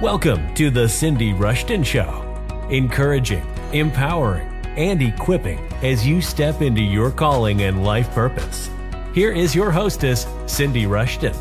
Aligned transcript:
Welcome 0.00 0.54
to 0.54 0.70
The 0.70 0.88
Cindy 0.88 1.32
Rushton 1.32 1.82
Show, 1.82 2.22
encouraging, 2.70 3.44
empowering, 3.72 4.46
and 4.76 5.02
equipping 5.02 5.58
as 5.82 6.06
you 6.06 6.22
step 6.22 6.62
into 6.62 6.80
your 6.80 7.10
calling 7.10 7.62
and 7.62 7.82
life 7.82 8.08
purpose. 8.12 8.70
Here 9.12 9.32
is 9.32 9.56
your 9.56 9.72
hostess, 9.72 10.28
Cindy 10.46 10.86
Rushton. 10.86 11.34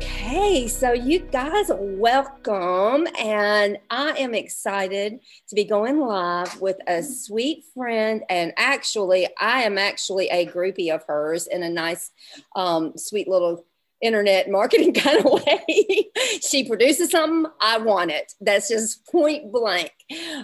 Hey, 0.00 0.66
so 0.66 0.92
you 0.92 1.20
guys, 1.20 1.70
welcome. 1.70 3.06
And 3.20 3.78
I 3.90 4.10
am 4.18 4.34
excited 4.34 5.20
to 5.48 5.54
be 5.54 5.62
going 5.62 6.00
live 6.00 6.60
with 6.60 6.78
a 6.88 7.04
sweet 7.04 7.62
friend. 7.74 8.24
And 8.28 8.52
actually, 8.56 9.28
I 9.38 9.62
am 9.62 9.78
actually 9.78 10.28
a 10.30 10.46
groupie 10.46 10.92
of 10.92 11.04
hers 11.06 11.46
in 11.46 11.62
a 11.62 11.70
nice, 11.70 12.10
um, 12.56 12.94
sweet 12.96 13.28
little 13.28 13.67
internet 14.00 14.50
marketing 14.50 14.94
kind 14.94 15.24
of 15.24 15.32
way. 15.32 16.10
she 16.40 16.66
produces 16.66 17.10
something, 17.10 17.50
I 17.60 17.78
want 17.78 18.10
it. 18.10 18.34
That's 18.40 18.68
just 18.68 19.06
point 19.06 19.52
blank. 19.52 19.92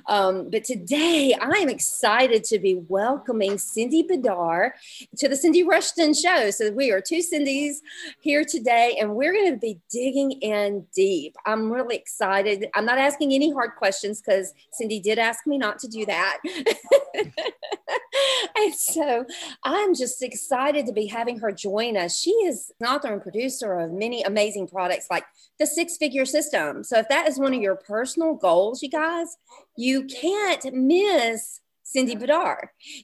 Um, 0.06 0.50
but 0.50 0.64
today 0.64 1.34
I 1.40 1.58
am 1.58 1.68
excited 1.68 2.44
to 2.44 2.58
be 2.58 2.76
welcoming 2.88 3.58
Cindy 3.58 4.02
Bidar 4.02 4.70
to 5.16 5.28
the 5.28 5.36
Cindy 5.36 5.62
Rushton 5.62 6.14
Show. 6.14 6.50
So 6.50 6.70
we 6.70 6.90
are 6.90 7.00
two 7.00 7.22
Cindy's 7.22 7.82
here 8.20 8.44
today, 8.44 8.96
and 9.00 9.14
we're 9.14 9.32
going 9.32 9.52
to 9.52 9.58
be 9.58 9.80
digging 9.90 10.32
in 10.32 10.86
deep. 10.94 11.36
I'm 11.46 11.70
really 11.70 11.96
excited. 11.96 12.68
I'm 12.74 12.84
not 12.84 12.98
asking 12.98 13.32
any 13.32 13.52
hard 13.52 13.76
questions 13.76 14.20
because 14.20 14.52
Cindy 14.72 15.00
did 15.00 15.18
ask 15.18 15.46
me 15.46 15.58
not 15.58 15.78
to 15.80 15.88
do 15.88 16.04
that. 16.06 16.38
and 18.56 18.74
so 18.74 19.24
I'm 19.62 19.94
just 19.94 20.22
excited 20.22 20.86
to 20.86 20.92
be 20.92 21.06
having 21.06 21.38
her 21.38 21.52
join 21.52 21.96
us. 21.96 22.18
She 22.18 22.30
is 22.30 22.72
an 22.80 22.86
author 22.86 23.12
and 23.12 23.22
producer 23.22 23.78
of 23.78 23.92
many 23.92 24.22
amazing 24.22 24.68
products 24.68 25.06
like 25.10 25.24
the 25.58 25.66
Six 25.66 25.96
Figure 25.96 26.24
System. 26.24 26.84
So 26.84 26.98
if 26.98 27.08
that 27.08 27.28
is 27.28 27.38
one 27.38 27.54
of 27.54 27.60
your 27.60 27.76
personal 27.76 28.34
goals, 28.34 28.82
you 28.82 28.90
guys, 28.90 29.36
you 29.76 30.04
can't 30.04 30.72
miss 30.72 31.60
Cindy 31.94 32.16
Bidar. 32.16 32.56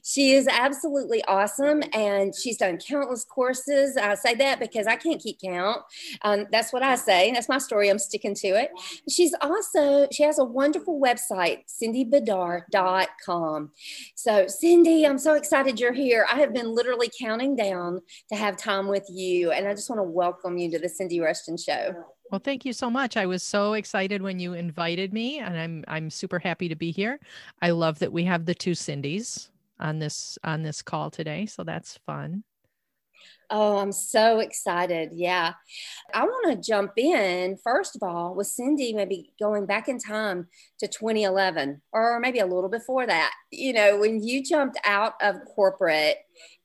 She 0.03 0.33
is 0.33 0.49
absolutely 0.49 1.23
awesome 1.23 1.81
and 1.93 2.35
she's 2.35 2.57
done 2.57 2.77
countless 2.77 3.23
courses. 3.23 3.95
I 3.95 4.15
say 4.15 4.35
that 4.35 4.59
because 4.59 4.85
I 4.85 4.97
can't 4.97 5.21
keep 5.21 5.39
count. 5.41 5.81
Um, 6.23 6.47
that's 6.51 6.73
what 6.73 6.83
I 6.83 6.95
say. 6.95 7.31
That's 7.31 7.47
my 7.47 7.57
story. 7.57 7.87
I'm 7.89 7.99
sticking 7.99 8.35
to 8.35 8.47
it. 8.49 8.69
She's 9.09 9.33
also, 9.39 10.09
she 10.11 10.23
has 10.23 10.39
a 10.39 10.43
wonderful 10.43 10.99
website, 10.99 11.59
cindybidar.com. 11.81 13.71
So, 14.15 14.47
Cindy, 14.47 15.05
I'm 15.05 15.19
so 15.19 15.35
excited 15.35 15.79
you're 15.79 15.93
here. 15.93 16.27
I 16.29 16.39
have 16.39 16.53
been 16.53 16.75
literally 16.75 17.09
counting 17.17 17.55
down 17.55 18.01
to 18.29 18.35
have 18.35 18.57
time 18.57 18.89
with 18.89 19.05
you. 19.09 19.51
And 19.51 19.69
I 19.69 19.73
just 19.73 19.89
want 19.89 19.99
to 19.99 20.03
welcome 20.03 20.57
you 20.57 20.69
to 20.71 20.79
the 20.79 20.89
Cindy 20.89 21.21
Rushton 21.21 21.55
Show. 21.55 21.93
Well, 22.31 22.39
thank 22.39 22.63
you 22.63 22.71
so 22.71 22.89
much. 22.89 23.17
I 23.17 23.25
was 23.25 23.43
so 23.43 23.73
excited 23.73 24.21
when 24.21 24.39
you 24.39 24.53
invited 24.53 25.11
me, 25.11 25.39
and 25.39 25.57
I'm 25.57 25.83
I'm 25.89 26.09
super 26.09 26.39
happy 26.39 26.69
to 26.69 26.75
be 26.75 26.89
here. 26.89 27.19
I 27.61 27.71
love 27.71 27.99
that 27.99 28.13
we 28.13 28.23
have 28.23 28.45
the 28.45 28.55
two 28.55 28.73
Cindy's 28.73 29.49
on 29.81 29.99
this 29.99 30.37
on 30.45 30.61
this 30.61 30.81
call 30.81 31.11
today, 31.11 31.45
so 31.45 31.65
that's 31.65 31.99
fun. 32.05 32.45
Oh, 33.53 33.79
I'm 33.79 33.91
so 33.91 34.39
excited. 34.39 35.09
Yeah. 35.11 35.53
I 36.13 36.23
want 36.23 36.51
to 36.51 36.69
jump 36.71 36.93
in, 36.95 37.57
first 37.61 37.97
of 37.97 38.01
all, 38.01 38.33
with 38.33 38.47
Cindy, 38.47 38.93
maybe 38.93 39.33
going 39.37 39.65
back 39.65 39.89
in 39.89 39.99
time 39.99 40.47
to 40.79 40.87
2011 40.87 41.81
or 41.91 42.21
maybe 42.21 42.39
a 42.39 42.45
little 42.45 42.69
before 42.69 43.05
that. 43.05 43.33
You 43.51 43.73
know, 43.73 43.99
when 43.99 44.23
you 44.23 44.41
jumped 44.41 44.79
out 44.85 45.15
of 45.21 45.35
corporate 45.53 46.15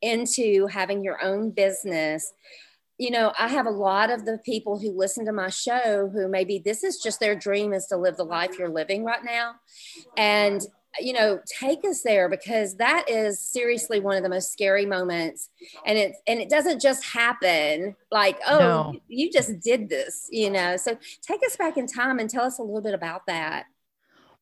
into 0.01 0.69
having 0.69 1.03
your 1.03 1.23
own 1.25 1.51
business, 1.51 2.33
you 2.99 3.11
know, 3.11 3.33
I 3.39 3.49
have 3.49 3.67
a 3.67 3.71
lot 3.71 4.11
of 4.11 4.25
the 4.25 4.39
people 4.39 4.79
who 4.79 4.97
listen 4.97 5.27
to 5.27 5.33
my 5.33 5.51
show 5.51 6.09
who 6.09 6.29
maybe 6.29 6.59
this 6.59 6.83
is 6.83 6.99
just 6.99 7.21
their 7.21 7.35
dream 7.35 7.73
is 7.73 7.87
to 7.87 7.97
live 7.97 8.17
the 8.17 8.25
life 8.25 8.59
you're 8.59 8.71
living 8.71 9.05
right 9.05 9.23
now. 9.23 9.57
And, 10.17 10.63
you 10.99 11.13
know, 11.13 11.41
take 11.61 11.85
us 11.85 12.03
there 12.03 12.31
because 12.31 12.77
that 12.77 13.05
is 13.09 13.39
seriously 13.39 14.01
one 14.01 14.17
of 14.17 14.23
the 14.23 14.31
most 14.31 14.51
scary 14.51 14.87
moments. 14.87 15.51
And 15.85 15.99
it's, 15.99 16.19
and 16.27 16.41
it 16.41 16.49
doesn't 16.49 16.81
just 16.81 17.05
happen 17.05 17.97
like, 18.11 18.39
oh, 18.47 18.59
no. 18.59 18.95
you 19.09 19.31
just 19.31 19.61
did 19.61 19.91
this, 19.91 20.27
you 20.31 20.49
know. 20.49 20.79
So 20.79 20.97
take 21.21 21.41
us 21.45 21.57
back 21.57 21.77
in 21.77 21.87
time 21.87 22.19
and 22.19 22.31
tell 22.31 22.45
us 22.45 22.59
a 22.59 22.63
little 22.63 22.81
bit 22.81 22.95
about 22.95 23.27
that. 23.27 23.67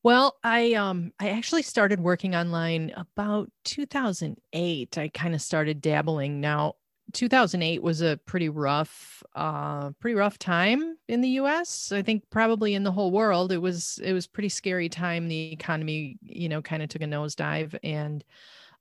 Well, 0.01 0.37
I 0.43 0.73
um 0.73 1.13
I 1.19 1.29
actually 1.29 1.63
started 1.63 1.99
working 1.99 2.35
online 2.35 2.93
about 2.95 3.49
2008. 3.63 4.97
I 4.99 5.07
kind 5.07 5.33
of 5.33 5.41
started 5.41 5.81
dabbling. 5.81 6.39
Now, 6.39 6.75
2008 7.13 7.81
was 7.81 8.01
a 8.01 8.19
pretty 8.25 8.49
rough 8.49 9.23
uh 9.35 9.91
pretty 9.99 10.15
rough 10.15 10.37
time 10.37 10.97
in 11.07 11.21
the 11.21 11.29
US 11.29 11.91
I 11.91 12.01
think 12.01 12.29
probably 12.29 12.73
in 12.73 12.83
the 12.83 12.91
whole 12.91 13.11
world 13.11 13.51
it 13.51 13.59
was 13.59 13.99
it 14.03 14.13
was 14.13 14.27
pretty 14.27 14.49
scary 14.49 14.89
time 14.89 15.27
the 15.27 15.51
economy 15.53 16.17
you 16.21 16.49
know 16.49 16.61
kind 16.61 16.83
of 16.83 16.89
took 16.89 17.01
a 17.01 17.05
nosedive 17.05 17.77
and 17.83 18.23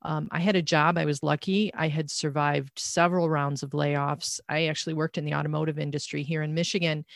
um, 0.04 0.28
I 0.30 0.38
had 0.40 0.54
a 0.54 0.62
job. 0.62 0.98
I 0.98 1.06
was 1.06 1.22
lucky. 1.22 1.72
I 1.74 1.88
had 1.88 2.10
survived 2.10 2.78
several 2.78 3.30
rounds 3.30 3.62
of 3.62 3.70
layoffs. 3.70 4.38
I 4.48 4.66
actually 4.66 4.92
worked 4.92 5.16
in 5.16 5.24
the 5.24 5.34
automotive 5.34 5.78
industry 5.78 6.22
here 6.22 6.42
in 6.42 6.52
Michigan, 6.52 7.06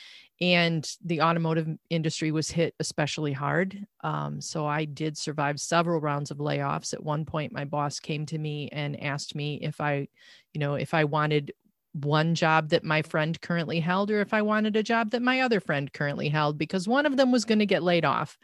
and 0.41 0.89
the 1.05 1.21
automotive 1.21 1.69
industry 1.91 2.31
was 2.31 2.51
hit 2.51 2.75
especially 2.79 3.33
hard. 3.33 3.85
Um, 4.03 4.41
so 4.41 4.67
I 4.67 4.85
did 4.85 5.19
survive 5.19 5.61
several 5.61 6.01
rounds 6.01 6.31
of 6.31 6.39
layoffs. 6.39 6.95
At 6.95 7.03
one 7.03 7.25
point, 7.25 7.53
my 7.53 7.65
boss 7.65 7.99
came 7.99 8.25
to 8.27 8.39
me 8.39 8.69
and 8.71 9.03
asked 9.03 9.35
me 9.35 9.59
if 9.63 9.81
I, 9.81 10.07
you 10.55 10.61
know, 10.61 10.75
if 10.75 10.95
I 10.95 11.05
wanted 11.05 11.53
one 11.93 12.35
job 12.37 12.69
that 12.69 12.85
my 12.85 13.03
friend 13.03 13.41
currently 13.41 13.81
held 13.81 14.11
or 14.11 14.21
if 14.21 14.33
I 14.33 14.43
wanted 14.43 14.77
a 14.77 14.83
job 14.83 15.11
that 15.11 15.23
my 15.23 15.41
other 15.41 15.59
friend 15.59 15.93
currently 15.93 16.29
held 16.29 16.57
because 16.57 16.87
one 16.87 17.07
of 17.07 17.17
them 17.17 17.33
was 17.33 17.45
going 17.45 17.59
to 17.59 17.67
get 17.67 17.83
laid 17.83 18.05
off. 18.05 18.39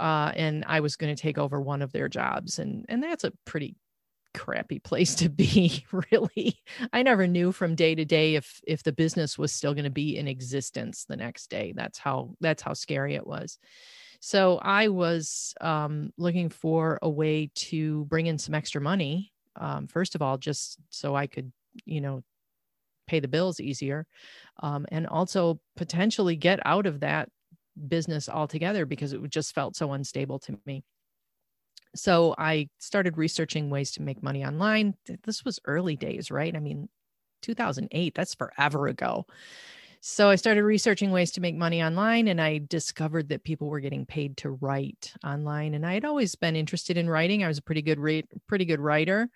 Uh, 0.00 0.32
and 0.34 0.64
I 0.66 0.80
was 0.80 0.96
going 0.96 1.14
to 1.14 1.20
take 1.20 1.36
over 1.36 1.60
one 1.60 1.82
of 1.82 1.92
their 1.92 2.08
jobs, 2.08 2.58
and 2.58 2.86
and 2.88 3.02
that's 3.02 3.24
a 3.24 3.32
pretty 3.44 3.76
crappy 4.34 4.78
place 4.78 5.14
to 5.16 5.28
be 5.28 5.84
really. 6.12 6.60
I 6.92 7.02
never 7.02 7.26
knew 7.26 7.52
from 7.52 7.74
day 7.74 7.94
to 7.94 8.04
day 8.04 8.34
if 8.34 8.60
if 8.66 8.82
the 8.82 8.92
business 8.92 9.38
was 9.38 9.52
still 9.52 9.74
going 9.74 9.84
to 9.84 9.90
be 9.90 10.16
in 10.16 10.28
existence 10.28 11.04
the 11.04 11.16
next 11.16 11.50
day. 11.50 11.72
That's 11.74 11.98
how 11.98 12.34
that's 12.40 12.62
how 12.62 12.74
scary 12.74 13.14
it 13.14 13.26
was. 13.26 13.58
So 14.20 14.58
i 14.62 14.86
was 14.86 15.52
um, 15.60 16.12
looking 16.16 16.48
for 16.48 16.98
a 17.02 17.10
way 17.10 17.50
to 17.54 18.04
bring 18.04 18.26
in 18.26 18.38
some 18.38 18.54
extra 18.54 18.80
money 18.80 19.32
um, 19.56 19.88
first 19.88 20.14
of 20.14 20.22
all 20.22 20.38
just 20.38 20.78
so 20.90 21.16
i 21.16 21.26
could 21.26 21.52
you 21.84 22.00
know 22.00 22.22
pay 23.08 23.20
the 23.20 23.28
bills 23.28 23.60
easier 23.60 24.06
um, 24.62 24.86
and 24.90 25.06
also 25.06 25.60
potentially 25.76 26.36
get 26.36 26.60
out 26.64 26.86
of 26.86 27.00
that 27.00 27.28
business 27.88 28.28
altogether 28.28 28.86
because 28.86 29.12
it 29.12 29.20
just 29.28 29.54
felt 29.54 29.74
so 29.74 29.92
unstable 29.92 30.38
to 30.38 30.58
me 30.66 30.84
so 31.94 32.34
I 32.38 32.68
started 32.78 33.18
researching 33.18 33.70
ways 33.70 33.92
to 33.92 34.02
make 34.02 34.22
money 34.22 34.44
online. 34.44 34.94
This 35.24 35.44
was 35.44 35.60
early 35.64 35.96
days, 35.96 36.30
right? 36.30 36.54
I 36.54 36.60
mean, 36.60 36.88
2008, 37.42 38.14
that's 38.14 38.34
forever 38.34 38.86
ago. 38.88 39.26
So 40.00 40.28
I 40.28 40.34
started 40.34 40.64
researching 40.64 41.12
ways 41.12 41.30
to 41.32 41.40
make 41.40 41.54
money 41.54 41.82
online 41.82 42.26
and 42.26 42.40
I 42.40 42.58
discovered 42.68 43.28
that 43.28 43.44
people 43.44 43.68
were 43.68 43.78
getting 43.78 44.04
paid 44.04 44.36
to 44.38 44.50
write 44.50 45.12
online 45.24 45.74
and 45.74 45.86
I 45.86 45.94
had 45.94 46.04
always 46.04 46.34
been 46.34 46.56
interested 46.56 46.96
in 46.96 47.08
writing. 47.08 47.44
I 47.44 47.48
was 47.48 47.58
a 47.58 47.62
pretty 47.62 47.82
good 47.82 48.00
rate, 48.00 48.26
pretty 48.48 48.64
good 48.64 48.80
writer. 48.80 49.28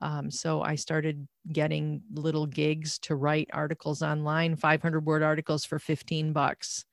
Um, 0.00 0.30
so 0.30 0.62
I 0.62 0.76
started 0.76 1.28
getting 1.52 2.02
little 2.10 2.46
gigs 2.46 2.98
to 3.00 3.16
write 3.16 3.50
articles 3.52 4.02
online, 4.02 4.56
500 4.56 5.04
word 5.04 5.22
articles 5.22 5.66
for 5.66 5.78
15 5.78 6.32
bucks 6.32 6.86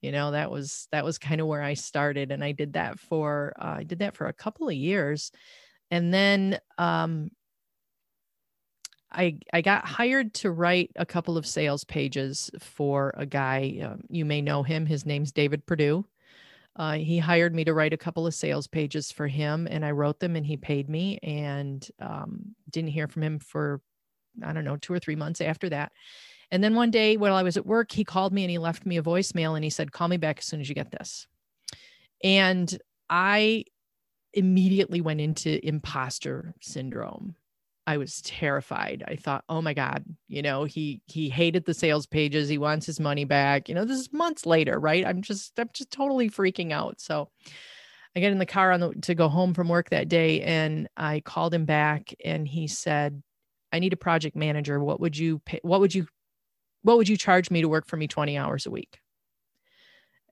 you 0.00 0.12
know 0.12 0.30
that 0.30 0.50
was 0.50 0.88
that 0.92 1.04
was 1.04 1.18
kind 1.18 1.40
of 1.40 1.46
where 1.46 1.62
i 1.62 1.74
started 1.74 2.30
and 2.30 2.42
i 2.44 2.52
did 2.52 2.74
that 2.74 2.98
for 2.98 3.52
uh, 3.60 3.76
i 3.78 3.82
did 3.82 4.00
that 4.00 4.16
for 4.16 4.26
a 4.26 4.32
couple 4.32 4.68
of 4.68 4.74
years 4.74 5.32
and 5.90 6.12
then 6.12 6.58
um, 6.76 7.30
I, 9.10 9.38
I 9.52 9.62
got 9.62 9.86
hired 9.86 10.34
to 10.34 10.50
write 10.50 10.90
a 10.96 11.06
couple 11.06 11.38
of 11.38 11.46
sales 11.46 11.84
pages 11.84 12.50
for 12.60 13.14
a 13.16 13.24
guy. 13.24 13.78
Um, 13.82 14.02
you 14.10 14.24
may 14.24 14.42
know 14.42 14.62
him. 14.62 14.84
His 14.84 15.06
name's 15.06 15.32
David 15.32 15.64
Perdew. 15.66 16.04
Uh, 16.76 16.92
he 16.92 17.18
hired 17.18 17.54
me 17.54 17.64
to 17.64 17.74
write 17.74 17.92
a 17.92 17.98
couple 17.98 18.26
of 18.26 18.34
sales 18.34 18.66
pages 18.66 19.10
for 19.10 19.26
him, 19.26 19.66
and 19.68 19.84
I 19.84 19.90
wrote 19.90 20.20
them, 20.20 20.36
and 20.36 20.46
he 20.46 20.56
paid 20.56 20.88
me. 20.88 21.18
And 21.22 21.86
um, 21.98 22.54
didn't 22.70 22.90
hear 22.90 23.08
from 23.08 23.22
him 23.22 23.38
for 23.38 23.80
I 24.44 24.52
don't 24.52 24.64
know 24.64 24.76
two 24.76 24.92
or 24.92 25.00
three 25.00 25.16
months 25.16 25.40
after 25.40 25.68
that. 25.70 25.90
And 26.50 26.64
then 26.64 26.74
one 26.74 26.90
day 26.90 27.16
while 27.16 27.34
I 27.34 27.42
was 27.42 27.56
at 27.56 27.66
work, 27.66 27.92
he 27.92 28.04
called 28.04 28.32
me 28.32 28.42
and 28.42 28.50
he 28.50 28.58
left 28.58 28.86
me 28.86 28.96
a 28.96 29.02
voicemail 29.02 29.54
and 29.54 29.64
he 29.64 29.70
said, 29.70 29.92
Call 29.92 30.08
me 30.08 30.16
back 30.16 30.38
as 30.38 30.44
soon 30.44 30.60
as 30.60 30.68
you 30.68 30.74
get 30.74 30.90
this. 30.90 31.26
And 32.24 32.76
I 33.10 33.64
immediately 34.32 35.00
went 35.00 35.20
into 35.20 35.64
imposter 35.66 36.54
syndrome. 36.60 37.34
I 37.86 37.96
was 37.96 38.20
terrified. 38.20 39.02
I 39.08 39.16
thought, 39.16 39.44
"Oh 39.48 39.62
my 39.62 39.72
god, 39.72 40.04
you 40.26 40.42
know, 40.42 40.64
he 40.64 41.00
he 41.06 41.30
hated 41.30 41.64
the 41.64 41.72
sales 41.72 42.06
pages. 42.06 42.46
He 42.46 42.58
wants 42.58 42.84
his 42.84 43.00
money 43.00 43.24
back." 43.24 43.66
You 43.66 43.74
know, 43.74 43.86
this 43.86 43.98
is 43.98 44.12
months 44.12 44.44
later, 44.44 44.78
right? 44.78 45.06
I'm 45.06 45.22
just 45.22 45.58
I'm 45.58 45.70
just 45.72 45.90
totally 45.90 46.28
freaking 46.28 46.70
out. 46.70 47.00
So 47.00 47.30
I 48.14 48.20
get 48.20 48.32
in 48.32 48.38
the 48.38 48.46
car 48.46 48.72
on 48.72 48.80
the 48.80 48.90
to 49.02 49.14
go 49.14 49.28
home 49.28 49.54
from 49.54 49.68
work 49.70 49.88
that 49.90 50.08
day 50.08 50.42
and 50.42 50.88
I 50.98 51.20
called 51.20 51.54
him 51.54 51.64
back 51.64 52.14
and 52.22 52.46
he 52.46 52.66
said, 52.68 53.22
"I 53.72 53.78
need 53.78 53.94
a 53.94 53.96
project 53.96 54.36
manager. 54.36 54.80
What 54.80 55.00
would 55.00 55.16
you 55.16 55.38
pay, 55.40 55.60
what 55.62 55.80
would 55.80 55.94
you 55.94 56.06
what 56.82 56.96
would 56.96 57.08
you 57.08 57.16
charge 57.16 57.50
me 57.50 57.60
to 57.60 57.68
work 57.68 57.86
for 57.86 57.96
me 57.96 58.06
20 58.06 58.36
hours 58.38 58.66
a 58.66 58.70
week? 58.70 59.00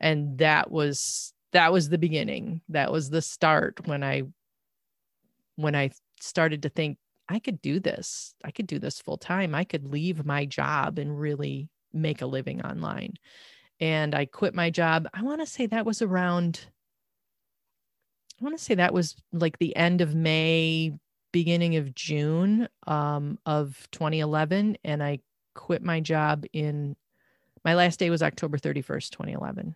And 0.01 0.39
that 0.39 0.71
was 0.71 1.33
that 1.53 1.73
was 1.73 1.89
the 1.89 1.99
beginning. 1.99 2.61
That 2.69 2.93
was 2.93 3.09
the 3.11 3.23
start 3.23 3.87
when 3.87 4.03
i 4.03 4.23
when 5.57 5.75
i 5.75 5.91
started 6.21 6.63
to 6.63 6.69
think 6.69 6.99
i 7.29 7.39
could 7.39 7.63
do 7.63 7.81
this. 7.81 8.35
I 8.45 8.51
could 8.51 8.67
do 8.67 8.79
this 8.79 9.01
full 9.01 9.17
time 9.17 9.55
i 9.55 9.65
could 9.65 9.89
leave 9.89 10.25
my 10.25 10.45
job 10.45 10.99
and 10.99 11.19
really 11.19 11.69
make 11.93 12.21
a 12.21 12.27
living 12.27 12.63
online. 12.63 13.15
And 13.81 14.15
i 14.15 14.27
quit 14.27 14.55
my 14.55 14.71
job. 14.71 15.09
I 15.15 15.23
want 15.23 15.41
to 15.41 15.47
say 15.47 15.67
that 15.67 15.87
was 15.87 16.03
around 16.03 16.67
i 18.41 18.45
want 18.45 18.57
to 18.57 18.63
say 18.63 18.75
that 18.75 18.93
was 18.93 19.17
like 19.33 19.59
the 19.59 19.75
end 19.77 20.01
of 20.01 20.15
may 20.15 20.93
beginning 21.33 21.77
of 21.77 21.95
june 21.95 22.69
um, 22.87 23.39
of 23.47 23.89
2011 23.93 24.77
and 24.85 25.03
i 25.03 25.19
quit 25.57 25.83
my 25.83 26.01
job 26.01 26.45
in 26.53 26.95
my 27.65 27.75
last 27.75 27.99
day 27.99 28.11
was 28.11 28.23
october 28.23 28.59
31st 28.59 29.11
2011 29.11 29.75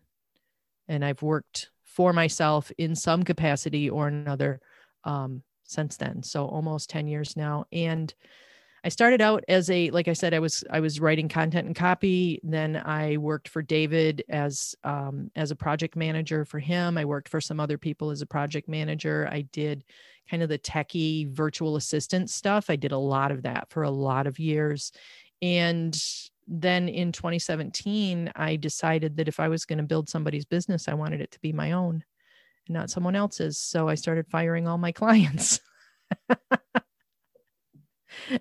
and 0.91 1.05
I've 1.05 1.23
worked 1.23 1.71
for 1.85 2.13
myself 2.13 2.71
in 2.77 2.97
some 2.97 3.23
capacity 3.23 3.89
or 3.89 4.09
another 4.09 4.61
um, 5.05 5.43
since 5.63 5.97
then. 5.97 6.23
So 6.23 6.47
almost 6.47 6.91
10 6.91 7.07
years 7.07 7.37
now. 7.37 7.65
And 7.73 8.13
I 8.83 8.89
started 8.89 9.21
out 9.21 9.45
as 9.47 9.71
a, 9.71 9.91
like 9.91 10.09
I 10.09 10.15
said, 10.15 10.35
I 10.35 10.41
was 10.41 10.65
I 10.71 10.81
was 10.81 11.01
writing 11.01 11.29
content 11.29 11.67
and 11.67 11.77
copy. 11.77 12.41
Then 12.43 12.77
I 12.77 13.19
worked 13.19 13.49
for 13.49 13.63
David 13.63 14.25
as 14.29 14.75
um, 14.83 15.31
as 15.37 15.51
a 15.51 15.57
project 15.57 15.97
manager 15.97 16.45
for 16.45 16.59
him. 16.59 16.97
I 16.99 17.05
worked 17.05 17.29
for 17.29 17.41
some 17.41 17.61
other 17.61 17.77
people 17.77 18.11
as 18.11 18.23
a 18.23 18.27
project 18.27 18.69
manager. 18.69 19.29
I 19.31 19.43
did 19.43 19.85
kind 20.31 20.43
of 20.43 20.49
the 20.49 20.59
techie 20.59 21.31
virtual 21.31 21.77
assistant 21.77 22.31
stuff. 22.31 22.71
I 22.71 22.77
did 22.77 22.93
a 22.93 22.99
lot 22.99 23.33
of 23.33 23.43
that 23.43 23.69
for 23.69 23.83
a 23.83 23.91
lot 23.91 24.27
of 24.27 24.39
years, 24.39 24.93
and 25.43 25.99
then 26.47 26.89
in 26.89 27.13
2017, 27.13 28.33
I 28.35 28.57
decided 28.57 29.17
that 29.17 29.29
if 29.29 29.39
I 29.39 29.49
was 29.49 29.65
going 29.65 29.79
to 29.79 29.85
build 29.85 30.09
somebody's 30.09 30.45
business, 30.45 30.89
I 30.89 30.95
wanted 30.95 31.21
it 31.21 31.31
to 31.33 31.41
be 31.41 31.53
my 31.53 31.73
own 31.73 32.03
and 32.67 32.75
not 32.75 32.91
someone 32.91 33.15
else's. 33.15 33.57
So 33.57 33.89
I 33.89 33.95
started 33.95 34.27
firing 34.29 34.67
all 34.67 34.79
my 34.79 34.93
clients. 34.93 35.61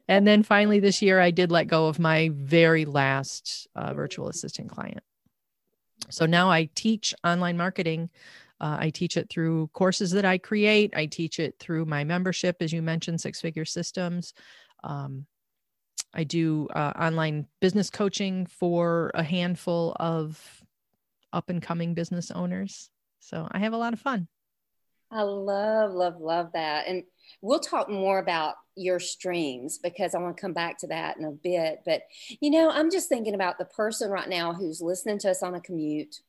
and 0.08 0.28
then 0.28 0.44
finally 0.44 0.80
this 0.80 1.02
year, 1.02 1.20
I 1.20 1.32
did 1.32 1.52
let 1.52 1.68
go 1.68 1.88
of 1.88 2.00
my 2.00 2.32
very 2.34 2.86
last 2.86 3.68
uh, 3.76 3.94
virtual 3.94 4.28
assistant 4.28 4.72
client. 4.72 5.02
So 6.10 6.26
now 6.26 6.50
I 6.50 6.70
teach 6.74 7.14
online 7.24 7.58
marketing. 7.58 8.10
Uh, 8.60 8.78
I 8.80 8.90
teach 8.90 9.18
it 9.18 9.30
through 9.30 9.70
courses 9.74 10.12
that 10.12 10.26
I 10.26 10.38
create. 10.38 10.94
I 10.96 11.06
teach 11.06 11.40
it 11.40 11.56
through 11.60 11.86
my 11.86 12.04
membership, 12.04 12.58
as 12.60 12.74
you 12.74 12.82
mentioned, 12.82 13.22
Six 13.22 13.40
Figure 13.40 13.66
Systems. 13.66 14.34
Um, 14.84 15.28
I 16.14 16.24
do 16.24 16.68
uh, 16.74 16.94
online 17.00 17.48
business 17.60 17.90
coaching 17.90 18.46
for 18.46 19.12
a 19.14 19.24
handful 19.24 19.96
of 20.00 20.64
up 21.32 21.50
and 21.50 21.62
coming 21.62 21.94
business 21.94 22.32
owners. 22.32 22.90
So 23.20 23.48
I 23.52 23.60
have 23.60 23.74
a 23.74 23.78
lot 23.78 23.94
of 23.94 24.00
fun. 24.00 24.28
I 25.12 25.24
love, 25.24 25.94
love, 25.94 26.20
love 26.20 26.52
that. 26.54 26.88
And 26.88 27.04
we'll 27.42 27.60
talk 27.60 27.90
more 27.90 28.20
about 28.20 28.56
your 28.76 29.00
streams 29.00 29.80
because 29.80 30.14
I 30.14 30.20
want 30.20 30.38
to 30.38 30.42
come 30.42 30.54
back 30.54 30.78
to 30.80 30.88
that 30.88 31.18
in 31.18 31.26
a 31.26 31.32
bit. 31.32 31.82
But, 31.86 32.04
you 32.40 32.52
know, 32.52 32.70
I'm 32.70 32.92
just 32.92 33.10
thinking 33.10 33.34
about 33.34 33.58
the 33.58 33.66
person 33.66 34.12
right 34.12 34.30
now 34.30 34.54
who's 34.54 34.82
listening 34.82 35.20
to 35.20 35.32
us 35.32 35.42
on 35.42 35.56
a 35.56 35.62
commute. 35.62 36.22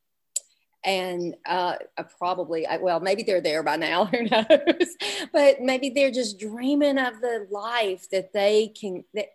And 0.82 1.36
uh, 1.46 1.76
probably, 2.18 2.66
well, 2.80 3.00
maybe 3.00 3.22
they're 3.22 3.42
there 3.42 3.62
by 3.62 3.76
now, 3.76 4.04
who 4.06 4.22
knows? 4.22 4.96
but 5.30 5.60
maybe 5.60 5.90
they're 5.90 6.10
just 6.10 6.40
dreaming 6.40 6.96
of 6.96 7.20
the 7.20 7.46
life 7.50 8.08
that 8.10 8.32
they 8.32 8.68
can, 8.68 9.04
that, 9.12 9.26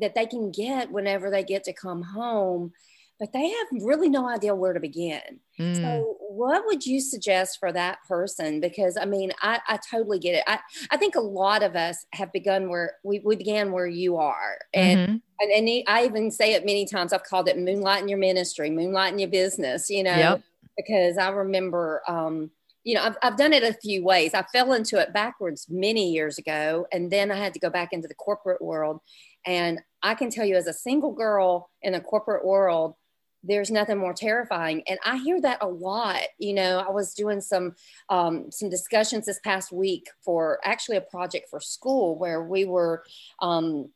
that 0.00 0.14
they 0.14 0.26
can 0.26 0.50
get 0.50 0.90
whenever 0.90 1.30
they 1.30 1.44
get 1.44 1.64
to 1.64 1.72
come 1.72 2.02
home 2.02 2.72
but 3.18 3.32
they 3.32 3.48
have 3.48 3.66
really 3.82 4.08
no 4.08 4.28
idea 4.28 4.54
where 4.54 4.72
to 4.72 4.80
begin. 4.80 5.40
Mm. 5.58 5.76
So, 5.76 6.16
what 6.20 6.64
would 6.66 6.86
you 6.86 7.00
suggest 7.00 7.58
for 7.58 7.72
that 7.72 7.98
person? 8.06 8.60
Because 8.60 8.96
I 8.96 9.06
mean, 9.06 9.32
I, 9.42 9.60
I 9.66 9.78
totally 9.90 10.20
get 10.20 10.36
it. 10.36 10.44
I, 10.46 10.60
I 10.90 10.96
think 10.96 11.16
a 11.16 11.20
lot 11.20 11.62
of 11.62 11.74
us 11.74 12.06
have 12.12 12.32
begun 12.32 12.68
where 12.68 12.92
we, 13.02 13.18
we 13.20 13.34
began 13.34 13.72
where 13.72 13.86
you 13.86 14.16
are. 14.16 14.58
And, 14.72 15.00
mm-hmm. 15.00 15.16
and, 15.40 15.68
and 15.68 15.84
I 15.88 16.04
even 16.04 16.30
say 16.30 16.54
it 16.54 16.64
many 16.64 16.86
times. 16.86 17.12
I've 17.12 17.24
called 17.24 17.48
it 17.48 17.56
moonlighting 17.56 18.08
your 18.08 18.18
ministry, 18.18 18.70
moonlighting 18.70 19.18
your 19.18 19.30
business, 19.30 19.90
you 19.90 20.04
know, 20.04 20.16
yep. 20.16 20.42
because 20.76 21.18
I 21.18 21.30
remember, 21.30 22.02
um, 22.06 22.50
you 22.84 22.94
know, 22.94 23.02
I've, 23.02 23.16
I've 23.20 23.36
done 23.36 23.52
it 23.52 23.64
a 23.64 23.74
few 23.74 24.04
ways. 24.04 24.32
I 24.32 24.44
fell 24.52 24.72
into 24.74 24.96
it 24.98 25.12
backwards 25.12 25.66
many 25.68 26.12
years 26.12 26.38
ago, 26.38 26.86
and 26.92 27.10
then 27.10 27.32
I 27.32 27.36
had 27.36 27.52
to 27.54 27.60
go 27.60 27.68
back 27.68 27.92
into 27.92 28.06
the 28.06 28.14
corporate 28.14 28.62
world. 28.62 29.00
And 29.44 29.80
I 30.02 30.14
can 30.14 30.30
tell 30.30 30.44
you, 30.44 30.56
as 30.56 30.66
a 30.66 30.72
single 30.72 31.12
girl 31.12 31.70
in 31.82 31.92
the 31.92 32.00
corporate 32.00 32.44
world, 32.44 32.94
there's 33.42 33.70
nothing 33.70 33.98
more 33.98 34.12
terrifying. 34.12 34.82
And 34.86 34.98
i 35.04 35.16
hear 35.18 35.40
that 35.40 35.58
a 35.60 35.68
lot. 35.68 36.20
You 36.38 36.54
know 36.54 36.84
i 36.86 36.90
was 36.90 37.14
doing 37.14 37.40
some 37.40 37.74
um, 38.08 38.50
some 38.50 38.68
discussions 38.68 39.26
this 39.26 39.40
past 39.44 39.72
week 39.72 40.08
for 40.24 40.58
actually 40.64 40.96
a 40.96 41.02
project 41.02 41.48
for 41.50 41.60
school 41.60 42.18
where 42.18 42.42
we 42.42 42.64
were 42.64 43.04
um, 43.40 43.90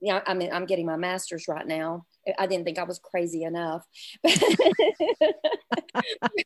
know, 0.00 0.20
i 0.26 0.34
mean 0.34 0.50
i'm 0.52 0.66
getting 0.66 0.86
my 0.86 0.96
master's 0.96 1.48
right 1.48 1.66
now. 1.66 2.06
I 2.38 2.46
didn't 2.46 2.64
think 2.64 2.78
i 2.78 2.84
was 2.84 2.98
crazy 2.98 3.44
enough. 3.44 3.86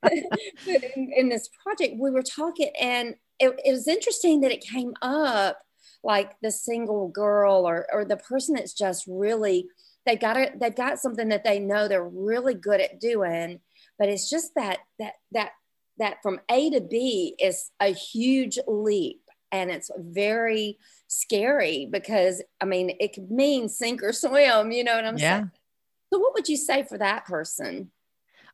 But 0.03 0.83
in, 0.97 1.13
in, 1.17 1.29
this 1.29 1.49
project 1.63 1.95
we 1.99 2.11
were 2.11 2.23
talking 2.23 2.71
and 2.81 3.15
it, 3.39 3.55
it 3.65 3.73
was 3.73 3.87
interesting 3.87 4.41
that 4.41 4.51
it 4.51 4.61
came 4.61 4.95
up 5.03 5.61
like 6.07 6.37
the 6.41 6.53
single 6.53 7.09
girl 7.09 7.69
or, 7.69 7.87
or 7.93 8.05
the 8.05 8.17
person 8.17 8.55
that's 8.55 8.73
just 8.73 9.05
really 9.09 9.69
they 10.07 10.17
got 10.17 10.37
it 10.37 10.59
they've 10.61 10.77
got 10.77 11.01
something 11.01 11.29
that 11.29 11.45
they 11.45 11.59
know 11.59 11.89
they're 11.89 12.09
really 12.09 12.55
good 12.55 12.81
at 12.81 13.01
doing 13.01 13.61
but 13.99 14.09
it's 14.09 14.31
just 14.31 14.55
that 14.55 14.79
that 14.99 15.15
that 15.33 15.51
that 15.99 16.23
from 16.23 16.41
a 16.51 16.71
to 16.71 16.81
b 16.81 17.35
is 17.41 17.71
a 17.81 17.89
huge 17.93 18.59
leap 18.69 19.21
and 19.51 19.71
it's 19.71 19.91
very 19.99 20.79
scary 21.09 21.89
because 21.91 22.43
i 22.61 22.65
mean 22.65 22.97
it 23.01 23.13
could 23.13 23.31
mean 23.31 23.69
sink 23.69 24.03
or 24.03 24.13
swim 24.13 24.71
you 24.71 24.85
know 24.85 24.95
what 24.95 25.05
i'm 25.05 25.19
yeah. 25.19 25.39
saying 25.39 25.51
so 26.13 26.21
what 26.21 26.35
would 26.35 26.49
you 26.49 26.57
say 26.57 26.85
for 26.85 26.99
that 26.99 27.25
person 27.27 27.91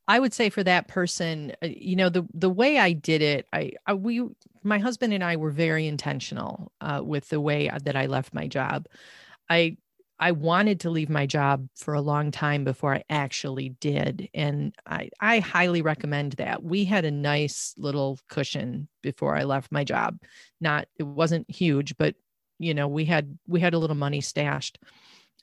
I 0.09 0.19
would 0.19 0.35
say 0.35 0.51
for 0.51 0.65
that 0.65 0.89
person, 0.89 1.53
uh, 1.63 1.69
you 1.69 1.97
know, 1.97 2.09
the 2.09 2.27
the 2.35 2.51
way 2.51 2.79
I 2.79 2.93
did 2.93 3.23
it, 3.23 3.47
I, 3.53 3.73
I 3.87 3.95
we 3.95 4.23
my 4.63 4.79
husband 4.79 5.13
and 5.13 5.23
I 5.25 5.37
were 5.37 5.51
very 5.51 5.87
intentional 5.87 6.73
uh, 6.81 7.01
with 7.05 7.29
the 7.29 7.41
way 7.41 7.71
that 7.85 7.97
I 7.97 8.07
left 8.07 8.35
my 8.35 8.47
job. 8.47 8.87
I 9.49 9.77
I 10.23 10.31
wanted 10.31 10.79
to 10.81 10.91
leave 10.91 11.11
my 11.11 11.27
job 11.27 11.67
for 11.75 11.95
a 11.95 12.01
long 12.01 12.31
time 12.31 12.63
before 12.63 12.95
I 12.95 13.03
actually 13.11 13.71
did. 13.81 14.29
And 14.33 14.73
I, 14.87 15.11
I 15.21 15.41
highly 15.41 15.83
recommend 15.83 16.35
that. 16.35 16.63
We 16.63 16.85
had 16.85 17.05
a 17.05 17.11
nice 17.11 17.75
little 17.77 18.21
cushion 18.29 18.87
before 19.03 19.37
I 19.37 19.43
left 19.43 19.73
my 19.73 19.83
job. 19.83 20.19
Not, 20.61 20.87
it 20.97 21.03
wasn't 21.03 21.51
huge, 21.51 21.97
but 21.97 22.15
you 22.61 22.73
know, 22.73 22.87
we 22.87 23.05
had, 23.05 23.37
we 23.49 23.59
had 23.59 23.75
a 23.75 23.79
little 23.81 23.97
money 23.97 24.21
stashed 24.21 24.79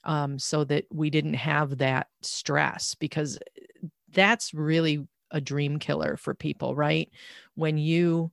um, 0.06 0.40
so 0.40 0.64
that 0.64 0.86
we 0.94 1.10
didn't 1.10 1.34
have 1.34 1.80
that 1.80 2.08
stress 2.22 2.96
because 2.96 3.38
that's 4.14 4.54
really 4.54 5.08
a 5.32 5.42
dream 5.42 5.80
killer 5.80 6.18
for 6.18 6.34
people, 6.34 6.76
right? 6.76 7.10
When 7.56 7.78
you, 7.78 8.32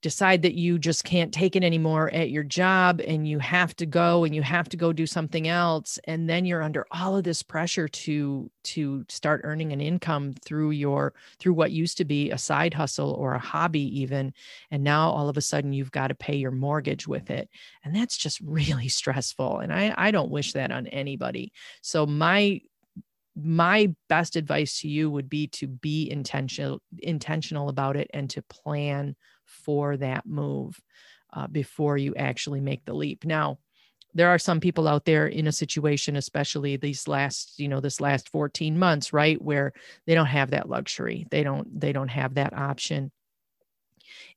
decide 0.00 0.42
that 0.42 0.54
you 0.54 0.78
just 0.78 1.02
can't 1.02 1.34
take 1.34 1.56
it 1.56 1.64
anymore 1.64 2.08
at 2.12 2.30
your 2.30 2.44
job 2.44 3.00
and 3.00 3.26
you 3.26 3.40
have 3.40 3.74
to 3.74 3.84
go 3.84 4.22
and 4.22 4.32
you 4.32 4.42
have 4.42 4.68
to 4.68 4.76
go 4.76 4.92
do 4.92 5.06
something 5.06 5.48
else 5.48 5.98
and 6.04 6.30
then 6.30 6.44
you're 6.44 6.62
under 6.62 6.86
all 6.92 7.16
of 7.16 7.24
this 7.24 7.42
pressure 7.42 7.88
to 7.88 8.48
to 8.62 9.04
start 9.08 9.40
earning 9.42 9.72
an 9.72 9.80
income 9.80 10.32
through 10.44 10.70
your 10.70 11.14
through 11.40 11.52
what 11.52 11.72
used 11.72 11.96
to 11.96 12.04
be 12.04 12.30
a 12.30 12.38
side 12.38 12.72
hustle 12.72 13.10
or 13.12 13.34
a 13.34 13.40
hobby 13.40 14.00
even 14.00 14.32
and 14.70 14.84
now 14.84 15.10
all 15.10 15.28
of 15.28 15.36
a 15.36 15.42
sudden 15.42 15.72
you've 15.72 15.90
got 15.90 16.08
to 16.08 16.14
pay 16.14 16.36
your 16.36 16.52
mortgage 16.52 17.08
with 17.08 17.28
it 17.28 17.48
and 17.82 17.94
that's 17.94 18.16
just 18.16 18.40
really 18.40 18.88
stressful 18.88 19.58
and 19.58 19.72
i 19.72 19.92
i 19.98 20.12
don't 20.12 20.30
wish 20.30 20.52
that 20.52 20.70
on 20.70 20.86
anybody 20.88 21.52
so 21.82 22.06
my 22.06 22.60
my 23.40 23.94
best 24.08 24.36
advice 24.36 24.80
to 24.80 24.88
you 24.88 25.10
would 25.10 25.28
be 25.28 25.46
to 25.46 25.66
be 25.66 26.10
intentional 26.10 26.80
intentional 26.98 27.68
about 27.68 27.96
it 27.96 28.10
and 28.12 28.28
to 28.30 28.42
plan 28.42 29.14
for 29.44 29.96
that 29.96 30.26
move 30.26 30.80
uh, 31.32 31.46
before 31.46 31.96
you 31.96 32.14
actually 32.14 32.60
make 32.60 32.84
the 32.84 32.94
leap. 32.94 33.24
Now, 33.24 33.58
there 34.14 34.28
are 34.28 34.38
some 34.38 34.60
people 34.60 34.88
out 34.88 35.04
there 35.04 35.26
in 35.26 35.46
a 35.46 35.52
situation, 35.52 36.16
especially 36.16 36.76
these 36.76 37.06
last, 37.06 37.58
you 37.58 37.68
know, 37.68 37.80
this 37.80 38.00
last 38.00 38.28
14 38.30 38.78
months, 38.78 39.12
right, 39.12 39.40
where 39.40 39.72
they 40.06 40.14
don't 40.14 40.26
have 40.26 40.50
that 40.50 40.68
luxury. 40.68 41.26
They 41.30 41.42
don't, 41.42 41.78
they 41.78 41.92
don't 41.92 42.08
have 42.08 42.34
that 42.34 42.54
option. 42.54 43.12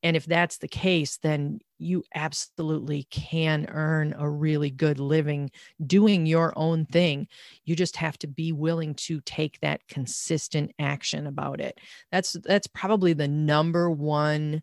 And 0.03 0.15
if 0.15 0.25
that's 0.25 0.57
the 0.57 0.67
case, 0.67 1.17
then 1.17 1.59
you 1.77 2.03
absolutely 2.13 3.03
can 3.09 3.65
earn 3.69 4.13
a 4.17 4.29
really 4.29 4.69
good 4.69 4.99
living 4.99 5.51
doing 5.85 6.25
your 6.25 6.53
own 6.55 6.85
thing. 6.85 7.27
You 7.65 7.75
just 7.75 7.97
have 7.97 8.17
to 8.19 8.27
be 8.27 8.51
willing 8.51 8.93
to 8.95 9.21
take 9.21 9.59
that 9.61 9.87
consistent 9.87 10.71
action 10.79 11.27
about 11.27 11.59
it. 11.59 11.79
That's 12.11 12.33
that's 12.33 12.67
probably 12.67 13.13
the 13.13 13.27
number 13.27 13.89
one 13.89 14.61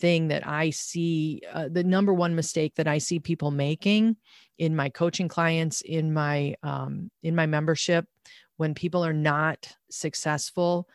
thing 0.00 0.28
that 0.28 0.46
I 0.46 0.70
see, 0.70 1.42
uh, 1.52 1.68
the 1.70 1.84
number 1.84 2.14
one 2.14 2.34
mistake 2.34 2.76
that 2.76 2.86
I 2.86 2.98
see 2.98 3.18
people 3.18 3.50
making 3.50 4.16
in 4.58 4.76
my 4.76 4.88
coaching 4.88 5.28
clients, 5.28 5.80
in 5.80 6.12
my 6.12 6.54
um, 6.62 7.10
in 7.22 7.34
my 7.34 7.46
membership, 7.46 8.06
when 8.56 8.74
people 8.74 9.04
are 9.04 9.12
not 9.12 9.76
successful, 9.90 10.88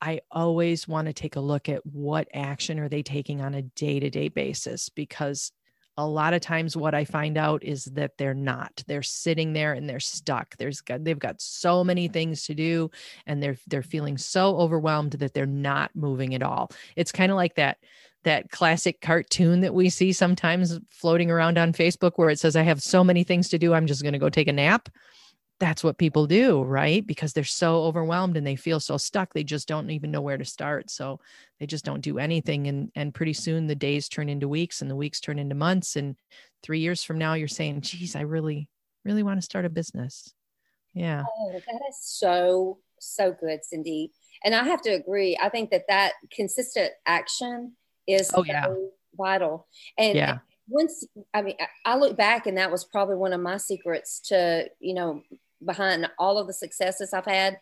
I 0.00 0.20
always 0.30 0.86
want 0.86 1.06
to 1.06 1.12
take 1.12 1.36
a 1.36 1.40
look 1.40 1.68
at 1.68 1.84
what 1.86 2.28
action 2.34 2.78
are 2.78 2.88
they 2.88 3.02
taking 3.02 3.40
on 3.40 3.54
a 3.54 3.62
day 3.62 4.00
to 4.00 4.10
day 4.10 4.28
basis 4.28 4.88
because 4.88 5.52
a 5.98 6.06
lot 6.06 6.34
of 6.34 6.42
times 6.42 6.76
what 6.76 6.94
i 6.94 7.06
find 7.06 7.38
out 7.38 7.64
is 7.64 7.86
that 7.86 8.18
they're 8.18 8.34
not. 8.34 8.84
They're 8.86 9.02
sitting 9.02 9.54
there 9.54 9.72
and 9.72 9.88
they're 9.88 9.98
stuck. 9.98 10.56
There's 10.58 10.82
got 10.82 11.04
they've 11.04 11.18
got 11.18 11.40
so 11.40 11.82
many 11.82 12.08
things 12.08 12.44
to 12.44 12.54
do 12.54 12.90
and 13.26 13.42
they're 13.42 13.56
they're 13.66 13.82
feeling 13.82 14.18
so 14.18 14.58
overwhelmed 14.58 15.12
that 15.12 15.32
they're 15.32 15.46
not 15.46 15.90
moving 15.94 16.34
at 16.34 16.42
all. 16.42 16.70
It's 16.96 17.12
kind 17.12 17.32
of 17.32 17.36
like 17.36 17.54
that 17.54 17.78
that 18.26 18.50
classic 18.50 19.00
cartoon 19.00 19.60
that 19.60 19.72
we 19.72 19.88
see 19.88 20.12
sometimes 20.12 20.80
floating 20.90 21.30
around 21.30 21.56
on 21.56 21.72
facebook 21.72 22.12
where 22.16 22.28
it 22.28 22.40
says 22.40 22.56
i 22.56 22.62
have 22.62 22.82
so 22.82 23.04
many 23.04 23.22
things 23.22 23.48
to 23.48 23.56
do 23.56 23.72
i'm 23.72 23.86
just 23.86 24.02
going 24.02 24.12
to 24.12 24.18
go 24.18 24.28
take 24.28 24.48
a 24.48 24.52
nap 24.52 24.88
that's 25.58 25.82
what 25.82 25.98
people 25.98 26.26
do, 26.26 26.62
right? 26.62 27.06
Because 27.06 27.32
they're 27.32 27.44
so 27.44 27.84
overwhelmed 27.84 28.36
and 28.36 28.46
they 28.46 28.56
feel 28.56 28.78
so 28.78 28.96
stuck, 28.96 29.32
they 29.32 29.44
just 29.44 29.66
don't 29.66 29.90
even 29.90 30.10
know 30.10 30.20
where 30.20 30.36
to 30.36 30.44
start. 30.44 30.90
So 30.90 31.20
they 31.58 31.66
just 31.66 31.84
don't 31.84 32.02
do 32.02 32.18
anything. 32.18 32.66
And 32.66 32.90
and 32.94 33.14
pretty 33.14 33.32
soon 33.32 33.66
the 33.66 33.74
days 33.74 34.08
turn 34.08 34.28
into 34.28 34.48
weeks 34.48 34.82
and 34.82 34.90
the 34.90 34.96
weeks 34.96 35.20
turn 35.20 35.38
into 35.38 35.54
months. 35.54 35.96
And 35.96 36.16
three 36.62 36.80
years 36.80 37.02
from 37.02 37.18
now, 37.18 37.34
you're 37.34 37.48
saying, 37.48 37.80
geez, 37.80 38.16
I 38.16 38.20
really, 38.20 38.68
really 39.04 39.22
want 39.22 39.38
to 39.38 39.44
start 39.44 39.64
a 39.64 39.70
business. 39.70 40.34
Yeah. 40.92 41.24
Oh, 41.26 41.52
that 41.52 41.80
is 41.88 41.98
so, 42.00 42.78
so 42.98 43.32
good, 43.38 43.64
Cindy. 43.64 44.12
And 44.44 44.54
I 44.54 44.64
have 44.64 44.82
to 44.82 44.90
agree. 44.90 45.38
I 45.40 45.48
think 45.48 45.70
that 45.70 45.84
that 45.88 46.12
consistent 46.32 46.92
action 47.06 47.72
is 48.06 48.30
oh, 48.34 48.44
yeah. 48.44 48.66
vital. 49.16 49.68
And 49.98 50.16
yeah. 50.16 50.38
once, 50.68 51.06
I 51.32 51.42
mean, 51.42 51.56
I 51.84 51.96
look 51.96 52.16
back 52.16 52.46
and 52.46 52.58
that 52.58 52.70
was 52.70 52.84
probably 52.84 53.16
one 53.16 53.32
of 53.32 53.40
my 53.40 53.56
secrets 53.58 54.20
to, 54.28 54.68
you 54.80 54.94
know, 54.94 55.22
behind 55.64 56.08
all 56.18 56.38
of 56.38 56.46
the 56.46 56.52
successes 56.52 57.12
I've 57.12 57.26
had. 57.26 57.58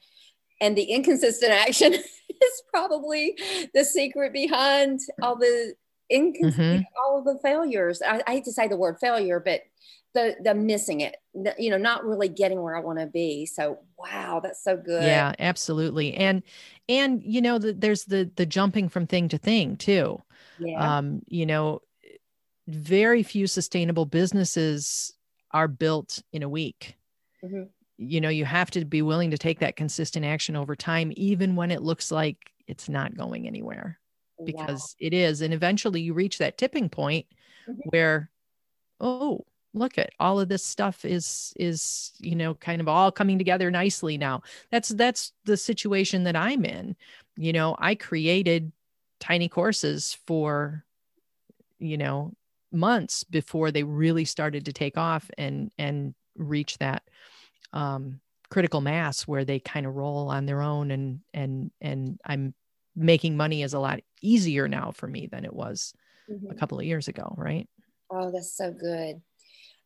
And 0.60 0.76
the 0.76 0.84
inconsistent 0.84 1.52
action 1.52 1.94
is 1.94 2.62
probably 2.72 3.38
the 3.74 3.84
secret 3.84 4.32
behind 4.32 5.00
all 5.20 5.36
the 5.36 5.74
inconsistent, 6.10 6.82
mm-hmm. 6.82 6.82
all 7.04 7.18
of 7.18 7.24
the 7.24 7.38
failures. 7.42 8.02
I, 8.02 8.22
I, 8.26 8.32
hate 8.32 8.44
to 8.44 8.52
say 8.52 8.68
the 8.68 8.76
word 8.76 8.98
failure, 9.00 9.40
but 9.40 9.62
the 10.14 10.36
the 10.42 10.54
missing 10.54 11.00
it, 11.00 11.16
the, 11.34 11.54
you 11.58 11.70
know, 11.70 11.76
not 11.76 12.04
really 12.04 12.28
getting 12.28 12.62
where 12.62 12.76
I 12.76 12.80
want 12.80 13.00
to 13.00 13.06
be. 13.06 13.46
So 13.46 13.78
wow, 13.98 14.40
that's 14.42 14.62
so 14.62 14.76
good. 14.76 15.02
Yeah, 15.02 15.34
absolutely. 15.38 16.14
And 16.14 16.42
and 16.88 17.22
you 17.24 17.42
know, 17.42 17.58
the, 17.58 17.72
there's 17.72 18.04
the 18.04 18.30
the 18.36 18.46
jumping 18.46 18.88
from 18.88 19.06
thing 19.06 19.28
to 19.30 19.38
thing 19.38 19.76
too. 19.76 20.22
Yeah. 20.58 20.98
Um, 20.98 21.22
you 21.26 21.46
know, 21.46 21.82
very 22.68 23.22
few 23.22 23.46
sustainable 23.46 24.06
businesses 24.06 25.12
are 25.50 25.68
built 25.68 26.22
in 26.32 26.42
a 26.42 26.48
week. 26.48 26.96
Mm-hmm 27.44 27.64
you 27.96 28.20
know 28.20 28.28
you 28.28 28.44
have 28.44 28.70
to 28.70 28.84
be 28.84 29.02
willing 29.02 29.30
to 29.30 29.38
take 29.38 29.60
that 29.60 29.76
consistent 29.76 30.24
action 30.24 30.56
over 30.56 30.74
time 30.74 31.12
even 31.16 31.56
when 31.56 31.70
it 31.70 31.82
looks 31.82 32.10
like 32.10 32.52
it's 32.66 32.88
not 32.88 33.16
going 33.16 33.46
anywhere 33.46 33.98
because 34.44 34.96
it 34.98 35.14
is 35.14 35.40
and 35.42 35.54
eventually 35.54 36.00
you 36.00 36.12
reach 36.12 36.38
that 36.38 36.58
tipping 36.58 36.88
point 36.88 37.26
mm-hmm. 37.68 37.80
where 37.90 38.30
oh 39.00 39.44
look 39.74 39.98
at 39.98 40.10
all 40.18 40.40
of 40.40 40.48
this 40.48 40.64
stuff 40.64 41.04
is 41.04 41.52
is 41.56 42.12
you 42.18 42.34
know 42.34 42.54
kind 42.54 42.80
of 42.80 42.88
all 42.88 43.12
coming 43.12 43.38
together 43.38 43.70
nicely 43.70 44.16
now. 44.16 44.42
That's 44.70 44.88
that's 44.90 45.32
the 45.44 45.56
situation 45.56 46.24
that 46.24 46.36
i'm 46.36 46.64
in. 46.64 46.96
You 47.36 47.52
know 47.52 47.76
i 47.78 47.94
created 47.94 48.72
tiny 49.20 49.48
courses 49.48 50.16
for 50.26 50.84
you 51.78 51.98
know 51.98 52.32
months 52.72 53.24
before 53.24 53.70
they 53.70 53.82
really 53.82 54.24
started 54.24 54.64
to 54.66 54.72
take 54.72 54.96
off 54.96 55.30
and 55.36 55.70
and 55.78 56.14
reach 56.36 56.78
that 56.78 57.02
um, 57.74 58.20
critical 58.50 58.80
mass 58.80 59.26
where 59.26 59.44
they 59.44 59.58
kind 59.58 59.84
of 59.84 59.94
roll 59.96 60.28
on 60.28 60.46
their 60.46 60.62
own 60.62 60.90
and 60.90 61.20
and 61.34 61.70
and 61.80 62.18
I'm 62.24 62.54
making 62.96 63.36
money 63.36 63.62
is 63.62 63.74
a 63.74 63.80
lot 63.80 64.00
easier 64.22 64.68
now 64.68 64.92
for 64.92 65.06
me 65.06 65.26
than 65.26 65.44
it 65.44 65.52
was 65.52 65.92
mm-hmm. 66.30 66.50
a 66.50 66.54
couple 66.54 66.78
of 66.78 66.84
years 66.84 67.08
ago, 67.08 67.34
right? 67.36 67.68
Oh, 68.10 68.30
that's 68.30 68.56
so 68.56 68.70
good. 68.70 69.20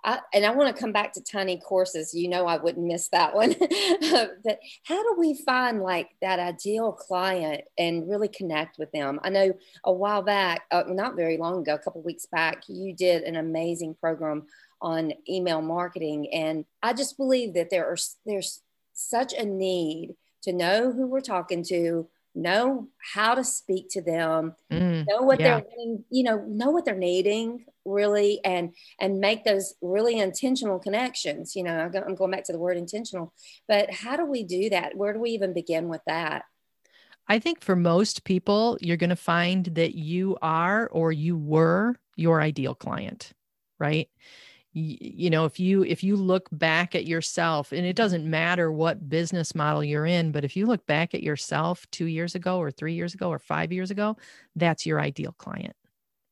I, 0.04 0.20
and 0.32 0.46
I 0.46 0.50
want 0.50 0.74
to 0.74 0.80
come 0.80 0.92
back 0.92 1.12
to 1.14 1.22
tiny 1.22 1.58
courses. 1.58 2.14
You 2.14 2.28
know, 2.28 2.46
I 2.46 2.56
wouldn't 2.56 2.86
miss 2.86 3.08
that 3.08 3.34
one. 3.34 3.54
but 4.44 4.60
how 4.84 5.02
do 5.02 5.16
we 5.18 5.34
find 5.34 5.82
like 5.82 6.10
that 6.22 6.38
ideal 6.38 6.92
client 6.92 7.62
and 7.76 8.08
really 8.08 8.28
connect 8.28 8.78
with 8.78 8.90
them? 8.92 9.18
I 9.22 9.30
know 9.30 9.52
a 9.84 9.92
while 9.92 10.22
back, 10.22 10.62
uh, 10.70 10.84
not 10.86 11.16
very 11.16 11.36
long 11.36 11.60
ago, 11.60 11.74
a 11.74 11.78
couple 11.78 12.02
weeks 12.02 12.26
back, 12.26 12.62
you 12.68 12.94
did 12.94 13.24
an 13.24 13.36
amazing 13.36 13.96
program 14.00 14.46
on 14.80 15.12
email 15.28 15.60
marketing. 15.60 16.32
And 16.32 16.64
I 16.82 16.92
just 16.92 17.16
believe 17.16 17.54
that 17.54 17.70
there 17.70 17.86
are 17.86 17.96
there's 18.24 18.62
such 18.92 19.32
a 19.32 19.44
need 19.44 20.14
to 20.42 20.52
know 20.52 20.92
who 20.92 21.06
we're 21.06 21.20
talking 21.20 21.64
to, 21.64 22.08
know 22.42 22.88
how 23.14 23.34
to 23.34 23.44
speak 23.44 23.88
to 23.90 24.02
them, 24.02 24.54
mm, 24.70 25.04
know 25.08 25.22
what 25.22 25.40
yeah. 25.40 25.60
they're 25.60 25.64
wanting, 25.76 26.04
you 26.10 26.24
know, 26.24 26.44
know 26.46 26.70
what 26.70 26.84
they're 26.84 26.94
needing 26.94 27.64
really, 27.84 28.40
and 28.44 28.74
and 29.00 29.20
make 29.20 29.44
those 29.44 29.74
really 29.80 30.18
intentional 30.18 30.78
connections. 30.78 31.56
You 31.56 31.64
know, 31.64 31.90
I'm 32.06 32.14
going 32.14 32.30
back 32.30 32.44
to 32.44 32.52
the 32.52 32.58
word 32.58 32.76
intentional, 32.76 33.32
but 33.66 33.90
how 33.90 34.16
do 34.16 34.24
we 34.24 34.44
do 34.44 34.70
that? 34.70 34.96
Where 34.96 35.12
do 35.12 35.20
we 35.20 35.30
even 35.30 35.52
begin 35.52 35.88
with 35.88 36.02
that? 36.06 36.44
I 37.28 37.38
think 37.38 37.62
for 37.62 37.76
most 37.76 38.24
people, 38.24 38.78
you're 38.80 38.96
going 38.96 39.10
to 39.10 39.16
find 39.16 39.66
that 39.66 39.94
you 39.94 40.38
are 40.40 40.88
or 40.88 41.12
you 41.12 41.36
were 41.36 41.94
your 42.16 42.40
ideal 42.40 42.74
client, 42.74 43.32
right? 43.78 44.08
You 44.78 45.30
know 45.30 45.44
if 45.44 45.58
you 45.58 45.84
if 45.84 46.02
you 46.02 46.16
look 46.16 46.48
back 46.52 46.94
at 46.94 47.06
yourself 47.06 47.72
and 47.72 47.86
it 47.86 47.96
doesn't 47.96 48.28
matter 48.28 48.70
what 48.70 49.08
business 49.08 49.54
model 49.54 49.82
you're 49.82 50.06
in 50.06 50.32
but 50.32 50.44
if 50.44 50.56
you 50.56 50.66
look 50.66 50.86
back 50.86 51.14
at 51.14 51.22
yourself 51.22 51.86
2 51.90 52.06
years 52.06 52.34
ago 52.34 52.58
or 52.58 52.70
3 52.70 52.94
years 52.94 53.14
ago 53.14 53.30
or 53.30 53.38
5 53.38 53.72
years 53.72 53.90
ago 53.90 54.16
that's 54.56 54.86
your 54.86 55.00
ideal 55.00 55.34
client 55.38 55.76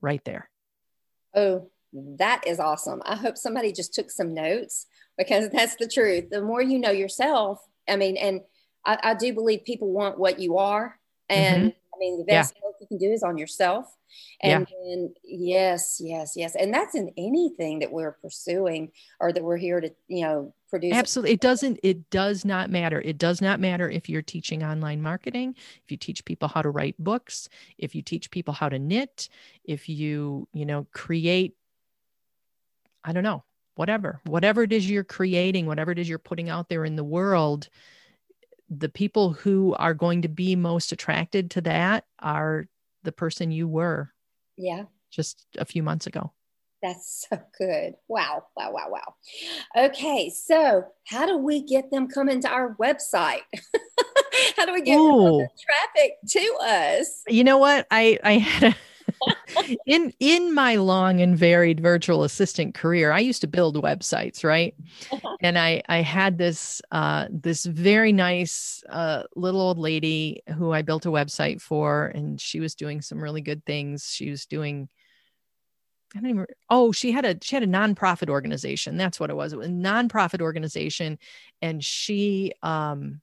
right 0.00 0.24
there. 0.24 0.50
Oh 1.34 1.70
that 2.18 2.46
is 2.46 2.60
awesome. 2.60 3.00
I 3.06 3.16
hope 3.16 3.38
somebody 3.38 3.72
just 3.72 3.94
took 3.94 4.10
some 4.10 4.34
notes 4.34 4.86
because 5.16 5.48
that's 5.52 5.76
the 5.76 5.88
truth. 5.88 6.30
The 6.30 6.42
more 6.42 6.62
you 6.62 6.78
know 6.78 6.90
yourself 6.90 7.66
i 7.88 7.96
mean 7.96 8.16
and 8.16 8.40
i, 8.84 8.98
I 9.02 9.14
do 9.14 9.32
believe 9.32 9.64
people 9.64 9.90
want 9.92 10.18
what 10.18 10.38
you 10.38 10.58
are 10.58 10.98
and 11.28 11.70
mm-hmm. 11.70 11.78
I 11.96 11.98
mean, 11.98 12.18
the 12.18 12.24
best 12.24 12.54
yeah. 12.54 12.70
you 12.80 12.86
can 12.86 12.98
do 12.98 13.10
is 13.10 13.22
on 13.22 13.38
yourself. 13.38 13.96
And 14.40 14.66
yeah. 14.70 14.76
then, 14.84 15.14
yes, 15.24 16.00
yes, 16.02 16.34
yes. 16.36 16.54
And 16.54 16.72
that's 16.72 16.94
in 16.94 17.10
anything 17.16 17.80
that 17.80 17.90
we're 17.90 18.12
pursuing 18.12 18.92
or 19.18 19.32
that 19.32 19.42
we're 19.42 19.56
here 19.56 19.80
to, 19.80 19.90
you 20.08 20.24
know, 20.24 20.54
produce. 20.68 20.94
Absolutely. 20.94 21.32
It 21.32 21.40
doesn't, 21.40 21.80
it 21.82 22.10
does 22.10 22.44
not 22.44 22.70
matter. 22.70 23.00
It 23.00 23.18
does 23.18 23.40
not 23.40 23.60
matter 23.60 23.88
if 23.90 24.08
you're 24.08 24.22
teaching 24.22 24.62
online 24.62 25.02
marketing, 25.02 25.54
if 25.84 25.90
you 25.90 25.96
teach 25.96 26.24
people 26.24 26.48
how 26.48 26.62
to 26.62 26.70
write 26.70 26.96
books, 26.98 27.48
if 27.78 27.94
you 27.94 28.02
teach 28.02 28.30
people 28.30 28.54
how 28.54 28.68
to 28.68 28.78
knit, 28.78 29.28
if 29.64 29.88
you, 29.88 30.48
you 30.52 30.66
know, 30.66 30.86
create, 30.92 31.54
I 33.04 33.12
don't 33.12 33.24
know, 33.24 33.42
whatever, 33.74 34.20
whatever 34.24 34.62
it 34.62 34.72
is 34.72 34.88
you're 34.88 35.04
creating, 35.04 35.66
whatever 35.66 35.92
it 35.92 35.98
is 35.98 36.08
you're 36.08 36.18
putting 36.18 36.48
out 36.48 36.68
there 36.68 36.84
in 36.84 36.96
the 36.96 37.04
world 37.04 37.68
the 38.68 38.88
people 38.88 39.32
who 39.32 39.75
are 39.78 39.94
going 39.94 40.23
to 40.23 40.28
be 40.28 40.56
most 40.56 40.92
attracted 40.92 41.50
to 41.52 41.61
that 41.62 42.04
are 42.18 42.66
the 43.04 43.12
person 43.12 43.50
you 43.50 43.68
were. 43.68 44.12
Yeah. 44.56 44.85
Just 45.11 45.46
a 45.56 45.64
few 45.64 45.82
months 45.82 46.06
ago. 46.06 46.32
That's 46.82 47.26
so 47.28 47.40
good. 47.58 47.94
Wow. 48.06 48.44
Wow. 48.56 48.73
Wow. 48.73 48.88
Wow. 48.90 49.14
Okay. 49.76 50.30
So, 50.30 50.85
how 51.06 51.26
do 51.26 51.38
we 51.38 51.62
get 51.62 51.90
them 51.90 52.06
coming 52.06 52.40
to 52.42 52.49
our 52.49 52.76
website? 52.76 53.40
how 54.56 54.66
do 54.66 54.73
we 54.73 54.82
get 54.82 54.96
traffic 54.96 56.12
to 56.28 56.56
us? 56.62 57.23
You 57.28 57.44
know 57.44 57.58
what? 57.58 57.87
I, 57.90 58.18
I 58.23 58.32
had 58.32 58.75
a, 58.75 58.76
in 59.87 60.12
in 60.20 60.54
my 60.54 60.76
long 60.76 61.20
and 61.20 61.37
varied 61.37 61.80
virtual 61.80 62.25
assistant 62.25 62.75
career 62.75 63.12
i 63.12 63.18
used 63.18 63.40
to 63.40 63.46
build 63.46 63.82
websites 63.82 64.44
right 64.44 64.75
and 65.40 65.58
i 65.58 65.82
i 65.88 65.99
had 65.99 66.38
this 66.38 66.80
uh 66.92 67.26
this 67.30 67.64
very 67.64 68.12
nice 68.12 68.82
uh 68.90 69.23
little 69.35 69.61
old 69.61 69.78
lady 69.78 70.42
who 70.56 70.73
i 70.73 70.82
built 70.82 71.06
a 71.06 71.11
website 71.11 71.61
for 71.61 72.06
and 72.06 72.40
she 72.40 72.61
was 72.61 72.75
doing 72.75 73.00
some 73.00 73.23
really 73.23 73.40
good 73.40 73.64
things 73.64 74.11
she 74.12 74.30
was 74.30 74.46
doing 74.46 74.88
I 76.14 76.20
don't 76.20 76.30
even, 76.30 76.46
oh, 76.70 76.92
she 76.92 77.11
had 77.11 77.25
a 77.25 77.37
she 77.42 77.56
had 77.56 77.64
a 77.64 77.66
nonprofit 77.66 78.30
organization. 78.30 78.96
That's 78.96 79.18
what 79.18 79.28
it 79.28 79.37
was. 79.37 79.52
It 79.52 79.58
was 79.58 79.66
a 79.66 79.70
nonprofit 79.70 80.40
organization, 80.40 81.18
and 81.61 81.85
she 81.85 82.52
um 82.62 83.20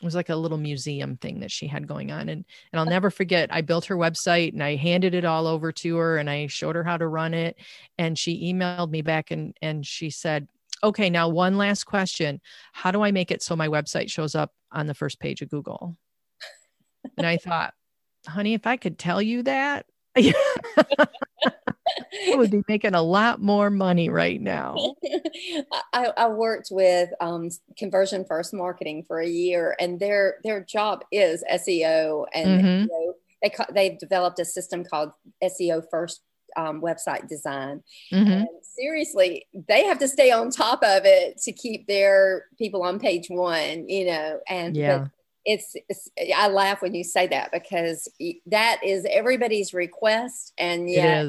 it 0.00 0.04
was 0.04 0.14
like 0.14 0.30
a 0.30 0.36
little 0.36 0.58
museum 0.58 1.16
thing 1.16 1.40
that 1.40 1.50
she 1.50 1.66
had 1.66 1.86
going 1.86 2.10
on 2.10 2.28
and 2.28 2.44
and 2.72 2.80
I'll 2.80 2.86
oh. 2.86 2.90
never 2.90 3.10
forget 3.10 3.52
I 3.52 3.60
built 3.60 3.86
her 3.86 3.96
website 3.96 4.52
and 4.52 4.62
I 4.62 4.76
handed 4.76 5.14
it 5.14 5.24
all 5.24 5.46
over 5.46 5.72
to 5.72 5.96
her 5.96 6.18
and 6.18 6.28
I 6.28 6.46
showed 6.46 6.76
her 6.76 6.84
how 6.84 6.96
to 6.96 7.06
run 7.06 7.34
it 7.34 7.56
and 7.98 8.18
she 8.18 8.52
emailed 8.52 8.90
me 8.90 9.02
back 9.02 9.30
and 9.30 9.56
and 9.62 9.86
she 9.86 10.10
said 10.10 10.48
okay 10.82 11.10
now 11.10 11.28
one 11.28 11.56
last 11.56 11.84
question. 11.84 12.40
How 12.72 12.90
do 12.90 13.02
I 13.02 13.12
make 13.12 13.30
it 13.30 13.42
so 13.42 13.54
my 13.54 13.68
website 13.68 14.10
shows 14.10 14.34
up 14.34 14.52
on 14.72 14.86
the 14.86 14.94
first 14.94 15.20
page 15.20 15.42
of 15.42 15.50
Google? 15.50 15.96
And 17.16 17.26
I 17.26 17.36
thought 17.36 17.74
honey 18.26 18.54
if 18.54 18.66
I 18.66 18.76
could 18.76 18.98
tell 18.98 19.20
you 19.20 19.42
that 19.44 19.86
I 22.30 22.36
would 22.36 22.50
be 22.50 22.62
making 22.68 22.94
a 22.94 23.02
lot 23.02 23.40
more 23.40 23.70
money 23.70 24.08
right 24.08 24.40
now. 24.40 24.76
I, 25.92 26.12
I, 26.16 26.28
worked 26.28 26.68
with 26.70 27.10
um, 27.20 27.48
Conversion 27.76 28.24
First 28.24 28.54
Marketing 28.54 29.04
for 29.06 29.20
a 29.20 29.28
year, 29.28 29.76
and 29.80 29.98
their 29.98 30.36
their 30.44 30.62
job 30.62 31.04
is 31.10 31.42
SEO, 31.52 32.26
and 32.34 32.64
mm-hmm. 32.64 32.86
they 33.42 33.50
they've 33.72 33.98
developed 33.98 34.38
a 34.38 34.44
system 34.44 34.84
called 34.84 35.12
SEO 35.42 35.84
First 35.90 36.22
um, 36.56 36.80
website 36.80 37.28
design. 37.28 37.82
Mm-hmm. 38.12 38.44
seriously, 38.76 39.46
they 39.52 39.84
have 39.84 39.98
to 39.98 40.08
stay 40.08 40.30
on 40.30 40.50
top 40.50 40.82
of 40.82 41.04
it 41.04 41.38
to 41.42 41.52
keep 41.52 41.86
their 41.86 42.46
people 42.58 42.82
on 42.82 43.00
page 43.00 43.26
one, 43.28 43.88
you 43.88 44.06
know. 44.06 44.40
And 44.48 44.76
yeah 44.76 45.06
it's, 45.44 45.74
it's, 45.88 46.08
I 46.36 46.48
laugh 46.48 46.82
when 46.82 46.94
you 46.94 47.04
say 47.04 47.26
that 47.28 47.50
because 47.52 48.08
that 48.46 48.80
is 48.84 49.06
everybody's 49.10 49.74
request, 49.74 50.52
and 50.58 50.88
yeah, 50.88 51.28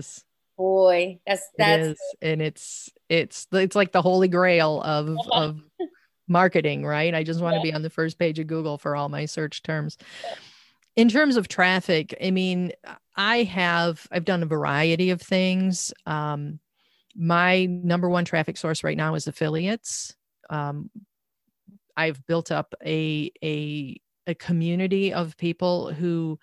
boy, 0.63 1.19
that's 1.27 1.49
that's 1.57 1.87
it 1.89 1.97
and 2.21 2.41
it's 2.41 2.89
it's 3.09 3.47
it's 3.51 3.75
like 3.75 3.91
the 3.91 4.01
holy 4.01 4.29
grail 4.29 4.81
of 4.81 5.17
of 5.29 5.61
marketing, 6.27 6.85
right? 6.85 7.13
I 7.13 7.23
just 7.23 7.41
want 7.41 7.55
to 7.55 7.61
be 7.61 7.73
on 7.73 7.81
the 7.81 7.89
first 7.89 8.17
page 8.17 8.39
of 8.39 8.47
Google 8.47 8.77
for 8.77 8.95
all 8.95 9.09
my 9.09 9.25
search 9.25 9.61
terms. 9.61 9.97
In 10.95 11.09
terms 11.09 11.35
of 11.35 11.49
traffic, 11.49 12.15
I 12.23 12.31
mean, 12.31 12.71
I 13.15 13.43
have 13.43 14.07
I've 14.09 14.25
done 14.25 14.41
a 14.41 14.45
variety 14.47 15.09
of 15.09 15.21
things. 15.21 15.91
Um, 16.05 16.59
my 17.13 17.65
number 17.65 18.07
one 18.07 18.23
traffic 18.23 18.55
source 18.55 18.85
right 18.85 18.97
now 18.97 19.15
is 19.15 19.27
affiliates. 19.27 20.15
Um, 20.49 20.89
I've 21.97 22.25
built 22.25 22.51
up 22.51 22.73
a 22.85 23.31
a 23.43 23.99
a 24.27 24.35
community 24.35 25.13
of 25.13 25.35
people 25.35 25.91
who 25.91 26.39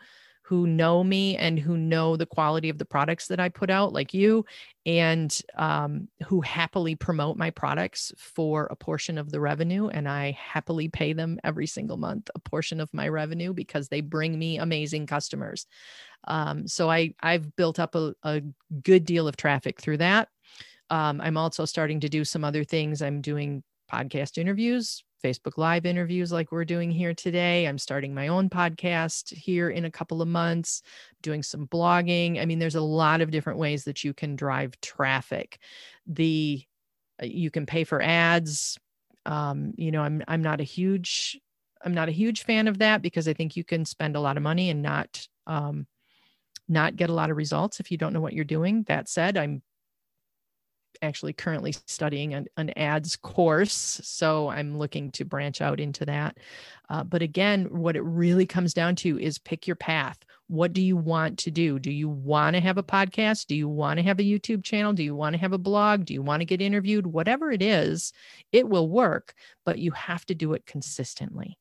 who 0.51 0.67
know 0.67 1.05
me 1.05 1.37
and 1.37 1.61
who 1.61 1.77
know 1.77 2.17
the 2.17 2.27
quality 2.27 2.71
of 2.71 2.77
the 2.77 2.85
products 2.85 3.29
that 3.29 3.39
I 3.39 3.49
put 3.49 3.71
out, 3.71 3.93
like 3.93 4.13
you, 4.13 4.45
and 4.85 5.41
um, 5.57 6.09
who 6.27 6.41
happily 6.41 6.97
promote 6.97 7.37
my 7.37 7.51
products 7.51 8.11
for 8.19 8.67
a 8.67 8.75
portion 8.75 9.17
of 9.17 9.31
the 9.31 9.39
revenue. 9.39 9.87
And 9.87 10.09
I 10.09 10.33
happily 10.33 10.89
pay 10.89 11.13
them 11.13 11.39
every 11.45 11.69
single 11.69 11.99
month 11.99 12.31
a 12.35 12.41
portion 12.41 12.81
of 12.81 12.93
my 12.93 13.07
revenue 13.07 13.53
because 13.53 13.87
they 13.87 14.01
bring 14.01 14.37
me 14.37 14.59
amazing 14.59 15.07
customers. 15.07 15.69
Um, 16.27 16.67
so 16.67 16.91
I 16.91 17.15
I've 17.21 17.55
built 17.55 17.79
up 17.79 17.95
a, 17.95 18.13
a 18.25 18.43
good 18.83 19.05
deal 19.05 19.29
of 19.29 19.37
traffic 19.37 19.81
through 19.81 19.99
that. 19.99 20.31
Um, 20.91 21.21
I'm 21.21 21.37
also 21.37 21.65
starting 21.65 22.01
to 22.01 22.09
do 22.09 22.25
some 22.25 22.43
other 22.43 22.65
things. 22.65 23.03
I'm 23.03 23.21
doing 23.21 23.63
podcast 23.89 24.37
interviews 24.37 25.05
Facebook 25.23 25.57
Live 25.57 25.87
interviews 25.87 26.33
like 26.33 26.53
we're 26.53 26.65
doing 26.65 26.91
here 26.91 27.15
today. 27.15 27.67
I'm 27.67 27.79
starting 27.79 28.15
my 28.15 28.29
own 28.29 28.49
podcast 28.49 29.33
here 29.35 29.71
in 29.71 29.85
a 29.85 29.91
couple 29.91 30.23
of 30.23 30.29
months, 30.29 30.83
doing 31.23 31.43
some 31.43 31.67
blogging. 31.67 32.41
I 32.41 32.47
mean, 32.47 32.59
there's 32.59 32.75
a 32.75 32.81
lot 32.81 33.21
of 33.21 33.31
different 33.31 33.59
ways 33.59 33.85
that 33.85 34.05
you 34.05 34.15
can 34.15 34.37
drive 34.37 34.81
traffic. 34.81 35.59
The 36.07 36.63
uh, 37.23 37.27
you 37.27 37.51
can 37.51 37.67
pay 37.67 37.85
for 37.85 38.03
ads. 38.03 38.79
Um, 39.27 39.73
you 39.77 39.91
know, 39.91 40.03
I'm 40.03 40.23
I'm 40.27 40.43
not 40.43 40.61
a 40.61 40.65
huge 40.65 41.39
I'm 41.83 41.95
not 41.95 42.09
a 42.09 42.13
huge 42.13 42.45
fan 42.45 42.69
of 42.69 42.79
that 42.79 43.03
because 43.03 43.29
I 43.29 43.33
think 43.33 43.57
you 43.57 43.65
can 43.65 43.85
spend 43.85 44.17
a 44.17 44.21
lot 44.21 44.37
of 44.37 44.43
money 44.43 44.71
and 44.71 44.83
not 44.83 45.27
um, 45.47 45.87
not 46.69 46.97
get 46.97 47.11
a 47.11 47.15
lot 47.15 47.31
of 47.31 47.37
results 47.37 47.81
if 47.81 47.91
you 47.91 47.99
don't 47.99 48.13
know 48.13 48.21
what 48.21 48.33
you're 48.33 48.45
doing. 48.45 48.85
That 48.87 49.09
said, 49.09 49.37
I'm 49.37 49.63
actually 51.03 51.33
currently 51.33 51.73
studying 51.73 52.35
an, 52.35 52.47
an 52.57 52.71
ads 52.77 53.17
course. 53.17 54.01
So 54.03 54.49
I'm 54.49 54.79
looking 54.79 55.11
to 55.13 55.25
branch 55.25 55.61
out 55.61 55.81
into 55.81 56.05
that. 56.07 56.39
Uh, 56.89 57.05
but 57.05 57.23
again, 57.23 57.67
what 57.71 57.97
it 57.97 58.03
really 58.03 58.47
comes 58.47 58.75
down 58.75 58.97
to 58.97 59.19
is 59.19 59.39
pick 59.39 59.67
your 59.67 59.77
path. 59.77 60.19
What 60.49 60.73
do 60.73 60.83
you 60.83 60.97
want 60.97 61.39
to 61.41 61.51
do? 61.51 61.79
Do 61.79 61.91
you 61.91 62.09
want 62.09 62.55
to 62.55 62.61
have 62.61 62.79
a 62.79 62.83
podcast? 62.83 63.47
Do 63.47 63.55
you 63.55 63.69
want 63.69 63.99
to 63.99 64.03
have 64.03 64.19
a 64.19 64.25
YouTube 64.25 64.65
channel? 64.65 64.93
Do 64.93 65.05
you 65.05 65.15
want 65.15 65.35
to 65.35 65.41
have 65.41 65.53
a 65.53 65.59
blog? 65.59 66.05
Do 66.05 66.15
you 66.15 66.23
want 66.23 66.41
to 66.41 66.47
get 66.47 66.61
interviewed? 66.61 67.07
Whatever 67.07 67.53
it 67.53 67.63
is, 67.63 68.13
it 68.51 68.69
will 68.69 68.89
work, 68.89 69.35
but 69.65 69.79
you 69.79 69.93
have 69.93 70.27
to 70.27 70.35
do 70.35 70.53
it 70.55 70.67
consistently 70.67 71.57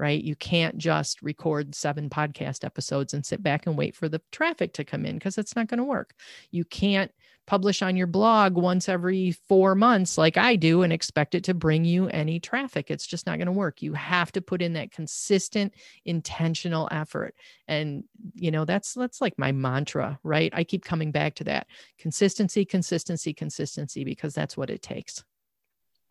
right? 0.00 0.24
You 0.24 0.34
can't 0.34 0.78
just 0.78 1.20
record 1.20 1.74
seven 1.74 2.08
podcast 2.08 2.64
episodes 2.64 3.12
and 3.12 3.24
sit 3.24 3.42
back 3.42 3.66
and 3.66 3.76
wait 3.76 3.94
for 3.94 4.08
the 4.08 4.22
traffic 4.32 4.72
to 4.72 4.84
come 4.84 5.04
in 5.04 5.16
because 5.16 5.36
it's 5.36 5.54
not 5.54 5.68
going 5.68 5.76
to 5.76 5.84
work. 5.84 6.14
You 6.50 6.64
can't 6.64 7.12
publish 7.50 7.82
on 7.82 7.96
your 7.96 8.06
blog 8.06 8.54
once 8.54 8.88
every 8.88 9.32
four 9.32 9.74
months 9.74 10.16
like 10.16 10.36
I 10.36 10.54
do 10.54 10.82
and 10.82 10.92
expect 10.92 11.34
it 11.34 11.42
to 11.44 11.52
bring 11.52 11.84
you 11.84 12.06
any 12.06 12.38
traffic. 12.38 12.92
It's 12.92 13.04
just 13.04 13.26
not 13.26 13.38
going 13.38 13.46
to 13.46 13.52
work. 13.52 13.82
You 13.82 13.92
have 13.94 14.30
to 14.32 14.40
put 14.40 14.62
in 14.62 14.74
that 14.74 14.92
consistent, 14.92 15.74
intentional 16.04 16.86
effort. 16.92 17.34
And, 17.66 18.04
you 18.36 18.52
know, 18.52 18.64
that's, 18.64 18.94
that's 18.94 19.20
like 19.20 19.36
my 19.36 19.50
mantra, 19.50 20.20
right? 20.22 20.52
I 20.54 20.62
keep 20.62 20.84
coming 20.84 21.10
back 21.10 21.34
to 21.34 21.44
that 21.44 21.66
consistency, 21.98 22.64
consistency, 22.64 23.34
consistency, 23.34 24.04
because 24.04 24.32
that's 24.32 24.56
what 24.56 24.70
it 24.70 24.80
takes. 24.80 25.24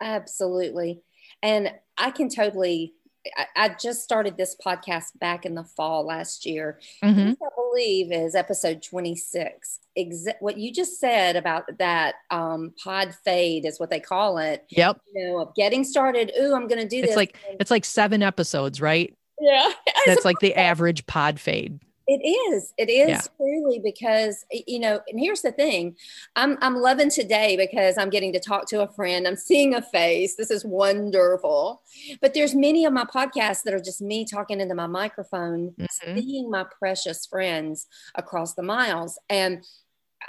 Absolutely. 0.01 0.99
And 1.41 1.71
I 1.97 2.11
can 2.11 2.27
totally 2.27 2.95
I, 3.37 3.45
I, 3.55 3.69
just 3.69 4.03
started 4.03 4.37
this 4.37 4.55
podcast 4.55 5.19
back 5.19 5.45
in 5.45 5.55
the 5.55 5.63
fall 5.63 6.05
last 6.05 6.45
year. 6.45 6.79
Mm-hmm. 7.03 7.31
I 7.31 7.49
believe 7.55 8.11
is 8.11 8.35
episode 8.35 8.81
26. 8.81 9.79
Exa- 9.97 10.35
what 10.39 10.57
you 10.57 10.71
just 10.71 10.99
said 10.99 11.35
about 11.35 11.65
that 11.79 12.15
um, 12.31 12.73
pod 12.81 13.13
fade 13.25 13.65
is 13.65 13.79
what 13.79 13.89
they 13.89 13.99
call 13.99 14.37
it. 14.37 14.65
Yep. 14.69 15.01
You 15.13 15.27
know, 15.27 15.39
of 15.41 15.55
getting 15.55 15.83
started. 15.83 16.31
Ooh, 16.39 16.55
I'm 16.55 16.67
going 16.67 16.81
to 16.81 16.87
do 16.87 16.99
it's 16.99 17.07
this. 17.07 17.09
It's 17.09 17.17
like, 17.17 17.37
it's 17.59 17.71
like 17.71 17.85
seven 17.85 18.23
episodes, 18.23 18.79
right? 18.79 19.13
Yeah. 19.39 19.71
That's 20.05 20.25
like 20.25 20.39
the 20.39 20.55
average 20.55 21.05
pod 21.05 21.39
fade. 21.39 21.79
It 22.11 22.27
is. 22.27 22.73
It 22.75 22.89
is 22.89 23.09
yeah. 23.09 23.21
truly 23.37 23.77
because 23.77 24.43
you 24.49 24.79
know, 24.79 24.99
and 25.07 25.19
here's 25.19 25.43
the 25.43 25.51
thing. 25.51 25.95
I'm 26.35 26.57
I'm 26.59 26.75
loving 26.75 27.11
today 27.11 27.55
because 27.55 27.99
I'm 27.99 28.09
getting 28.09 28.33
to 28.33 28.39
talk 28.39 28.67
to 28.69 28.81
a 28.81 28.87
friend. 28.87 29.27
I'm 29.27 29.35
seeing 29.35 29.75
a 29.75 29.81
face. 29.83 30.35
This 30.35 30.49
is 30.49 30.65
wonderful. 30.65 31.83
But 32.19 32.33
there's 32.33 32.55
many 32.55 32.85
of 32.85 32.93
my 32.93 33.05
podcasts 33.05 33.61
that 33.61 33.75
are 33.75 33.79
just 33.79 34.01
me 34.01 34.25
talking 34.25 34.59
into 34.59 34.73
my 34.73 34.87
microphone, 34.87 35.75
mm-hmm. 35.79 36.17
seeing 36.17 36.49
my 36.49 36.65
precious 36.79 37.27
friends 37.27 37.85
across 38.15 38.55
the 38.55 38.63
miles. 38.63 39.19
And 39.29 39.63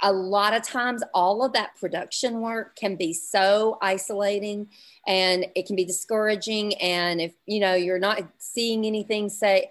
a 0.03 0.13
lot 0.13 0.53
of 0.53 0.61
times 0.61 1.01
all 1.15 1.43
of 1.43 1.53
that 1.53 1.75
production 1.79 2.41
work 2.41 2.75
can 2.75 2.95
be 2.95 3.11
so 3.11 3.79
isolating 3.81 4.67
and 5.07 5.47
it 5.55 5.65
can 5.65 5.75
be 5.75 5.83
discouraging 5.83 6.75
and 6.75 7.19
if 7.19 7.33
you 7.45 7.59
know 7.59 7.73
you're 7.73 7.99
not 7.99 8.21
seeing 8.37 8.85
anything 8.85 9.27
say 9.27 9.69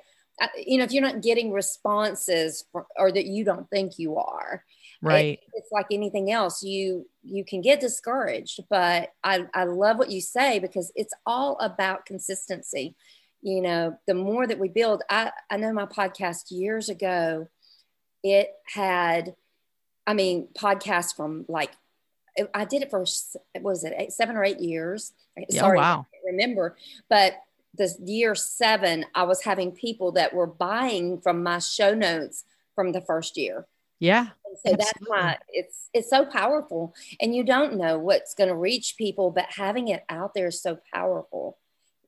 you 0.57 0.79
know 0.79 0.85
if 0.85 0.93
you're 0.93 1.03
not 1.03 1.23
getting 1.23 1.53
responses 1.53 2.65
for, 2.73 2.87
or 2.97 3.13
that 3.13 3.27
you 3.27 3.45
don't 3.45 3.69
think 3.71 3.99
you 3.99 4.17
are 4.17 4.65
right. 5.03 5.39
it, 5.39 5.41
it's 5.55 5.73
like 5.73 5.87
anything 5.91 6.31
else 6.31 6.63
you 6.63 7.07
you 7.23 7.45
can 7.45 7.61
get 7.61 7.81
discouraged 7.81 8.61
but 8.69 9.13
I, 9.23 9.47
I 9.55 9.65
love 9.65 9.99
what 9.99 10.11
you 10.11 10.21
say 10.21 10.59
because 10.59 10.93
it's 10.95 11.15
all 11.27 11.59
about 11.59 12.07
consistency. 12.07 12.95
You 13.43 13.63
know 13.63 13.99
the 14.07 14.15
more 14.15 14.47
that 14.47 14.59
we 14.59 14.69
build 14.69 15.03
i 15.09 15.33
i 15.51 15.57
know 15.57 15.73
my 15.73 15.87
podcast 15.87 16.51
years 16.51 16.91
ago 16.91 17.49
it 18.23 18.51
had 18.67 19.35
i 20.07 20.13
mean 20.13 20.49
podcasts 20.53 21.17
from 21.17 21.47
like 21.49 21.71
i 22.53 22.67
did 22.67 22.83
it 22.83 22.91
for 22.91 23.01
was 23.63 23.85
it 23.85 23.95
eight, 23.97 24.13
seven 24.13 24.37
or 24.37 24.45
eight 24.45 24.61
years? 24.61 25.13
Yeah, 25.39 25.45
oh, 25.53 25.57
sorry 25.57 25.79
wow. 25.79 26.07
i 26.13 26.17
can't 26.17 26.37
remember 26.37 26.77
but 27.09 27.33
the 27.75 27.95
year 28.05 28.35
seven, 28.35 29.07
I 29.15 29.25
was 29.25 29.43
having 29.43 29.73
people 29.73 30.13
that 30.13 30.35
were 30.35 30.47
buying 30.47 31.21
from 31.21 31.43
my 31.43 31.59
show 31.59 31.95
notes 31.95 32.45
from 32.75 32.93
the 32.93 33.01
first 33.01 33.37
year. 33.37 33.67
Yeah. 33.99 34.29
And 34.45 34.57
so 34.57 34.73
absolutely. 34.73 34.85
that's 34.85 35.09
why 35.09 35.39
it's 35.51 35.89
it's 35.93 36.11
so 36.11 36.25
powerful. 36.25 36.95
And 37.21 37.35
you 37.35 37.45
don't 37.45 37.77
know 37.77 37.99
what's 37.99 38.35
going 38.35 38.49
to 38.49 38.57
reach 38.57 38.97
people, 38.97 39.31
but 39.31 39.47
having 39.49 39.89
it 39.89 40.05
out 40.09 40.35
there 40.35 40.49
is 40.49 40.63
so 40.63 40.79
powerful. 40.93 41.59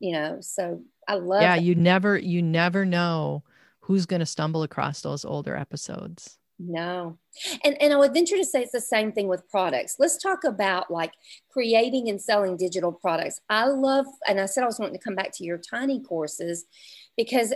You 0.00 0.12
know, 0.12 0.38
so 0.40 0.82
I 1.06 1.14
love 1.14 1.42
Yeah, 1.42 1.56
that. 1.56 1.62
you 1.62 1.74
never 1.74 2.16
you 2.16 2.42
never 2.42 2.84
know 2.84 3.44
who's 3.80 4.06
going 4.06 4.20
to 4.20 4.26
stumble 4.26 4.62
across 4.62 5.02
those 5.02 5.24
older 5.24 5.54
episodes. 5.56 6.38
No. 6.64 7.18
And, 7.64 7.80
and 7.80 7.92
I 7.92 7.96
would 7.96 8.14
venture 8.14 8.36
to 8.36 8.44
say 8.44 8.62
it's 8.62 8.72
the 8.72 8.80
same 8.80 9.12
thing 9.12 9.26
with 9.26 9.48
products. 9.48 9.96
Let's 9.98 10.16
talk 10.16 10.44
about 10.44 10.90
like 10.90 11.12
creating 11.50 12.08
and 12.08 12.20
selling 12.20 12.56
digital 12.56 12.92
products. 12.92 13.40
I 13.48 13.66
love, 13.66 14.06
and 14.28 14.40
I 14.40 14.46
said 14.46 14.62
I 14.62 14.66
was 14.66 14.78
wanting 14.78 14.98
to 14.98 15.02
come 15.02 15.14
back 15.14 15.32
to 15.36 15.44
your 15.44 15.58
tiny 15.58 16.00
courses 16.00 16.66
because, 17.16 17.52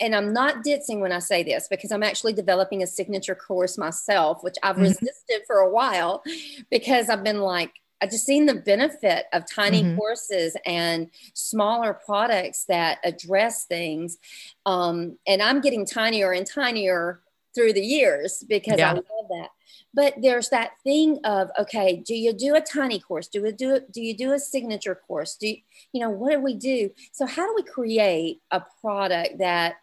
and 0.00 0.14
I'm 0.14 0.32
not 0.32 0.64
ditzing 0.64 1.00
when 1.00 1.12
I 1.12 1.20
say 1.20 1.44
this 1.44 1.68
because 1.68 1.92
I'm 1.92 2.02
actually 2.02 2.32
developing 2.32 2.82
a 2.82 2.86
signature 2.86 3.36
course 3.36 3.78
myself, 3.78 4.42
which 4.42 4.56
I've 4.62 4.74
mm-hmm. 4.74 4.84
resisted 4.84 5.42
for 5.46 5.58
a 5.58 5.70
while 5.70 6.22
because 6.70 7.08
I've 7.08 7.22
been 7.22 7.40
like, 7.40 7.72
I 8.00 8.06
just 8.06 8.26
seen 8.26 8.46
the 8.46 8.54
benefit 8.54 9.26
of 9.32 9.44
tiny 9.50 9.82
mm-hmm. 9.82 9.96
courses 9.96 10.56
and 10.64 11.10
smaller 11.34 11.94
products 11.94 12.64
that 12.66 12.98
address 13.04 13.66
things. 13.66 14.18
Um, 14.66 15.18
and 15.26 15.42
I'm 15.42 15.60
getting 15.60 15.84
tinier 15.84 16.32
and 16.32 16.46
tinier 16.46 17.20
through 17.58 17.72
the 17.72 17.80
years 17.80 18.44
because 18.48 18.78
yeah. 18.78 18.90
I 18.90 18.94
love 18.94 19.28
that. 19.30 19.48
But 19.92 20.14
there's 20.22 20.50
that 20.50 20.72
thing 20.84 21.18
of 21.24 21.50
okay, 21.58 22.02
do 22.06 22.14
you 22.14 22.32
do 22.32 22.54
a 22.54 22.60
tiny 22.60 23.00
course? 23.00 23.26
Do 23.26 23.42
we 23.42 23.50
do 23.50 23.74
it? 23.74 23.90
Do 23.90 24.00
you 24.00 24.16
do 24.16 24.32
a 24.32 24.38
signature 24.38 24.94
course? 24.94 25.36
Do 25.36 25.48
you, 25.48 25.56
you 25.92 26.00
know 26.00 26.10
what 26.10 26.32
do 26.32 26.40
we 26.40 26.54
do? 26.54 26.90
So 27.12 27.26
how 27.26 27.46
do 27.46 27.54
we 27.56 27.64
create 27.64 28.40
a 28.52 28.62
product 28.80 29.38
that 29.38 29.76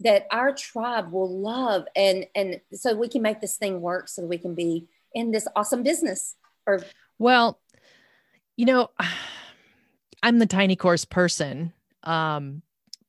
that 0.00 0.26
our 0.30 0.52
tribe 0.52 1.10
will 1.10 1.40
love 1.40 1.86
and 1.96 2.26
and 2.34 2.60
so 2.72 2.94
we 2.94 3.08
can 3.08 3.22
make 3.22 3.40
this 3.40 3.56
thing 3.56 3.80
work 3.80 4.08
so 4.08 4.24
we 4.24 4.38
can 4.38 4.54
be 4.54 4.86
in 5.14 5.30
this 5.30 5.48
awesome 5.56 5.82
business 5.82 6.36
or 6.66 6.82
well 7.18 7.58
you 8.56 8.66
know 8.66 8.90
i'm 10.22 10.38
the 10.38 10.44
tiny 10.44 10.76
course 10.76 11.06
person 11.06 11.72
um 12.02 12.60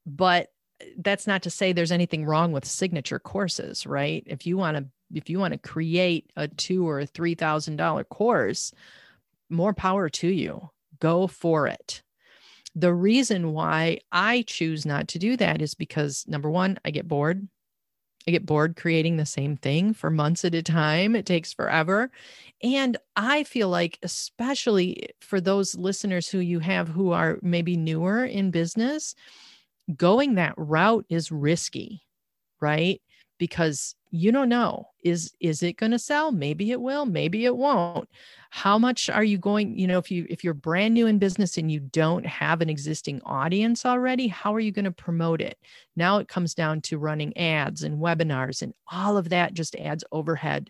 but 0.05 0.49
that's 0.97 1.27
not 1.27 1.43
to 1.43 1.49
say 1.49 1.71
there's 1.71 1.91
anything 1.91 2.25
wrong 2.25 2.51
with 2.51 2.65
signature 2.65 3.19
courses 3.19 3.85
right 3.85 4.23
if 4.25 4.45
you 4.45 4.57
want 4.57 4.77
to 4.77 4.85
if 5.13 5.29
you 5.29 5.39
want 5.39 5.53
to 5.53 5.57
create 5.57 6.31
a 6.35 6.47
two 6.47 6.87
or 6.87 7.05
three 7.05 7.35
thousand 7.35 7.77
dollar 7.77 8.03
course 8.03 8.71
more 9.49 9.73
power 9.73 10.09
to 10.09 10.27
you 10.27 10.69
go 10.99 11.27
for 11.27 11.67
it 11.67 12.01
the 12.77 12.93
reason 12.93 13.53
why 13.53 14.01
I 14.11 14.43
choose 14.45 14.85
not 14.85 15.07
to 15.09 15.19
do 15.19 15.35
that 15.37 15.63
is 15.63 15.73
because 15.73 16.25
number 16.27 16.47
one, 16.51 16.77
I 16.85 16.91
get 16.91 17.07
bored. 17.07 17.47
I 18.27 18.31
get 18.31 18.45
bored 18.45 18.75
creating 18.75 19.17
the 19.17 19.25
same 19.25 19.57
thing 19.57 19.95
for 19.95 20.11
months 20.11 20.45
at 20.45 20.53
a 20.53 20.61
time. 20.61 21.15
It 21.15 21.25
takes 21.25 21.51
forever. 21.51 22.11
And 22.61 22.95
I 23.15 23.45
feel 23.45 23.69
like, 23.69 23.97
especially 24.03 25.09
for 25.21 25.41
those 25.41 25.73
listeners 25.73 26.27
who 26.29 26.37
you 26.37 26.59
have 26.59 26.87
who 26.87 27.13
are 27.13 27.39
maybe 27.41 27.77
newer 27.77 28.23
in 28.23 28.51
business, 28.51 29.15
going 29.95 30.35
that 30.35 30.53
route 30.57 31.05
is 31.09 31.31
risky, 31.31 32.03
right? 32.59 33.01
Because 33.37 33.95
you 34.09 34.31
don't 34.31 34.49
know 34.49 34.87
is 35.03 35.33
is 35.39 35.63
it 35.63 35.77
going 35.77 35.91
to 35.91 35.99
sell? 35.99 36.31
Maybe 36.31 36.71
it 36.71 36.81
will 36.81 37.05
maybe 37.05 37.45
it 37.45 37.55
won't. 37.55 38.09
How 38.49 38.77
much 38.77 39.09
are 39.09 39.23
you 39.23 39.37
going 39.37 39.77
you 39.77 39.87
know 39.87 39.97
if 39.97 40.11
you 40.11 40.25
if 40.29 40.43
you're 40.43 40.53
brand 40.53 40.93
new 40.93 41.07
in 41.07 41.19
business 41.19 41.57
and 41.57 41.71
you 41.71 41.79
don't 41.79 42.25
have 42.25 42.61
an 42.61 42.69
existing 42.69 43.21
audience 43.23 43.85
already 43.85 44.27
how 44.27 44.53
are 44.53 44.59
you 44.59 44.71
going 44.71 44.85
to 44.85 44.91
promote 44.91 45.41
it? 45.41 45.57
Now 45.95 46.17
it 46.19 46.27
comes 46.27 46.53
down 46.53 46.81
to 46.81 46.97
running 46.97 47.35
ads 47.37 47.83
and 47.83 47.99
webinars 47.99 48.61
and 48.61 48.73
all 48.91 49.17
of 49.17 49.29
that 49.29 49.53
just 49.53 49.75
adds 49.75 50.03
overhead. 50.11 50.69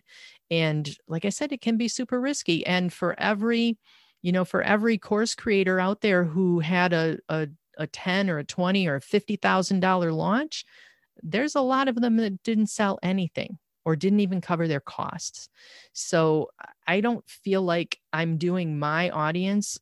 And 0.50 0.88
like 1.06 1.24
i 1.24 1.30
said 1.30 1.52
it 1.52 1.60
can 1.60 1.76
be 1.76 1.88
super 1.88 2.20
risky. 2.20 2.66
And 2.66 2.92
for 2.92 3.18
every 3.18 3.78
you 4.22 4.32
know 4.32 4.44
for 4.44 4.62
every 4.62 4.98
course 4.98 5.34
creator 5.34 5.78
out 5.78 6.00
there 6.00 6.24
who 6.24 6.60
had 6.60 6.92
a 6.92 7.18
a, 7.28 7.48
a 7.78 7.86
10 7.86 8.28
or 8.28 8.38
a 8.38 8.44
20 8.44 8.86
or 8.86 8.96
a 8.96 9.00
$50,000 9.00 10.12
launch 10.12 10.64
there's 11.22 11.54
a 11.54 11.60
lot 11.60 11.88
of 11.88 12.00
them 12.00 12.16
that 12.16 12.42
didn't 12.42 12.68
sell 12.68 12.98
anything 13.02 13.58
or 13.84 13.96
didn't 13.96 14.20
even 14.20 14.40
cover 14.40 14.68
their 14.68 14.80
costs. 14.80 15.48
So 15.92 16.50
I 16.86 17.00
don't 17.00 17.28
feel 17.28 17.62
like 17.62 17.98
I'm 18.12 18.36
doing 18.36 18.78
my 18.78 19.10
audience 19.10 19.78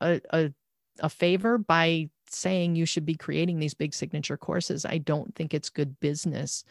a, 0.00 0.20
a, 0.30 0.52
a 0.98 1.08
favor 1.08 1.58
by 1.58 2.10
saying 2.28 2.74
you 2.74 2.86
should 2.86 3.06
be 3.06 3.14
creating 3.14 3.58
these 3.58 3.74
big 3.74 3.94
signature 3.94 4.36
courses. 4.36 4.84
I 4.84 4.98
don't 4.98 5.34
think 5.34 5.54
it's 5.54 5.68
good 5.68 5.98
business 6.00 6.64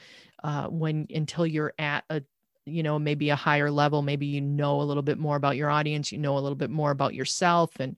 uh, 0.43 0.67
when 0.67 1.07
until 1.13 1.47
you're 1.47 1.73
at 1.79 2.03
a 2.09 2.21
you 2.65 2.83
know 2.83 2.97
maybe 2.97 3.29
a 3.29 3.35
higher 3.35 3.69
level 3.69 4.01
maybe 4.01 4.25
you 4.25 4.39
know 4.39 4.81
a 4.81 4.83
little 4.83 5.03
bit 5.03 5.17
more 5.17 5.35
about 5.35 5.57
your 5.57 5.69
audience 5.69 6.13
you 6.13 6.17
know 6.17 6.37
a 6.37 6.39
little 6.39 6.55
bit 6.55 6.69
more 6.69 6.91
about 6.91 7.13
yourself 7.13 7.71
and 7.79 7.97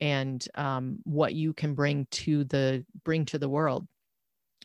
and 0.00 0.46
um, 0.54 0.98
what 1.04 1.34
you 1.34 1.52
can 1.52 1.74
bring 1.74 2.06
to 2.10 2.44
the 2.44 2.84
bring 3.04 3.24
to 3.26 3.38
the 3.38 3.48
world 3.48 3.86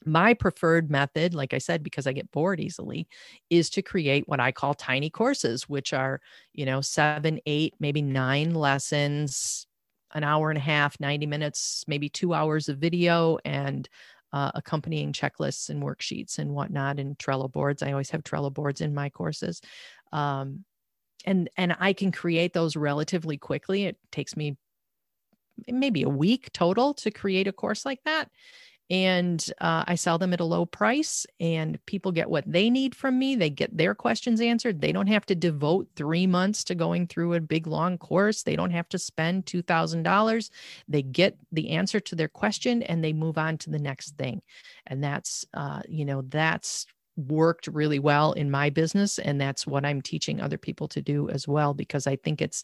my 0.05 0.33
preferred 0.33 0.89
method, 0.89 1.33
like 1.33 1.53
I 1.53 1.57
said, 1.59 1.83
because 1.83 2.07
I 2.07 2.13
get 2.13 2.31
bored 2.31 2.59
easily, 2.59 3.07
is 3.49 3.69
to 3.71 3.81
create 3.81 4.27
what 4.27 4.39
I 4.39 4.51
call 4.51 4.73
tiny 4.73 5.09
courses, 5.09 5.69
which 5.69 5.93
are, 5.93 6.19
you 6.53 6.65
know, 6.65 6.81
seven, 6.81 7.39
eight, 7.45 7.75
maybe 7.79 8.01
nine 8.01 8.53
lessons, 8.53 9.67
an 10.13 10.23
hour 10.23 10.49
and 10.49 10.57
a 10.57 10.61
half, 10.61 10.99
90 10.99 11.25
minutes, 11.27 11.83
maybe 11.87 12.09
two 12.09 12.33
hours 12.33 12.67
of 12.67 12.79
video 12.79 13.37
and 13.45 13.87
uh, 14.33 14.51
accompanying 14.55 15.13
checklists 15.13 15.69
and 15.69 15.83
worksheets 15.83 16.39
and 16.39 16.51
whatnot 16.51 16.99
and 16.99 17.17
Trello 17.17 17.51
boards. 17.51 17.83
I 17.83 17.91
always 17.91 18.09
have 18.09 18.23
Trello 18.23 18.53
boards 18.53 18.81
in 18.81 18.93
my 18.93 19.09
courses. 19.09 19.61
Um, 20.11 20.65
and 21.25 21.49
and 21.55 21.75
I 21.79 21.93
can 21.93 22.11
create 22.11 22.53
those 22.53 22.75
relatively 22.75 23.37
quickly. 23.37 23.85
It 23.85 23.97
takes 24.11 24.35
me 24.35 24.57
maybe 25.67 26.03
a 26.03 26.09
week 26.09 26.51
total 26.53 26.93
to 26.95 27.11
create 27.11 27.47
a 27.47 27.53
course 27.53 27.85
like 27.85 28.03
that 28.05 28.29
and 28.91 29.49
uh, 29.61 29.85
I 29.87 29.95
sell 29.95 30.17
them 30.17 30.33
at 30.33 30.41
a 30.41 30.45
low 30.45 30.65
price, 30.65 31.25
and 31.39 31.83
people 31.85 32.11
get 32.11 32.29
what 32.29 32.43
they 32.45 32.69
need 32.69 32.93
from 32.93 33.17
me. 33.17 33.37
They 33.37 33.49
get 33.49 33.75
their 33.75 33.95
questions 33.95 34.41
answered. 34.41 34.81
They 34.81 34.91
don't 34.91 35.07
have 35.07 35.25
to 35.27 35.35
devote 35.35 35.87
three 35.95 36.27
months 36.27 36.65
to 36.65 36.75
going 36.75 37.07
through 37.07 37.33
a 37.33 37.39
big 37.39 37.67
long 37.67 37.97
course. 37.97 38.43
They 38.43 38.57
don't 38.57 38.71
have 38.71 38.89
to 38.89 38.99
spend 38.99 39.45
two 39.45 39.61
thousand 39.61 40.03
dollars. 40.03 40.51
They 40.89 41.03
get 41.03 41.37
the 41.53 41.69
answer 41.69 42.01
to 42.01 42.15
their 42.15 42.27
question, 42.27 42.83
and 42.83 43.01
they 43.01 43.13
move 43.13 43.37
on 43.37 43.57
to 43.59 43.69
the 43.69 43.79
next 43.79 44.17
thing. 44.17 44.41
And 44.87 45.01
that's, 45.01 45.45
uh, 45.53 45.83
you 45.87 46.03
know, 46.03 46.23
that's 46.23 46.85
worked 47.15 47.67
really 47.67 47.99
well 47.99 48.33
in 48.33 48.49
my 48.49 48.69
business 48.69 49.19
and 49.19 49.39
that's 49.39 49.67
what 49.67 49.85
i'm 49.85 50.01
teaching 50.01 50.39
other 50.39 50.57
people 50.57 50.87
to 50.87 51.01
do 51.01 51.29
as 51.29 51.45
well 51.45 51.73
because 51.73 52.07
i 52.07 52.15
think 52.15 52.41
it's 52.41 52.63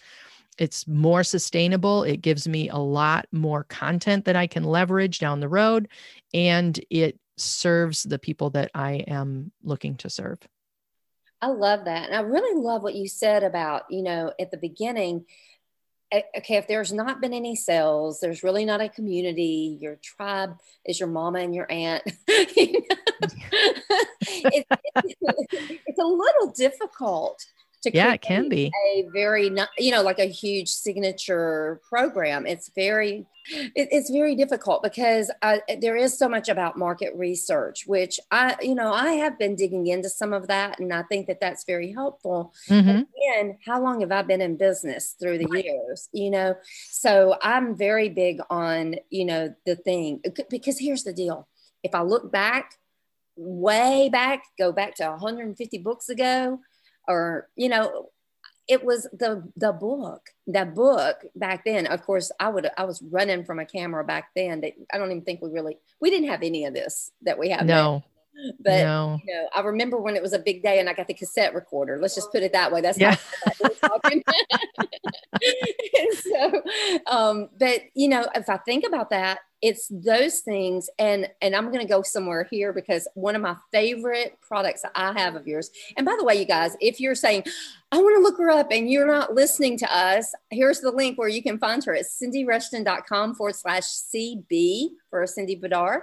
it's 0.57 0.87
more 0.87 1.23
sustainable 1.23 2.03
it 2.03 2.21
gives 2.21 2.47
me 2.47 2.69
a 2.69 2.77
lot 2.77 3.25
more 3.31 3.63
content 3.65 4.25
that 4.25 4.35
i 4.35 4.47
can 4.47 4.63
leverage 4.63 5.19
down 5.19 5.39
the 5.39 5.49
road 5.49 5.87
and 6.33 6.79
it 6.89 7.19
serves 7.37 8.03
the 8.03 8.19
people 8.19 8.49
that 8.49 8.71
i 8.73 8.93
am 9.07 9.51
looking 9.63 9.95
to 9.95 10.09
serve 10.09 10.39
i 11.41 11.47
love 11.47 11.85
that 11.85 12.07
and 12.07 12.15
i 12.15 12.21
really 12.21 12.61
love 12.61 12.83
what 12.83 12.95
you 12.95 13.07
said 13.07 13.43
about 13.43 13.83
you 13.89 14.03
know 14.03 14.31
at 14.39 14.51
the 14.51 14.57
beginning 14.57 15.25
okay, 16.13 16.55
if 16.55 16.67
there's 16.67 16.93
not 16.93 17.21
been 17.21 17.33
any 17.33 17.55
sales, 17.55 18.19
there's 18.19 18.43
really 18.43 18.65
not 18.65 18.81
a 18.81 18.89
community, 18.89 19.77
your 19.81 19.97
tribe 19.97 20.57
is 20.85 20.99
your 20.99 21.09
mama 21.09 21.39
and 21.39 21.53
your 21.53 21.69
aunt. 21.69 22.03
it's, 24.17 24.65
it's, 25.85 25.99
a 25.99 26.05
little 26.05 26.51
difficult 26.55 27.43
to 27.91 27.97
yeah 27.97 28.13
it 28.13 28.21
can 28.21 28.50
be. 28.50 28.71
a 28.93 29.08
very 29.13 29.52
you 29.78 29.91
know 29.91 30.02
like 30.02 30.19
a 30.19 30.26
huge 30.26 30.69
signature 30.69 31.82
program. 31.89 32.45
It's 32.45 32.69
very 32.76 33.26
it, 33.50 33.88
it's 33.91 34.10
very 34.10 34.36
difficult 34.36 34.84
because 34.84 35.32
I, 35.41 35.62
there 35.80 35.95
is 35.95 36.17
so 36.17 36.28
much 36.28 36.50
about 36.50 36.78
market 36.78 37.13
research 37.15 37.86
which 37.88 38.19
i 38.32 38.56
you 38.62 38.76
know 38.76 38.91
i 38.91 39.13
have 39.13 39.39
been 39.39 39.56
digging 39.56 39.88
into 39.88 40.10
some 40.10 40.34
of 40.34 40.47
that 40.47 40.80
and 40.80 40.93
i 40.93 41.04
think 41.04 41.28
that 41.28 41.39
that's 41.39 41.63
very 41.63 41.91
helpful. 41.91 42.54
Mm-hmm. 42.69 42.89
again 42.89 43.58
how 43.65 43.82
long 43.82 44.02
have 44.02 44.12
i 44.12 44.21
been 44.21 44.41
in 44.41 44.58
business 44.58 45.15
through 45.19 45.38
the 45.38 45.47
right. 45.47 45.63
years 45.63 46.10
you 46.12 46.30
know? 46.30 46.56
So 46.89 47.38
i'm 47.41 47.76
very 47.76 48.10
big 48.10 48.39
on 48.50 48.95
you 49.10 49.26
know 49.26 49.54
the 49.65 49.76
thing 49.76 50.21
because 50.50 50.80
here's 50.80 51.04
the 51.04 51.13
deal. 51.13 51.47
If 51.84 51.95
i 51.95 52.02
look 52.02 52.32
back 52.32 52.73
way 53.36 54.10
back 54.12 54.43
go 54.58 54.71
back 54.71 54.95
to 54.95 55.08
150 55.10 55.78
books 55.80 56.10
ago 56.10 56.60
or 57.07 57.49
you 57.55 57.69
know 57.69 58.09
it 58.67 58.83
was 58.83 59.07
the 59.13 59.43
the 59.55 59.71
book 59.71 60.29
that 60.47 60.75
book 60.75 61.23
back 61.35 61.63
then 61.65 61.87
of 61.87 62.03
course 62.03 62.31
i 62.39 62.49
would 62.49 62.69
i 62.77 62.83
was 62.83 63.01
running 63.01 63.43
from 63.43 63.59
a 63.59 63.65
camera 63.65 64.03
back 64.03 64.29
then 64.35 64.61
that 64.61 64.73
i 64.93 64.97
don't 64.97 65.11
even 65.11 65.23
think 65.23 65.41
we 65.41 65.49
really 65.49 65.77
we 66.01 66.09
didn't 66.09 66.29
have 66.29 66.43
any 66.43 66.65
of 66.65 66.73
this 66.73 67.11
that 67.21 67.39
we 67.39 67.49
have 67.49 67.65
no 67.65 68.03
now. 68.35 68.53
but 68.59 68.83
no. 68.83 69.19
you 69.25 69.33
know 69.33 69.49
i 69.55 69.61
remember 69.61 69.97
when 69.97 70.15
it 70.15 70.21
was 70.21 70.33
a 70.33 70.39
big 70.39 70.61
day 70.61 70.79
and 70.79 70.89
i 70.89 70.93
got 70.93 71.07
the 71.07 71.13
cassette 71.13 71.55
recorder 71.55 71.97
let's 71.99 72.15
just 72.15 72.31
put 72.31 72.43
it 72.43 72.53
that 72.53 72.71
way 72.71 72.81
that's 72.81 72.99
yeah. 72.99 73.15
talking 73.81 74.23
so 76.13 76.61
um 77.07 77.49
but 77.57 77.81
you 77.93 78.07
know 78.09 78.27
if 78.35 78.49
i 78.49 78.57
think 78.57 78.85
about 78.85 79.09
that 79.09 79.39
it's 79.61 79.87
those 79.89 80.39
things 80.39 80.89
and 80.99 81.27
and 81.41 81.55
i'm 81.55 81.71
going 81.71 81.79
to 81.79 81.91
go 81.91 82.01
somewhere 82.01 82.47
here 82.49 82.71
because 82.71 83.07
one 83.15 83.35
of 83.35 83.41
my 83.41 83.55
favorite 83.71 84.37
products 84.41 84.83
i 84.95 85.11
have 85.19 85.35
of 85.35 85.47
yours 85.47 85.71
and 85.95 86.05
by 86.05 86.15
the 86.17 86.23
way 86.23 86.35
you 86.35 86.45
guys 86.45 86.75
if 86.79 86.99
you're 86.99 87.15
saying 87.15 87.43
i 87.91 87.97
want 87.97 88.15
to 88.15 88.21
look 88.21 88.37
her 88.37 88.51
up 88.51 88.67
and 88.71 88.91
you're 88.91 89.07
not 89.07 89.33
listening 89.33 89.77
to 89.77 89.95
us 89.95 90.33
here's 90.51 90.79
the 90.79 90.91
link 90.91 91.17
where 91.17 91.27
you 91.27 91.41
can 91.41 91.57
find 91.57 91.83
her 91.83 91.95
at 91.95 92.05
cindyrushton.com 92.05 93.33
forward 93.33 93.55
slash 93.55 93.83
cb 93.83 94.89
for 95.09 95.25
cindy 95.25 95.59
bidar 95.59 96.01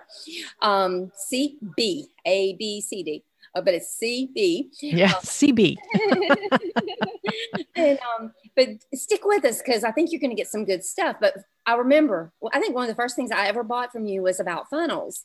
um, 0.61 1.13
cb 1.31 2.07
a 2.27 2.55
b 2.55 2.81
c 2.81 3.03
d 3.03 3.25
uh, 3.55 3.61
but 3.61 3.75
it's 3.75 3.99
CB. 4.03 4.69
Yeah, 4.81 5.13
um, 5.13 5.23
CB. 5.23 5.77
and, 7.77 7.99
um, 8.19 8.33
but 8.57 8.69
stick 8.95 9.21
with 9.25 9.45
us 9.45 9.63
because 9.63 9.85
I 9.85 9.93
think 9.93 10.11
you're 10.11 10.21
going 10.21 10.31
to 10.31 10.37
get 10.37 10.49
some 10.49 10.65
good 10.65 10.85
stuff. 10.85 11.17
But 11.21 11.35
I 11.67 11.75
remember, 11.75 12.33
well, 12.41 12.51
I 12.53 12.61
think 12.61 12.75
one 12.75 12.85
of 12.85 12.89
the 12.89 13.01
first 13.01 13.17
things 13.17 13.31
I 13.31 13.47
ever 13.47 13.63
bought 13.63 13.93
from 13.93 14.07
you 14.07 14.23
was 14.23 14.41
about 14.41 14.69
funnels. 14.71 15.25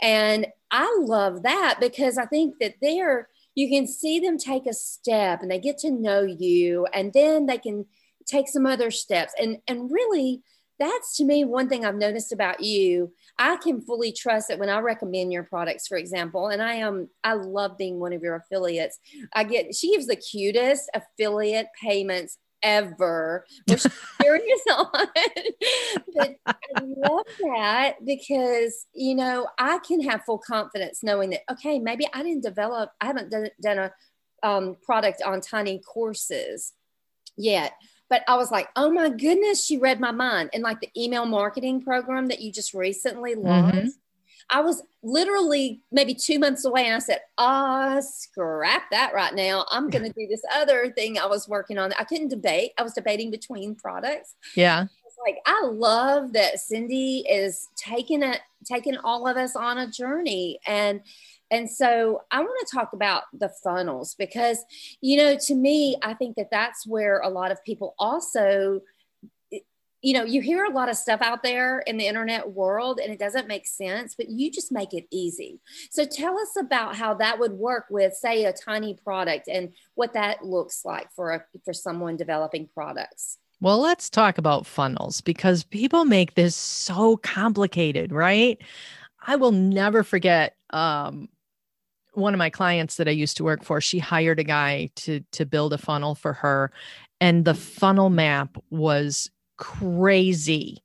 And 0.00 0.46
I 0.70 0.98
love 1.00 1.42
that 1.42 1.78
because 1.80 2.18
I 2.18 2.26
think 2.26 2.54
that 2.60 2.74
they're, 2.82 3.28
you 3.54 3.68
can 3.68 3.86
see 3.86 4.20
them 4.20 4.38
take 4.38 4.66
a 4.66 4.74
step 4.74 5.42
and 5.42 5.50
they 5.50 5.58
get 5.58 5.78
to 5.78 5.90
know 5.90 6.22
you 6.22 6.86
and 6.92 7.12
then 7.12 7.46
they 7.46 7.58
can 7.58 7.86
take 8.26 8.48
some 8.48 8.66
other 8.66 8.90
steps. 8.90 9.32
And, 9.40 9.58
and 9.66 9.90
really, 9.90 10.42
that's 10.78 11.16
to 11.16 11.24
me 11.24 11.44
one 11.44 11.68
thing 11.68 11.84
I've 11.84 11.96
noticed 11.96 12.32
about 12.32 12.60
you. 12.60 13.12
I 13.38 13.56
can 13.56 13.80
fully 13.80 14.12
trust 14.12 14.48
that 14.48 14.58
when 14.58 14.68
I 14.68 14.78
recommend 14.78 15.32
your 15.32 15.42
products, 15.42 15.86
for 15.86 15.96
example, 15.96 16.48
and 16.48 16.62
I 16.62 16.74
am 16.74 17.08
I 17.24 17.34
love 17.34 17.76
being 17.76 17.98
one 17.98 18.12
of 18.12 18.22
your 18.22 18.36
affiliates. 18.36 18.98
I 19.34 19.44
get 19.44 19.74
she 19.74 19.92
gives 19.92 20.06
the 20.06 20.16
cutest 20.16 20.90
affiliate 20.94 21.68
payments 21.80 22.38
ever, 22.62 23.44
which 23.66 23.82
serious 24.20 24.60
on. 24.70 24.86
but 26.14 26.36
I 26.46 26.80
love 26.80 27.26
that 27.40 27.94
because 28.04 28.86
you 28.94 29.14
know 29.14 29.48
I 29.58 29.78
can 29.78 30.00
have 30.02 30.24
full 30.24 30.38
confidence 30.38 31.02
knowing 31.02 31.30
that 31.30 31.40
okay, 31.50 31.78
maybe 31.78 32.06
I 32.12 32.22
didn't 32.22 32.42
develop, 32.42 32.92
I 33.00 33.06
haven't 33.06 33.30
done, 33.30 33.50
done 33.60 33.78
a 33.78 33.92
um, 34.42 34.76
product 34.82 35.22
on 35.22 35.40
tiny 35.40 35.80
courses 35.80 36.72
yet, 37.36 37.72
but 38.10 38.22
I 38.26 38.36
was 38.36 38.50
like, 38.50 38.68
oh 38.76 38.90
my 38.90 39.10
goodness, 39.10 39.64
she 39.64 39.78
read 39.78 40.00
my 40.00 40.10
mind. 40.10 40.50
And 40.52 40.62
like 40.62 40.80
the 40.80 40.90
email 40.96 41.26
marketing 41.26 41.82
program 41.82 42.28
that 42.28 42.40
you 42.40 42.52
just 42.52 42.74
recently 42.74 43.34
launched, 43.34 43.76
mm-hmm. 43.76 43.88
I 44.50 44.62
was 44.62 44.82
literally 45.02 45.82
maybe 45.92 46.14
two 46.14 46.38
months 46.38 46.64
away 46.64 46.86
and 46.86 46.94
I 46.94 47.00
said, 47.00 47.20
ah, 47.36 47.96
oh, 47.96 48.00
scrap 48.00 48.90
that 48.90 49.12
right 49.14 49.34
now. 49.34 49.66
I'm 49.70 49.90
going 49.90 50.04
to 50.04 50.12
do 50.12 50.26
this 50.26 50.42
other 50.54 50.90
thing 50.90 51.18
I 51.18 51.26
was 51.26 51.48
working 51.48 51.78
on. 51.78 51.92
I 51.98 52.04
couldn't 52.04 52.28
debate. 52.28 52.72
I 52.78 52.82
was 52.82 52.94
debating 52.94 53.30
between 53.30 53.74
products. 53.74 54.34
Yeah. 54.56 54.86
Like 55.26 55.38
I 55.46 55.66
love 55.66 56.32
that 56.34 56.60
Cindy 56.60 57.24
is 57.28 57.68
taking 57.76 58.22
it, 58.22 58.40
taking 58.64 58.96
all 58.98 59.26
of 59.26 59.36
us 59.36 59.56
on 59.56 59.76
a 59.76 59.90
journey. 59.90 60.60
And 60.64 61.00
and 61.50 61.70
so 61.70 62.22
I 62.30 62.40
want 62.40 62.66
to 62.66 62.74
talk 62.74 62.92
about 62.92 63.24
the 63.32 63.48
funnels 63.48 64.14
because, 64.18 64.64
you 65.00 65.16
know, 65.16 65.36
to 65.46 65.54
me, 65.54 65.96
I 66.02 66.14
think 66.14 66.36
that 66.36 66.50
that's 66.50 66.86
where 66.86 67.20
a 67.20 67.28
lot 67.28 67.50
of 67.50 67.64
people 67.64 67.94
also 67.98 68.80
you 70.00 70.14
know, 70.14 70.22
you 70.22 70.40
hear 70.40 70.64
a 70.64 70.70
lot 70.70 70.88
of 70.88 70.96
stuff 70.96 71.20
out 71.20 71.42
there 71.42 71.80
in 71.80 71.96
the 71.96 72.06
internet 72.06 72.48
world 72.48 73.00
and 73.02 73.12
it 73.12 73.18
doesn't 73.18 73.48
make 73.48 73.66
sense, 73.66 74.14
but 74.14 74.28
you 74.28 74.50
just 74.50 74.70
make 74.70 74.94
it 74.94 75.06
easy. 75.10 75.60
So 75.90 76.04
tell 76.04 76.38
us 76.38 76.56
about 76.58 76.94
how 76.94 77.14
that 77.14 77.40
would 77.40 77.52
work 77.52 77.86
with, 77.90 78.14
say, 78.14 78.44
a 78.44 78.52
tiny 78.52 78.94
product 78.94 79.48
and 79.48 79.72
what 79.94 80.12
that 80.12 80.44
looks 80.44 80.84
like 80.84 81.10
for 81.12 81.32
a, 81.32 81.44
for 81.64 81.72
someone 81.72 82.16
developing 82.16 82.68
products. 82.72 83.38
Well, 83.60 83.80
let's 83.80 84.08
talk 84.08 84.38
about 84.38 84.66
funnels 84.66 85.20
because 85.20 85.64
people 85.64 86.04
make 86.04 86.34
this 86.34 86.54
so 86.54 87.16
complicated, 87.16 88.12
right? 88.12 88.56
I 89.26 89.34
will 89.34 89.50
never 89.50 90.04
forget 90.04 90.54
um, 90.70 91.28
one 92.18 92.34
of 92.34 92.38
my 92.38 92.50
clients 92.50 92.96
that 92.96 93.08
I 93.08 93.12
used 93.12 93.36
to 93.38 93.44
work 93.44 93.64
for. 93.64 93.80
She 93.80 93.98
hired 93.98 94.40
a 94.40 94.44
guy 94.44 94.90
to 94.96 95.20
to 95.32 95.46
build 95.46 95.72
a 95.72 95.78
funnel 95.78 96.14
for 96.14 96.32
her, 96.34 96.72
and 97.20 97.44
the 97.44 97.54
funnel 97.54 98.10
map 98.10 98.56
was 98.70 99.30
crazy. 99.56 100.82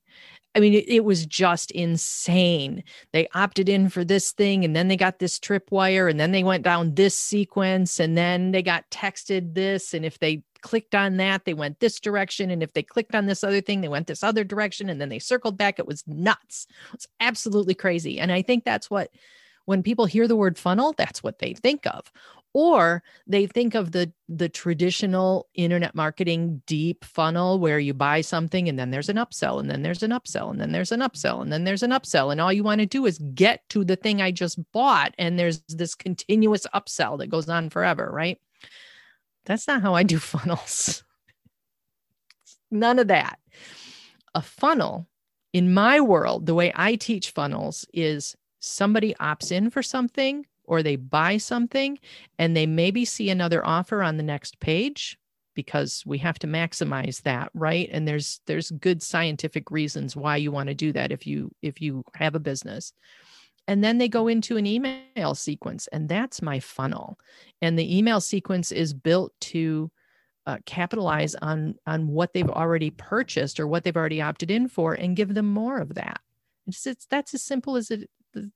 I 0.56 0.60
mean, 0.60 0.84
it, 0.86 1.04
was 1.04 1.26
just 1.26 1.72
insane. 1.72 2.84
They 3.12 3.26
opted 3.34 3.68
in 3.68 3.88
for 3.88 4.04
this 4.04 4.30
thing, 4.30 4.64
and 4.64 4.76
then 4.76 4.86
they 4.86 4.96
got 4.96 5.18
this 5.18 5.40
tripwire, 5.40 6.08
and 6.08 6.20
then 6.20 6.30
they 6.30 6.44
went 6.44 6.62
down 6.62 6.94
this 6.94 7.18
sequence, 7.18 7.98
and 7.98 8.16
then 8.16 8.52
they 8.52 8.62
got 8.62 8.88
texted 8.90 9.54
this. 9.54 9.92
And 9.94 10.04
if 10.04 10.20
they 10.20 10.44
clicked 10.64 10.94
on 10.94 11.18
that, 11.18 11.44
they 11.44 11.54
went 11.54 11.78
this 11.78 12.00
direction. 12.00 12.50
And 12.50 12.62
if 12.62 12.72
they 12.72 12.82
clicked 12.82 13.14
on 13.14 13.26
this 13.26 13.44
other 13.44 13.60
thing, 13.60 13.82
they 13.82 13.88
went 13.88 14.06
this 14.06 14.24
other 14.24 14.44
direction. 14.44 14.88
And 14.88 15.00
then 15.00 15.10
they 15.10 15.18
circled 15.18 15.58
back. 15.58 15.78
It 15.78 15.86
was 15.86 16.02
nuts. 16.06 16.66
It 16.86 16.92
was 16.92 17.08
absolutely 17.20 17.74
crazy. 17.74 18.18
And 18.18 18.32
I 18.32 18.40
think 18.40 18.64
that's 18.64 18.88
what, 18.88 19.10
when 19.64 19.82
people 19.82 20.06
hear 20.06 20.28
the 20.28 20.36
word 20.36 20.58
funnel, 20.58 20.94
that's 20.96 21.22
what 21.22 21.38
they 21.38 21.54
think 21.54 21.86
of 21.86 22.10
or 22.54 23.02
they 23.26 23.46
think 23.46 23.74
of 23.74 23.90
the 23.92 24.10
the 24.28 24.48
traditional 24.48 25.48
internet 25.54 25.94
marketing 25.94 26.62
deep 26.66 27.04
funnel 27.04 27.58
where 27.58 27.78
you 27.78 27.92
buy 27.92 28.20
something 28.20 28.68
and 28.68 28.78
then 28.78 28.90
there's 28.90 29.08
an 29.08 29.16
upsell 29.16 29.60
and 29.60 29.68
then 29.68 29.82
there's 29.82 30.02
an 30.02 30.12
upsell 30.12 30.50
and 30.50 30.60
then 30.60 30.72
there's 30.72 30.92
an 30.92 31.00
upsell 31.00 31.42
and 31.42 31.52
then 31.52 31.64
there's 31.64 31.82
an 31.82 31.90
upsell 31.90 32.32
and 32.32 32.40
all 32.40 32.52
you 32.52 32.62
want 32.62 32.78
to 32.78 32.86
do 32.86 33.04
is 33.04 33.18
get 33.34 33.68
to 33.68 33.84
the 33.84 33.96
thing 33.96 34.22
I 34.22 34.30
just 34.30 34.58
bought 34.72 35.14
and 35.18 35.38
there's 35.38 35.60
this 35.68 35.94
continuous 35.94 36.66
upsell 36.72 37.18
that 37.18 37.26
goes 37.26 37.48
on 37.48 37.68
forever, 37.68 38.08
right? 38.10 38.40
That's 39.44 39.66
not 39.66 39.82
how 39.82 39.94
I 39.94 40.04
do 40.04 40.18
funnels. 40.20 41.04
None 42.70 42.98
of 42.98 43.08
that. 43.08 43.38
A 44.34 44.42
funnel 44.42 45.06
in 45.52 45.74
my 45.74 46.00
world, 46.00 46.46
the 46.46 46.54
way 46.54 46.72
I 46.74 46.96
teach 46.96 47.30
funnels 47.30 47.84
is 47.92 48.36
somebody 48.64 49.14
opts 49.20 49.52
in 49.52 49.70
for 49.70 49.82
something 49.82 50.46
or 50.64 50.82
they 50.82 50.96
buy 50.96 51.36
something 51.36 51.98
and 52.38 52.56
they 52.56 52.66
maybe 52.66 53.04
see 53.04 53.30
another 53.30 53.64
offer 53.64 54.02
on 54.02 54.16
the 54.16 54.22
next 54.22 54.58
page 54.60 55.18
because 55.54 56.02
we 56.04 56.18
have 56.18 56.38
to 56.38 56.46
maximize 56.46 57.22
that 57.22 57.50
right? 57.54 57.88
And 57.92 58.08
there's 58.08 58.40
there's 58.46 58.70
good 58.72 59.02
scientific 59.02 59.70
reasons 59.70 60.16
why 60.16 60.36
you 60.36 60.50
want 60.50 60.68
to 60.68 60.74
do 60.74 60.92
that 60.92 61.12
if 61.12 61.26
you 61.26 61.50
if 61.62 61.80
you 61.80 62.02
have 62.14 62.34
a 62.34 62.40
business. 62.40 62.92
And 63.66 63.82
then 63.82 63.96
they 63.96 64.08
go 64.08 64.28
into 64.28 64.56
an 64.56 64.66
email 64.66 65.34
sequence 65.34 65.86
and 65.88 66.08
that's 66.08 66.42
my 66.42 66.60
funnel. 66.60 67.18
And 67.62 67.78
the 67.78 67.96
email 67.96 68.20
sequence 68.20 68.72
is 68.72 68.92
built 68.92 69.32
to 69.40 69.90
uh, 70.46 70.58
capitalize 70.66 71.34
on 71.36 71.76
on 71.86 72.08
what 72.08 72.32
they've 72.34 72.50
already 72.50 72.90
purchased 72.90 73.58
or 73.60 73.66
what 73.66 73.84
they've 73.84 73.96
already 73.96 74.20
opted 74.20 74.50
in 74.50 74.68
for 74.68 74.94
and 74.94 75.16
give 75.16 75.32
them 75.34 75.46
more 75.46 75.78
of 75.78 75.94
that. 75.94 76.20
It's, 76.66 76.86
it's 76.86 77.06
that's 77.06 77.34
as 77.34 77.42
simple 77.42 77.76
as 77.76 77.90
it 77.90 78.10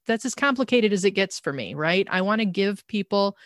that's 0.07 0.25
as 0.25 0.35
complicated 0.35 0.93
as 0.93 1.05
it 1.05 1.13
gets 1.13 1.39
for 1.39 1.53
me, 1.53 1.75
right? 1.75 2.07
I 2.11 2.23
want 2.23 2.41
to 2.41 2.47
give 2.47 2.87
people 2.87 3.37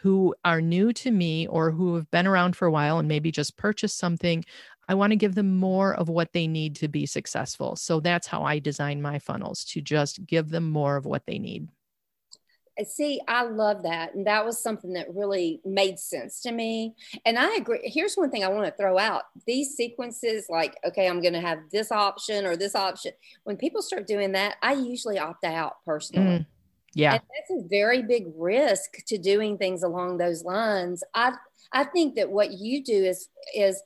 who 0.00 0.34
are 0.44 0.60
new 0.60 0.92
to 0.92 1.10
me 1.10 1.46
or 1.46 1.70
who 1.70 1.94
have 1.94 2.10
been 2.10 2.26
around 2.26 2.56
for 2.56 2.66
a 2.66 2.72
while 2.72 2.98
and 2.98 3.08
maybe 3.08 3.30
just 3.30 3.56
purchased 3.56 3.98
something, 3.98 4.44
I 4.88 4.94
want 4.94 5.12
to 5.12 5.16
give 5.16 5.34
them 5.34 5.56
more 5.56 5.94
of 5.94 6.08
what 6.08 6.32
they 6.32 6.46
need 6.46 6.76
to 6.76 6.88
be 6.88 7.06
successful. 7.06 7.76
So 7.76 8.00
that's 8.00 8.26
how 8.26 8.42
I 8.42 8.58
design 8.58 9.00
my 9.00 9.18
funnels 9.18 9.64
to 9.66 9.80
just 9.80 10.26
give 10.26 10.50
them 10.50 10.70
more 10.70 10.96
of 10.96 11.06
what 11.06 11.24
they 11.26 11.38
need 11.38 11.68
see 12.84 13.20
i 13.28 13.42
love 13.42 13.82
that 13.82 14.14
and 14.14 14.26
that 14.26 14.44
was 14.44 14.62
something 14.62 14.92
that 14.92 15.14
really 15.14 15.60
made 15.64 15.98
sense 15.98 16.40
to 16.40 16.52
me 16.52 16.94
and 17.26 17.38
i 17.38 17.54
agree 17.56 17.80
here's 17.84 18.14
one 18.14 18.30
thing 18.30 18.44
i 18.44 18.48
want 18.48 18.64
to 18.64 18.82
throw 18.82 18.98
out 18.98 19.24
these 19.46 19.76
sequences 19.76 20.46
like 20.48 20.76
okay 20.84 21.08
i'm 21.08 21.20
going 21.20 21.34
to 21.34 21.40
have 21.40 21.58
this 21.70 21.92
option 21.92 22.46
or 22.46 22.56
this 22.56 22.74
option 22.74 23.12
when 23.44 23.56
people 23.56 23.82
start 23.82 24.06
doing 24.06 24.32
that 24.32 24.56
i 24.62 24.72
usually 24.72 25.18
opt 25.18 25.44
out 25.44 25.76
personally. 25.84 26.38
Mm, 26.38 26.46
yeah. 26.94 27.14
And 27.14 27.22
that's 27.22 27.64
a 27.64 27.68
very 27.68 28.02
big 28.02 28.26
risk 28.36 29.04
to 29.06 29.18
doing 29.18 29.56
things 29.56 29.82
along 29.82 30.18
those 30.18 30.44
lines. 30.44 31.02
I 31.14 31.32
i 31.72 31.84
think 31.84 32.14
that 32.16 32.30
what 32.30 32.52
you 32.52 32.82
do 32.82 32.92
is 32.92 33.28
is 33.54 33.82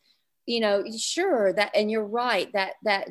you 0.46 0.60
know 0.60 0.84
sure 0.96 1.52
that 1.52 1.70
and 1.74 1.90
you're 1.90 2.06
right 2.06 2.52
that 2.52 2.74
that 2.84 3.08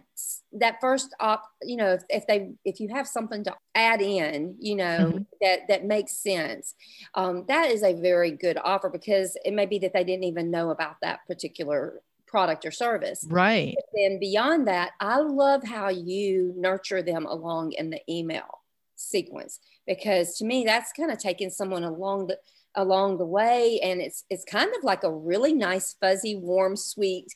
that 0.54 0.80
first 0.80 1.14
op 1.20 1.44
you 1.62 1.76
know 1.76 1.92
if, 1.94 2.04
if 2.10 2.28
they 2.28 2.52
if 2.64 2.80
you 2.80 2.88
have 2.90 3.08
something 3.08 3.44
to 3.44 3.54
add 3.76 4.02
in 4.02 4.56
you 4.60 4.76
know 4.76 5.12
mm-hmm. 5.12 5.24
that 5.42 5.60
that 5.68 5.86
makes 5.86 6.14
sense. 6.14 6.76
Um, 7.14 7.46
that 7.48 7.70
is 7.70 7.84
a 7.84 7.94
very 7.94 8.32
good 8.32 8.58
offer 8.64 8.90
because 8.90 9.38
it 9.44 9.54
may 9.54 9.66
be 9.66 9.80
that 9.80 9.94
they 9.94 10.04
didn't 10.04 10.24
even 10.24 10.50
know 10.50 10.70
about 10.70 10.96
that 11.02 11.20
particular 11.28 12.02
product 12.26 12.66
or 12.66 12.72
service. 12.72 13.26
Right. 13.30 13.76
And 13.94 14.20
beyond 14.20 14.68
that 14.68 14.92
i 15.00 15.20
love 15.20 15.64
how 15.64 15.90
you 15.90 16.54
nurture 16.58 17.02
them 17.02 17.26
along 17.26 17.74
in 17.74 17.90
the 17.90 18.00
email 18.10 18.62
sequence 18.96 19.60
because 19.86 20.38
to 20.38 20.46
me 20.46 20.64
that's 20.66 20.92
kind 20.94 21.12
of 21.12 21.20
taking 21.20 21.50
someone 21.50 21.84
along 21.84 22.28
the 22.28 22.38
along 22.76 23.18
the 23.18 23.26
way 23.26 23.80
and 23.82 24.02
it's 24.02 24.26
it's 24.30 24.44
kind 24.46 24.70
of 24.78 24.84
like 24.84 25.04
a 25.04 25.12
really 25.12 25.54
nice 25.54 25.96
fuzzy 26.00 26.36
warm 26.36 26.76
sweet 26.76 27.28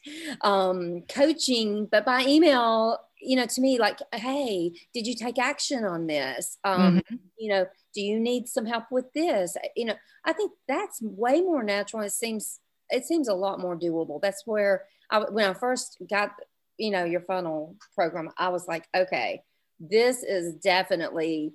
um, 0.42 1.02
coaching. 1.10 1.88
But 1.92 2.06
by 2.06 2.26
email 2.26 3.00
you 3.22 3.36
know 3.36 3.46
to 3.46 3.60
me 3.60 3.78
like 3.78 4.00
hey 4.14 4.72
did 4.94 5.06
you 5.06 5.16
take 5.16 5.40
action 5.40 5.84
on 5.84 6.08
this? 6.08 6.58
Um, 6.64 6.98
mm-hmm. 6.98 7.16
you 7.38 7.50
know 7.50 7.66
do 7.94 8.02
you 8.02 8.20
need 8.20 8.48
some 8.48 8.66
help 8.66 8.86
with 8.92 9.12
this? 9.14 9.56
You 9.76 9.86
know 9.86 9.96
i 10.26 10.34
think 10.34 10.52
that's 10.68 11.02
way 11.02 11.42
more 11.42 11.64
natural 11.64 12.04
it 12.04 12.12
seems 12.12 12.60
it 12.90 13.06
seems 13.06 13.28
a 13.28 13.34
lot 13.34 13.60
more 13.60 13.78
doable. 13.78 14.22
That's 14.22 14.44
where 14.46 14.86
i 15.10 15.20
when 15.20 15.50
i 15.50 15.54
first 15.54 15.98
got 16.10 16.32
you 16.78 16.92
know 16.92 17.04
your 17.04 17.22
funnel 17.22 17.76
program 17.94 18.30
i 18.38 18.50
was 18.50 18.68
like 18.68 18.86
okay 18.96 19.44
this 19.80 20.24
is 20.24 20.56
definitely 20.56 21.54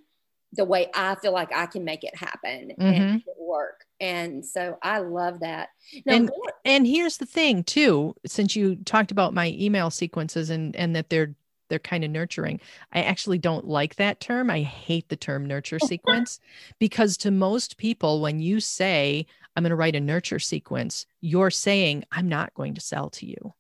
the 0.55 0.65
way 0.65 0.89
I 0.95 1.15
feel 1.17 1.33
like 1.33 1.55
I 1.55 1.67
can 1.67 1.85
make 1.85 2.05
it 2.05 2.17
happen 2.17 2.73
mm-hmm. 2.79 2.83
and 2.83 3.21
it 3.21 3.35
work. 3.39 3.85
And 4.01 4.45
so 4.45 4.79
I 4.83 4.99
love 4.99 5.41
that. 5.41 5.69
Now, 6.05 6.15
and, 6.15 6.31
and 6.65 6.87
here's 6.87 7.19
the 7.19 7.27
thing 7.27 7.65
too, 7.65 8.15
since 8.27 8.57
you 8.57 8.77
talked 8.77 9.11
about 9.11 9.35
my 9.35 9.55
email 9.59 9.91
sequences 9.91 10.51
and 10.51 10.75
and 10.77 10.95
that 10.97 11.11
they're 11.11 11.35
they're 11.69 11.79
kind 11.79 12.05
of 12.05 12.11
nurturing. 12.11 12.61
I 12.93 13.03
actually 13.03 13.39
don't 13.39 13.67
like 13.67 13.97
that 13.97 14.21
term. 14.21 14.51
I 14.51 14.61
hate 14.61 15.09
the 15.09 15.17
term 15.17 15.47
nurture 15.47 15.79
sequence 15.81 16.41
because 16.79 17.17
to 17.19 17.31
most 17.31 17.77
people 17.79 18.21
when 18.21 18.41
you 18.41 18.61
say 18.61 19.27
I'm 19.57 19.63
going 19.63 19.71
to 19.71 19.77
write 19.77 19.97
a 19.97 20.01
nurture 20.01 20.39
sequence, 20.39 21.07
you're 21.21 21.51
saying 21.51 22.05
I'm 22.11 22.29
not 22.29 22.55
going 22.55 22.75
to 22.75 22.81
sell 22.81 23.11
to 23.11 23.27
you. 23.27 23.55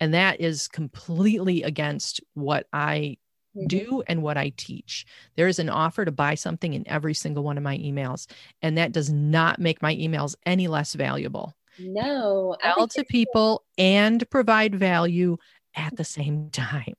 And 0.00 0.12
that 0.14 0.40
is 0.40 0.68
completely 0.68 1.62
against 1.62 2.20
what 2.34 2.66
I. 2.72 3.18
Mm-hmm. 3.56 3.66
do 3.68 4.02
and 4.06 4.22
what 4.22 4.36
I 4.36 4.52
teach. 4.56 5.06
There 5.36 5.48
is 5.48 5.58
an 5.58 5.70
offer 5.70 6.04
to 6.04 6.12
buy 6.12 6.34
something 6.34 6.74
in 6.74 6.86
every 6.86 7.14
single 7.14 7.42
one 7.42 7.56
of 7.56 7.62
my 7.62 7.78
emails, 7.78 8.26
and 8.60 8.76
that 8.76 8.92
does 8.92 9.10
not 9.10 9.58
make 9.58 9.80
my 9.80 9.94
emails 9.94 10.34
any 10.44 10.68
less 10.68 10.92
valuable. 10.92 11.54
No, 11.78 12.56
sell 12.62 12.88
to 12.88 13.04
people 13.04 13.64
and 13.78 14.28
provide 14.30 14.74
value 14.74 15.38
at 15.74 15.96
the 15.96 16.04
same 16.04 16.50
time. 16.50 16.94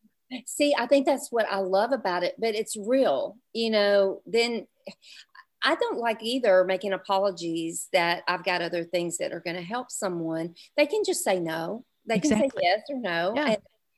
See, 0.46 0.74
I 0.78 0.88
think 0.88 1.06
that's 1.06 1.32
what 1.32 1.48
I 1.50 1.60
love 1.60 1.92
about 1.92 2.24
it, 2.24 2.36
but 2.40 2.56
it's 2.56 2.76
real. 2.76 3.38
You 3.54 3.72
know, 3.72 4.22
then 4.26 4.68
I 5.64 5.76
don't 5.76 6.00
like 6.00 6.24
either 6.24 6.64
making 6.64 6.94
apologies 6.94 7.88
that 7.94 8.24
I've 8.28 8.44
got 8.44 8.62
other 8.62 8.84
things 8.84 9.18
that 9.18 9.32
are 9.32 9.40
going 9.42 9.56
to 9.56 9.62
help 9.62 9.92
someone. 9.92 10.56
They 10.76 10.86
can 10.86 11.04
just 11.06 11.24
say 11.24 11.40
no. 11.40 11.86
They 12.08 12.20
can 12.20 12.32
say 12.32 12.50
yes 12.62 12.82
or 12.90 13.00
no. 13.00 13.34
Yeah. 13.36 13.46
And 13.46 13.58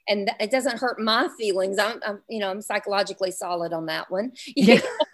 and 0.09 0.31
it 0.39 0.49
doesn't 0.49 0.79
hurt 0.79 0.99
my 0.99 1.29
feelings. 1.37 1.77
I'm, 1.77 2.01
I'm, 2.05 2.21
you 2.27 2.39
know, 2.39 2.49
I'm 2.49 2.61
psychologically 2.61 3.31
solid 3.31 3.71
on 3.71 3.85
that 3.85 4.11
one. 4.11 4.33
Yeah. 4.55 4.81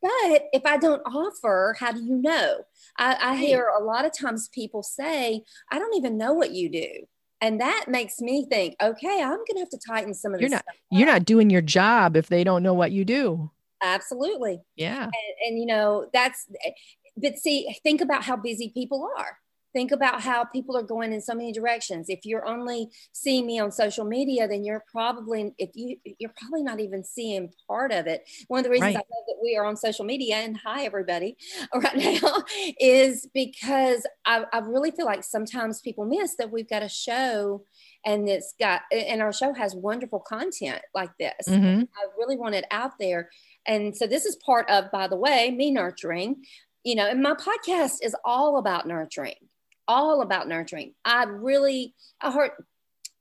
but, 0.00 0.48
if 0.52 0.64
I 0.64 0.76
don't 0.78 1.02
offer, 1.04 1.76
how 1.78 1.92
do 1.92 2.02
you 2.02 2.16
know? 2.16 2.58
I, 2.96 3.16
I 3.20 3.36
hear 3.36 3.66
a 3.66 3.82
lot 3.82 4.04
of 4.04 4.16
times 4.16 4.48
people 4.48 4.82
say, 4.82 5.42
I 5.70 5.78
don't 5.78 5.96
even 5.96 6.16
know 6.16 6.32
what 6.32 6.52
you 6.52 6.68
do. 6.68 6.88
And 7.40 7.60
that 7.60 7.86
makes 7.88 8.20
me 8.20 8.46
think, 8.46 8.76
okay, 8.80 9.22
I'm 9.22 9.36
going 9.36 9.54
to 9.54 9.58
have 9.60 9.70
to 9.70 9.80
tighten 9.86 10.14
some 10.14 10.32
of 10.32 10.40
you're 10.40 10.48
this. 10.48 10.56
not 10.56 10.64
you're 10.90 11.06
not 11.06 11.24
doing 11.24 11.50
your 11.50 11.60
job 11.60 12.16
if 12.16 12.28
they 12.28 12.44
don't 12.44 12.62
know 12.62 12.74
what 12.74 12.92
you 12.92 13.04
do. 13.04 13.50
Absolutely. 13.82 14.60
Yeah. 14.76 15.02
And, 15.04 15.12
and 15.46 15.58
you 15.58 15.66
know, 15.66 16.08
that's, 16.12 16.46
eh, 16.64 16.70
but 17.16 17.36
see, 17.36 17.76
think 17.82 18.00
about 18.00 18.24
how 18.24 18.36
busy 18.36 18.70
people 18.70 19.10
are 19.18 19.38
think 19.74 19.90
about 19.90 20.22
how 20.22 20.44
people 20.44 20.76
are 20.76 20.82
going 20.82 21.12
in 21.12 21.20
so 21.20 21.34
many 21.34 21.52
directions. 21.52 22.08
If 22.08 22.20
you're 22.24 22.46
only 22.46 22.88
seeing 23.12 23.44
me 23.44 23.58
on 23.58 23.72
social 23.72 24.04
media 24.04 24.48
then 24.48 24.64
you're 24.64 24.84
probably 24.90 25.52
if 25.58 25.70
you 25.74 25.96
you're 26.18 26.32
probably 26.40 26.62
not 26.62 26.80
even 26.80 27.04
seeing 27.04 27.52
part 27.66 27.92
of 27.92 28.06
it. 28.06 28.22
One 28.48 28.60
of 28.60 28.64
the 28.64 28.70
reasons 28.70 28.94
right. 28.94 29.04
i 29.04 29.16
love 29.16 29.24
that 29.26 29.38
we 29.42 29.56
are 29.56 29.66
on 29.66 29.76
social 29.76 30.04
media 30.04 30.36
and 30.36 30.56
hi 30.56 30.84
everybody 30.84 31.36
right 31.74 31.96
now 31.96 32.44
is 32.80 33.28
because 33.34 34.06
I, 34.24 34.44
I 34.52 34.58
really 34.58 34.92
feel 34.92 35.06
like 35.06 35.24
sometimes 35.24 35.80
people 35.80 36.04
miss 36.04 36.36
that 36.36 36.52
we've 36.52 36.68
got 36.68 36.82
a 36.82 36.88
show 36.88 37.64
and 38.06 38.28
it's 38.28 38.54
got 38.58 38.82
and 38.92 39.20
our 39.20 39.32
show 39.32 39.52
has 39.52 39.74
wonderful 39.74 40.20
content 40.20 40.80
like 40.94 41.10
this. 41.18 41.48
Mm-hmm. 41.48 41.82
i 41.82 42.06
really 42.16 42.36
want 42.36 42.54
it 42.54 42.64
out 42.70 42.92
there. 42.98 43.28
And 43.66 43.96
so 43.96 44.06
this 44.06 44.24
is 44.24 44.36
part 44.36 44.70
of 44.70 44.90
by 44.92 45.08
the 45.08 45.16
way 45.16 45.50
me 45.50 45.72
nurturing. 45.72 46.44
You 46.84 46.94
know 46.94 47.08
and 47.08 47.22
my 47.22 47.34
podcast 47.34 47.96
is 48.02 48.14
all 48.24 48.58
about 48.58 48.86
nurturing 48.86 49.36
all 49.88 50.22
about 50.22 50.48
nurturing. 50.48 50.94
I 51.04 51.24
really, 51.24 51.94
I 52.20 52.32
heard, 52.32 52.50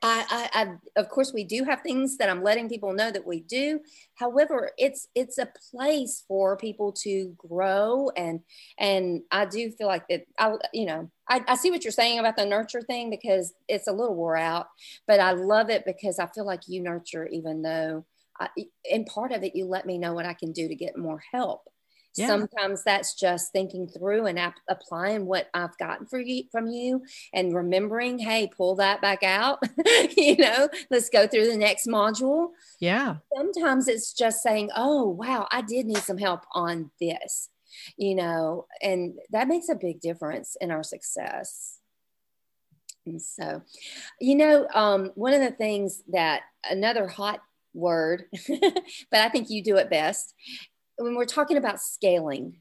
I, 0.05 0.49
I, 0.53 0.61
I, 0.61 0.99
of 0.99 1.07
course, 1.07 1.31
we 1.33 1.45
do 1.45 1.63
have 1.63 1.81
things 1.81 2.17
that 2.17 2.29
I'm 2.29 2.43
letting 2.43 2.67
people 2.67 2.91
know 2.91 3.09
that 3.09 3.25
we 3.25 3.39
do. 3.39 3.79
However, 4.15 4.71
it's 4.77 5.07
it's 5.15 5.37
a 5.37 5.47
place 5.71 6.25
for 6.27 6.57
people 6.57 6.91
to 7.03 7.33
grow, 7.37 8.09
and 8.09 8.41
and 8.77 9.21
I 9.31 9.45
do 9.45 9.71
feel 9.71 9.87
like 9.87 10.05
that. 10.09 10.25
I, 10.37 10.55
you 10.73 10.85
know, 10.85 11.09
I, 11.29 11.45
I 11.47 11.55
see 11.55 11.71
what 11.71 11.85
you're 11.85 11.91
saying 11.91 12.19
about 12.19 12.35
the 12.35 12.45
nurture 12.45 12.81
thing 12.81 13.09
because 13.09 13.53
it's 13.69 13.87
a 13.87 13.93
little 13.93 14.15
wore 14.15 14.35
out, 14.35 14.67
but 15.07 15.21
I 15.21 15.31
love 15.31 15.69
it 15.69 15.85
because 15.85 16.19
I 16.19 16.27
feel 16.27 16.45
like 16.45 16.67
you 16.67 16.81
nurture, 16.81 17.25
even 17.27 17.61
though, 17.61 18.05
I, 18.37 18.49
in 18.83 19.05
part 19.05 19.31
of 19.31 19.43
it, 19.43 19.55
you 19.55 19.65
let 19.65 19.85
me 19.85 19.97
know 19.97 20.13
what 20.13 20.25
I 20.25 20.33
can 20.33 20.51
do 20.51 20.67
to 20.67 20.75
get 20.75 20.97
more 20.97 21.23
help 21.31 21.69
yeah. 22.15 22.27
Sometimes 22.27 22.83
that's 22.83 23.15
just 23.15 23.51
thinking 23.51 23.87
through 23.87 24.27
and 24.27 24.37
ap- 24.37 24.59
applying 24.69 25.25
what 25.25 25.47
I've 25.53 25.77
gotten 25.77 26.05
for 26.05 26.19
you 26.19 26.43
from 26.51 26.67
you 26.67 27.03
and 27.33 27.55
remembering, 27.55 28.19
hey, 28.19 28.49
pull 28.55 28.75
that 28.75 29.01
back 29.01 29.23
out. 29.23 29.59
you 30.15 30.37
know, 30.37 30.69
let's 30.91 31.09
go 31.09 31.27
through 31.27 31.47
the 31.47 31.57
next 31.57 31.87
module. 31.87 32.49
Yeah. 32.79 33.17
Sometimes 33.35 33.87
it's 33.87 34.13
just 34.13 34.43
saying, 34.43 34.69
oh, 34.75 35.09
wow, 35.09 35.47
I 35.51 35.61
did 35.61 35.87
need 35.87 35.97
some 35.97 36.17
help 36.19 36.41
on 36.53 36.91
this, 37.01 37.49
you 37.97 38.15
know, 38.15 38.67
and 38.81 39.15
that 39.31 39.47
makes 39.47 39.69
a 39.69 39.75
big 39.75 39.99
difference 39.99 40.55
in 40.61 40.69
our 40.69 40.83
success. 40.83 41.79
And 43.05 43.21
so, 43.21 43.63
you 44.21 44.35
know, 44.35 44.67
um, 44.73 45.11
one 45.15 45.33
of 45.33 45.41
the 45.41 45.51
things 45.51 46.03
that 46.09 46.41
another 46.69 47.07
hot 47.07 47.41
word, 47.73 48.25
but 48.47 49.19
I 49.19 49.29
think 49.29 49.49
you 49.49 49.63
do 49.63 49.77
it 49.77 49.89
best, 49.89 50.33
when 50.97 51.15
we're 51.15 51.25
talking 51.25 51.57
about 51.57 51.81
scaling, 51.81 52.57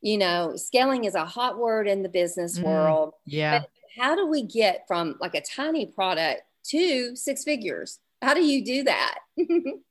you 0.00 0.18
know, 0.18 0.54
scaling 0.56 1.04
is 1.04 1.14
a 1.14 1.24
hot 1.24 1.58
word 1.58 1.88
in 1.88 2.02
the 2.02 2.08
business 2.08 2.58
mm, 2.58 2.64
world. 2.64 3.14
Yeah. 3.24 3.60
But 3.60 3.70
how 3.98 4.14
do 4.14 4.26
we 4.26 4.42
get 4.42 4.84
from 4.86 5.16
like 5.20 5.34
a 5.34 5.40
tiny 5.40 5.86
product 5.86 6.42
to 6.66 7.16
six 7.16 7.44
figures? 7.44 7.98
How 8.22 8.34
do 8.34 8.44
you 8.44 8.64
do 8.64 8.84
that? 8.84 9.18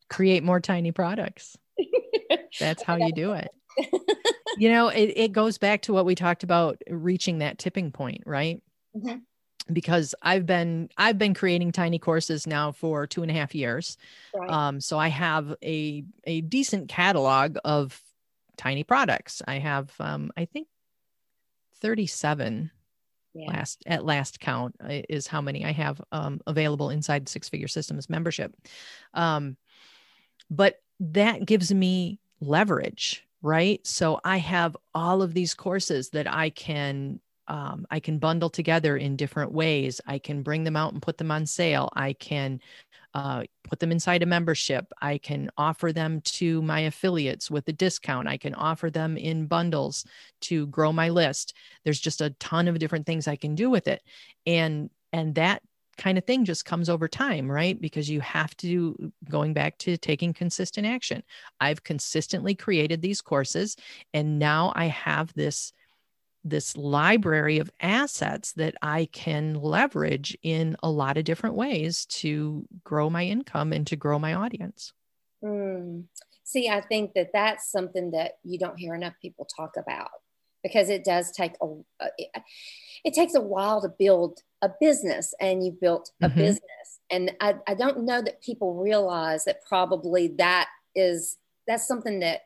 Create 0.09 0.43
more 0.43 0.59
tiny 0.59 0.91
products. 0.91 1.57
That's 2.59 2.83
how 2.83 2.95
you 2.97 3.11
do 3.11 3.33
it. 3.33 3.49
you 4.57 4.69
know, 4.69 4.89
it, 4.89 5.13
it 5.15 5.31
goes 5.31 5.57
back 5.57 5.83
to 5.83 5.93
what 5.93 6.05
we 6.05 6.15
talked 6.15 6.43
about 6.43 6.79
reaching 6.89 7.39
that 7.39 7.57
tipping 7.57 7.91
point, 7.91 8.23
right? 8.25 8.61
Mm-hmm 8.95 9.17
because 9.71 10.13
I've 10.21 10.45
been 10.45 10.89
I've 10.97 11.17
been 11.17 11.33
creating 11.33 11.71
tiny 11.71 11.99
courses 11.99 12.45
now 12.45 12.71
for 12.71 13.07
two 13.07 13.21
and 13.21 13.31
a 13.31 13.33
half 13.33 13.55
years. 13.55 13.97
Right. 14.33 14.49
Um, 14.49 14.81
so 14.81 14.99
I 14.99 15.07
have 15.07 15.55
a 15.63 16.03
a 16.25 16.41
decent 16.41 16.89
catalog 16.89 17.57
of 17.63 17.99
tiny 18.57 18.83
products. 18.83 19.41
I 19.47 19.59
have 19.59 19.91
um, 19.99 20.31
I 20.35 20.45
think 20.45 20.67
37 21.81 22.71
yeah. 23.33 23.47
last 23.47 23.83
at 23.85 24.05
last 24.05 24.39
count 24.39 24.75
uh, 24.83 25.01
is 25.09 25.27
how 25.27 25.41
many 25.41 25.65
I 25.65 25.71
have 25.71 26.01
um, 26.11 26.41
available 26.45 26.89
inside 26.89 27.29
Six 27.29 27.49
Figure 27.49 27.67
Systems 27.67 28.09
membership. 28.09 28.55
Um, 29.13 29.57
but 30.49 30.81
that 30.99 31.45
gives 31.45 31.73
me 31.73 32.19
leverage, 32.39 33.25
right? 33.41 33.85
So 33.85 34.19
I 34.23 34.37
have 34.37 34.77
all 34.93 35.21
of 35.21 35.33
these 35.33 35.53
courses 35.53 36.09
that 36.09 36.31
I 36.31 36.49
can 36.49 37.19
um, 37.47 37.85
I 37.91 37.99
can 37.99 38.19
bundle 38.19 38.49
together 38.49 38.97
in 38.97 39.15
different 39.15 39.51
ways. 39.51 39.99
I 40.05 40.19
can 40.19 40.43
bring 40.43 40.63
them 40.63 40.75
out 40.75 40.93
and 40.93 41.01
put 41.01 41.17
them 41.17 41.31
on 41.31 41.45
sale. 41.45 41.89
I 41.93 42.13
can 42.13 42.59
uh, 43.13 43.43
put 43.63 43.79
them 43.79 43.91
inside 43.91 44.23
a 44.23 44.25
membership. 44.25 44.91
I 45.01 45.17
can 45.17 45.49
offer 45.57 45.91
them 45.91 46.21
to 46.21 46.61
my 46.61 46.81
affiliates 46.81 47.51
with 47.51 47.67
a 47.67 47.73
discount. 47.73 48.27
I 48.27 48.37
can 48.37 48.55
offer 48.55 48.89
them 48.89 49.17
in 49.17 49.45
bundles 49.45 50.05
to 50.41 50.67
grow 50.67 50.91
my 50.91 51.09
list. 51.09 51.53
There's 51.83 51.99
just 51.99 52.21
a 52.21 52.31
ton 52.31 52.67
of 52.67 52.79
different 52.79 53.05
things 53.05 53.27
I 53.27 53.35
can 53.35 53.55
do 53.55 53.69
with 53.69 53.87
it. 53.87 54.01
And 54.45 54.89
and 55.11 55.35
that 55.35 55.61
kind 55.95 56.17
of 56.17 56.25
thing 56.25 56.43
just 56.43 56.65
comes 56.65 56.89
over 56.89 57.07
time, 57.07 57.51
right? 57.51 57.79
Because 57.79 58.09
you 58.09 58.19
have 58.21 58.57
to 58.57 59.11
going 59.29 59.53
back 59.53 59.77
to 59.79 59.95
taking 59.95 60.33
consistent 60.33 60.87
action. 60.87 61.21
I've 61.59 61.83
consistently 61.83 62.55
created 62.55 63.01
these 63.01 63.21
courses 63.21 63.75
and 64.13 64.39
now 64.39 64.73
I 64.75 64.85
have 64.85 65.31
this 65.35 65.71
this 66.43 66.75
library 66.75 67.59
of 67.59 67.71
assets 67.79 68.53
that 68.53 68.75
I 68.81 69.05
can 69.11 69.55
leverage 69.55 70.37
in 70.43 70.75
a 70.83 70.89
lot 70.89 71.17
of 71.17 71.23
different 71.23 71.55
ways 71.55 72.05
to 72.07 72.65
grow 72.83 73.09
my 73.09 73.25
income 73.25 73.71
and 73.71 73.87
to 73.87 73.95
grow 73.95 74.19
my 74.19 74.33
audience. 74.33 74.93
Mm. 75.43 76.05
See, 76.43 76.69
I 76.69 76.81
think 76.81 77.13
that 77.13 77.29
that's 77.33 77.71
something 77.71 78.11
that 78.11 78.33
you 78.43 78.59
don't 78.59 78.77
hear 78.77 78.93
enough 78.93 79.13
people 79.21 79.45
talk 79.45 79.75
about 79.77 80.09
because 80.61 80.89
it 80.89 81.03
does 81.03 81.31
take 81.31 81.53
a, 81.61 81.67
it, 82.17 82.29
it 83.05 83.13
takes 83.13 83.35
a 83.35 83.41
while 83.41 83.81
to 83.81 83.89
build 83.89 84.39
a 84.61 84.69
business 84.79 85.33
and 85.39 85.65
you 85.65 85.71
built 85.71 86.11
a 86.21 86.27
mm-hmm. 86.29 86.37
business 86.37 86.61
and 87.13 87.31
I, 87.39 87.55
I 87.67 87.75
don't 87.75 88.05
know 88.05 88.21
that 88.21 88.41
people 88.41 88.73
realize 88.75 89.45
that 89.45 89.63
probably 89.67 90.29
that 90.39 90.67
is 90.95 91.37
that's 91.67 91.87
something 91.87 92.19
that 92.21 92.41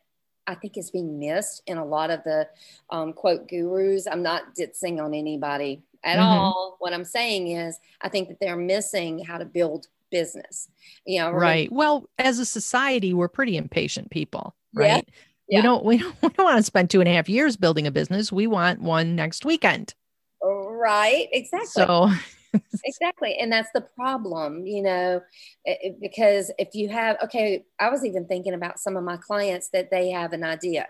I 0.48 0.56
think 0.56 0.78
is 0.78 0.90
being 0.90 1.20
missed 1.20 1.62
in 1.68 1.78
a 1.78 1.86
lot 1.86 2.10
of 2.10 2.24
the 2.24 2.48
um, 2.90 3.14
quote 3.14 3.48
gurus. 3.48 4.08
I'm 4.08 4.24
not 4.24 4.56
ditzing 4.56 5.04
on 5.04 5.14
anybody 5.14 5.84
at 6.04 6.18
mm-hmm. 6.18 6.28
all. 6.28 6.78
What 6.80 6.94
I'm 6.94 7.06
saying 7.06 7.50
is, 7.50 7.80
I 8.02 8.10
think 8.10 8.30
that 8.30 8.40
they're 8.40 8.56
missing 8.56 9.24
how 9.24 9.38
to 9.38 9.46
build 9.46 9.88
business. 10.10 10.70
You 11.06 11.22
know, 11.22 11.32
right. 11.32 11.72
Well, 11.72 12.10
as 12.18 12.40
a 12.40 12.46
society, 12.46 13.14
we're 13.14 13.28
pretty 13.28 13.58
impatient 13.58 14.10
people, 14.10 14.56
right? 14.74 15.06
Yeah. 15.08 15.14
Yeah. 15.50 15.60
We 15.60 15.64
don't 15.64 15.86
we 15.86 15.98
don't 15.98 16.16
we 16.22 16.30
don't 16.30 16.46
want 16.46 16.58
to 16.58 16.64
spend 16.64 16.90
two 16.90 17.00
and 17.00 17.10
a 17.10 17.14
half 17.14 17.30
years 17.30 17.58
building 17.58 17.88
a 17.88 17.92
business. 17.92 18.32
We 18.32 18.48
want 18.48 18.82
one 18.82 19.16
next 19.16 19.46
weekend. 19.46 19.94
Right. 20.42 21.28
Exactly. 21.32 21.68
So 21.68 22.10
exactly 22.86 23.38
and 23.40 23.52
that's 23.52 23.70
the 23.74 23.82
problem 23.82 24.66
you 24.66 24.82
know 24.82 25.22
it, 25.66 25.98
because 26.00 26.52
if 26.58 26.70
you 26.74 26.90
have 26.90 27.18
okay 27.22 27.64
i 27.80 27.90
was 27.90 28.06
even 28.06 28.26
thinking 28.26 28.54
about 28.54 28.80
some 28.80 28.96
of 28.96 29.04
my 29.04 29.18
clients 29.18 29.70
that 29.70 29.92
they 29.92 30.10
have 30.10 30.34
an 30.34 30.44
idea 30.44 30.88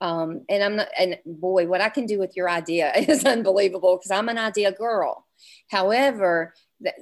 um, 0.00 0.44
and 0.48 0.62
i'm 0.62 0.76
not 0.76 0.88
and 0.98 1.18
boy 1.26 1.66
what 1.66 1.80
i 1.80 1.88
can 1.88 2.06
do 2.06 2.18
with 2.18 2.36
your 2.36 2.48
idea 2.48 2.92
is 2.96 3.24
unbelievable 3.24 3.96
because 3.96 4.10
i'm 4.10 4.28
an 4.28 4.38
idea 4.38 4.72
girl 4.72 5.26
however 5.70 6.54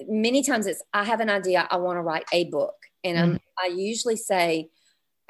many 0.08 0.42
times 0.42 0.66
it's 0.66 0.82
i 0.92 1.04
have 1.04 1.20
an 1.20 1.30
idea 1.30 1.66
i 1.70 1.76
want 1.76 1.96
to 1.96 2.02
write 2.02 2.24
a 2.32 2.44
book 2.44 2.74
and 3.04 3.16
mm-hmm. 3.16 3.36
i 3.58 3.66
usually 3.66 4.16
say 4.16 4.68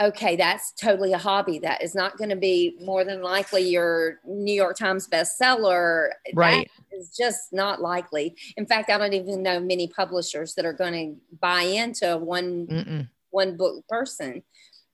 okay, 0.00 0.37
that's 0.37 0.72
totally 0.72 1.12
a 1.12 1.18
hobby. 1.18 1.59
That 1.59 1.82
is 1.82 1.94
not 1.94 2.18
going 2.18 2.30
to 2.30 2.37
be 2.37 2.76
more 2.80 3.04
than 3.04 3.22
likely 3.22 3.62
your 3.62 4.20
New 4.26 4.53
York 4.53 4.76
Times 4.76 5.09
bestseller. 5.09 6.11
Right. 6.34 6.70
That 6.90 6.99
is 6.99 7.11
just 7.16 7.53
not 7.53 7.80
likely. 7.80 8.36
In 8.57 8.66
fact, 8.66 8.90
I 8.90 8.99
don't 8.99 9.14
even 9.14 9.42
know 9.42 9.59
many 9.59 9.88
publishers 9.88 10.55
that 10.55 10.66
are 10.66 10.72
going 10.72 10.92
to 10.92 11.36
buy 11.40 11.62
into 11.62 12.18
one 12.18 12.66
Mm-mm. 12.66 13.09
one 13.30 13.57
book 13.57 13.86
person. 13.88 14.42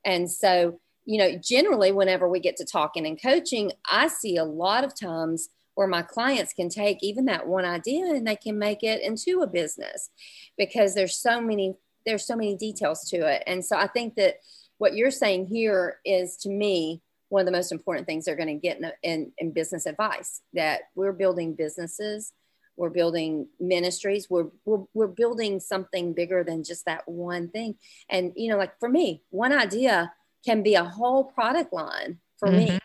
And 0.05 0.31
so, 0.31 0.81
you 1.05 1.19
know, 1.19 1.37
generally, 1.37 1.91
whenever 1.91 2.29
we 2.29 2.39
get 2.39 2.57
to 2.59 2.65
talking 2.65 3.07
and 3.07 3.21
coaching, 3.21 3.73
I 3.91 4.09
see 4.09 4.37
a 4.37 4.45
lot 4.45 4.85
of 4.85 4.99
times 4.99 5.49
where 5.75 5.89
my 5.89 6.03
clients 6.03 6.53
can 6.53 6.69
take 6.69 6.99
even 7.03 7.25
that 7.25 7.49
one 7.49 7.65
idea 7.65 8.05
and 8.07 8.27
they 8.27 8.37
can 8.37 8.59
make 8.59 8.83
it 8.83 9.03
into 9.03 9.41
a 9.41 9.47
business 9.47 10.11
because 10.57 10.95
there's 10.95 11.17
so 11.17 11.41
many 11.41 11.75
there's 12.05 12.27
so 12.27 12.35
many 12.35 12.57
details 12.57 13.09
to 13.09 13.17
it. 13.17 13.45
And 13.47 13.65
so 13.65 13.77
I 13.77 13.87
think 13.87 14.17
that 14.17 14.37
what 14.79 14.95
you're 14.95 15.11
saying 15.11 15.47
here 15.47 15.99
is 16.05 16.37
to 16.39 16.49
me 16.49 17.03
one 17.29 17.41
of 17.41 17.47
the 17.47 17.53
most 17.53 17.73
important 17.73 18.07
things 18.07 18.25
they're 18.25 18.37
going 18.37 18.49
to 18.49 18.55
get 18.55 18.79
in, 18.79 18.93
in, 19.03 19.33
in, 19.39 19.53
business 19.53 19.87
advice 19.87 20.43
that 20.53 20.83
we're 20.95 21.13
building 21.13 21.55
businesses 21.55 22.33
we're 22.77 22.91
building 22.91 23.49
ministries 23.61 24.29
we're, 24.31 24.47
we're 24.65 24.85
we're 24.95 25.07
building 25.07 25.61
something 25.61 26.15
bigger 26.15 26.43
than 26.43 26.65
just 26.65 26.85
that 26.87 27.07
one 27.07 27.49
thing. 27.49 27.75
And 28.09 28.33
you 28.37 28.51
know 28.51 28.59
like 28.59 28.79
for 28.79 28.89
me 28.89 29.23
one 29.31 29.53
idea 29.53 30.13
can 30.45 30.63
be 30.63 30.75
a 30.75 30.85
whole 30.85 31.25
product 31.25 31.73
line 31.73 32.19
for 32.39 32.49
mm-hmm. 32.49 32.75
me 32.75 32.79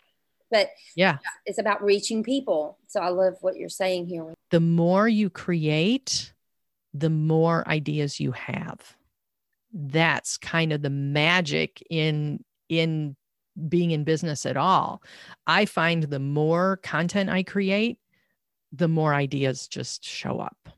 but 0.50 0.70
yeah. 0.96 1.18
it's 1.44 1.58
about 1.58 1.84
reaching 1.84 2.22
people. 2.22 2.78
So 2.86 3.00
i 3.00 3.08
love 3.08 3.34
what 3.40 3.56
you're 3.56 3.68
saying 3.68 4.06
here. 4.06 4.32
The 4.50 4.60
more 4.60 5.08
you 5.08 5.30
create 5.30 6.32
the 6.94 7.10
more 7.10 7.68
ideas 7.68 8.18
you 8.18 8.32
have 8.32 8.96
that's 9.72 10.36
kind 10.38 10.72
of 10.72 10.82
the 10.82 10.90
magic 10.90 11.82
in 11.90 12.44
in 12.68 13.16
being 13.68 13.90
in 13.90 14.04
business 14.04 14.46
at 14.46 14.56
all 14.56 15.02
i 15.46 15.64
find 15.64 16.04
the 16.04 16.18
more 16.18 16.78
content 16.82 17.28
i 17.28 17.42
create 17.42 17.98
the 18.72 18.88
more 18.88 19.14
ideas 19.14 19.66
just 19.68 20.04
show 20.04 20.38
up 20.38 20.68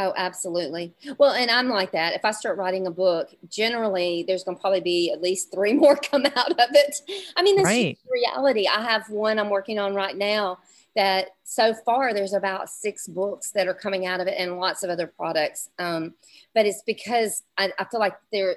Oh, 0.00 0.14
absolutely. 0.16 0.94
Well, 1.18 1.32
and 1.32 1.50
I'm 1.50 1.68
like 1.68 1.90
that. 1.90 2.14
If 2.14 2.24
I 2.24 2.30
start 2.30 2.56
writing 2.56 2.86
a 2.86 2.90
book, 2.90 3.34
generally 3.48 4.24
there's 4.28 4.44
going 4.44 4.56
to 4.56 4.60
probably 4.60 4.80
be 4.80 5.10
at 5.10 5.20
least 5.20 5.52
three 5.52 5.72
more 5.74 5.96
come 5.96 6.24
out 6.24 6.52
of 6.52 6.68
it. 6.72 6.94
I 7.36 7.42
mean, 7.42 7.56
this 7.56 7.64
right. 7.64 7.96
is 7.96 7.98
reality. 8.08 8.68
I 8.68 8.80
have 8.80 9.10
one 9.10 9.40
I'm 9.40 9.50
working 9.50 9.80
on 9.80 9.96
right 9.96 10.16
now 10.16 10.58
that 10.98 11.28
so 11.44 11.72
far 11.86 12.12
there's 12.12 12.32
about 12.32 12.68
six 12.68 13.06
books 13.06 13.52
that 13.52 13.68
are 13.68 13.74
coming 13.74 14.04
out 14.04 14.18
of 14.20 14.26
it 14.26 14.34
and 14.36 14.58
lots 14.58 14.82
of 14.82 14.90
other 14.90 15.06
products. 15.06 15.70
Um, 15.78 16.14
but 16.56 16.66
it's 16.66 16.82
because 16.84 17.44
I, 17.56 17.72
I 17.78 17.84
feel 17.84 18.00
like 18.00 18.16
there, 18.32 18.56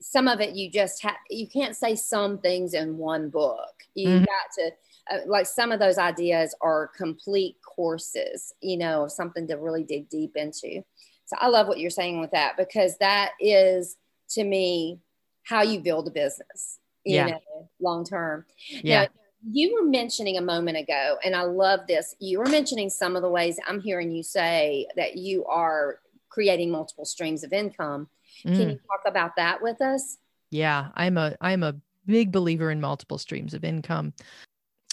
some 0.00 0.26
of 0.26 0.40
it 0.40 0.54
you 0.54 0.70
just 0.70 1.02
have, 1.02 1.16
you 1.28 1.46
can't 1.46 1.76
say 1.76 1.94
some 1.94 2.38
things 2.38 2.72
in 2.72 2.96
one 2.96 3.28
book. 3.28 3.74
You 3.94 4.08
mm-hmm. 4.08 4.24
got 4.24 4.52
to, 4.58 4.70
uh, 5.10 5.18
like 5.26 5.46
some 5.46 5.70
of 5.70 5.78
those 5.78 5.98
ideas 5.98 6.54
are 6.62 6.90
complete 6.96 7.56
courses, 7.60 8.54
you 8.62 8.78
know, 8.78 9.04
of 9.04 9.12
something 9.12 9.46
to 9.48 9.56
really 9.56 9.84
dig 9.84 10.08
deep 10.08 10.32
into. 10.34 10.82
So 11.26 11.36
I 11.38 11.48
love 11.48 11.68
what 11.68 11.78
you're 11.78 11.90
saying 11.90 12.22
with 12.22 12.30
that 12.30 12.56
because 12.56 12.96
that 13.00 13.32
is 13.38 13.98
to 14.30 14.42
me 14.42 15.00
how 15.42 15.60
you 15.60 15.80
build 15.80 16.08
a 16.08 16.10
business, 16.10 16.78
you 17.04 17.16
yeah. 17.16 17.26
know, 17.26 17.68
long 17.80 18.06
term. 18.06 18.46
Yeah. 18.70 19.02
Now, 19.02 19.08
you 19.42 19.74
were 19.74 19.88
mentioning 19.88 20.38
a 20.38 20.42
moment 20.42 20.76
ago, 20.76 21.16
and 21.24 21.34
I 21.34 21.42
love 21.42 21.80
this. 21.86 22.14
You 22.18 22.38
were 22.38 22.46
mentioning 22.46 22.90
some 22.90 23.16
of 23.16 23.22
the 23.22 23.30
ways 23.30 23.58
I'm 23.66 23.80
hearing 23.80 24.10
you 24.10 24.22
say 24.22 24.86
that 24.96 25.16
you 25.16 25.44
are 25.46 26.00
creating 26.28 26.70
multiple 26.70 27.04
streams 27.04 27.44
of 27.44 27.52
income. 27.52 28.08
Mm. 28.44 28.56
Can 28.56 28.70
you 28.70 28.80
talk 28.90 29.02
about 29.06 29.36
that 29.36 29.62
with 29.62 29.80
us? 29.80 30.18
Yeah, 30.50 30.88
I'm 30.94 31.16
a 31.16 31.36
I'm 31.40 31.62
a 31.62 31.76
big 32.06 32.32
believer 32.32 32.70
in 32.70 32.80
multiple 32.80 33.18
streams 33.18 33.54
of 33.54 33.64
income 33.64 34.12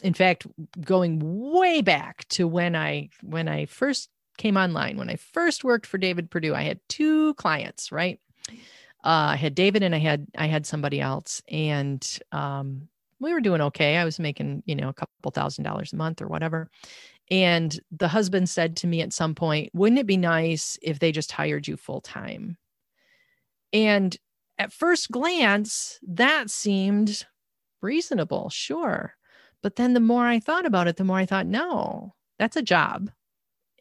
in 0.04 0.14
fact, 0.14 0.46
going 0.82 1.20
way 1.24 1.82
back 1.82 2.28
to 2.28 2.48
when 2.48 2.76
I 2.76 3.10
when 3.22 3.48
I 3.48 3.66
first 3.66 4.10
came 4.38 4.58
online, 4.58 4.98
when 4.98 5.10
I 5.10 5.16
first 5.16 5.64
worked 5.64 5.86
for 5.86 5.98
David 5.98 6.30
Perdew, 6.30 6.54
I 6.54 6.64
had 6.64 6.80
two 6.90 7.34
clients, 7.36 7.92
right? 7.92 8.20
Uh, 9.06 9.32
I 9.32 9.36
had 9.38 9.56
David 9.56 9.82
and 9.82 9.96
I 9.96 10.00
had 10.00 10.28
I 10.38 10.48
had 10.48 10.66
somebody 10.66 11.00
else, 11.00 11.42
and 11.48 12.06
um, 12.34 12.90
we 13.20 13.34
were 13.34 13.42
doing 13.42 13.62
okay. 13.62 13.98
I 13.98 14.06
was 14.06 14.20
making 14.20 14.64
you 14.66 14.76
know 14.76 14.90
a 14.90 14.94
couple 14.94 15.32
thousand 15.32 15.64
dollars 15.66 15.94
a 15.94 15.98
month 15.98 16.22
or 16.22 16.28
whatever. 16.28 16.70
And 17.32 17.80
the 17.92 18.10
husband 18.10 18.50
said 18.50 18.78
to 18.78 18.88
me 18.88 19.02
at 19.02 19.14
some 19.14 19.36
point, 19.36 19.72
"Wouldn't 19.74 20.00
it 20.00 20.08
be 20.08 20.18
nice 20.18 20.78
if 20.82 21.00
they 21.00 21.12
just 21.12 21.32
hired 21.32 21.68
you 21.68 21.78
full 21.78 22.02
time?" 22.02 22.58
And 23.72 24.16
at 24.58 24.72
first 24.74 25.12
glance, 25.12 26.00
that 26.04 26.50
seemed 26.50 27.26
reasonable. 27.82 28.50
Sure. 28.50 29.16
But 29.62 29.76
then 29.78 29.94
the 29.94 30.00
more 30.00 30.28
I 30.28 30.40
thought 30.40 30.66
about 30.66 30.88
it, 30.88 30.98
the 30.98 31.04
more 31.04 31.18
I 31.18 31.26
thought, 31.26 31.48
no, 31.48 32.16
that's 32.40 32.56
a 32.58 32.62
job. 32.62 33.12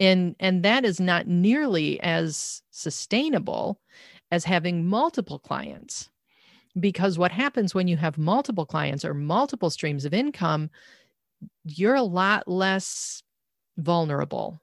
And 0.01 0.37
and 0.41 0.65
that 0.65 0.85
is 0.87 1.01
not 1.01 1.29
nearly 1.29 2.01
as 2.03 2.63
sustainable 2.71 3.81
as 4.33 4.45
having 4.47 4.87
multiple 4.89 5.41
clients. 5.41 6.11
Because 6.79 7.19
what 7.19 7.33
happens 7.33 7.75
when 7.75 7.89
you 7.89 7.97
have 7.99 8.17
multiple 8.17 8.65
clients 8.65 9.05
or 9.05 9.15
multiple 9.15 9.71
streams 9.71 10.05
of 10.05 10.15
income, 10.15 10.71
you're 11.65 11.95
a 11.95 12.03
lot 12.03 12.49
less 12.49 13.23
vulnerable 13.77 14.61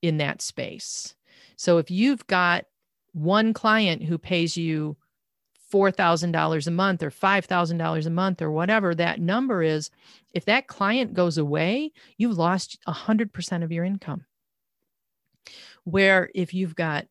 in 0.00 0.18
that 0.18 0.40
space. 0.40 1.14
So 1.56 1.78
if 1.78 1.90
you've 1.90 2.26
got 2.26 2.64
one 3.12 3.52
client 3.52 4.02
who 4.02 4.18
pays 4.18 4.56
you 4.56 4.96
$4,000 5.72 6.66
a 6.66 6.70
month 6.70 7.02
or 7.02 7.10
$5,000 7.10 8.06
a 8.06 8.10
month 8.10 8.42
or 8.42 8.50
whatever 8.50 8.94
that 8.94 9.20
number 9.20 9.62
is, 9.62 9.90
if 10.32 10.44
that 10.44 10.66
client 10.66 11.14
goes 11.14 11.36
away, 11.36 11.92
you've 12.16 12.38
lost 12.38 12.78
100% 12.86 13.64
of 13.64 13.72
your 13.72 13.84
income. 13.84 14.24
Where 15.84 16.30
if 16.34 16.54
you've 16.54 16.76
got 16.76 17.06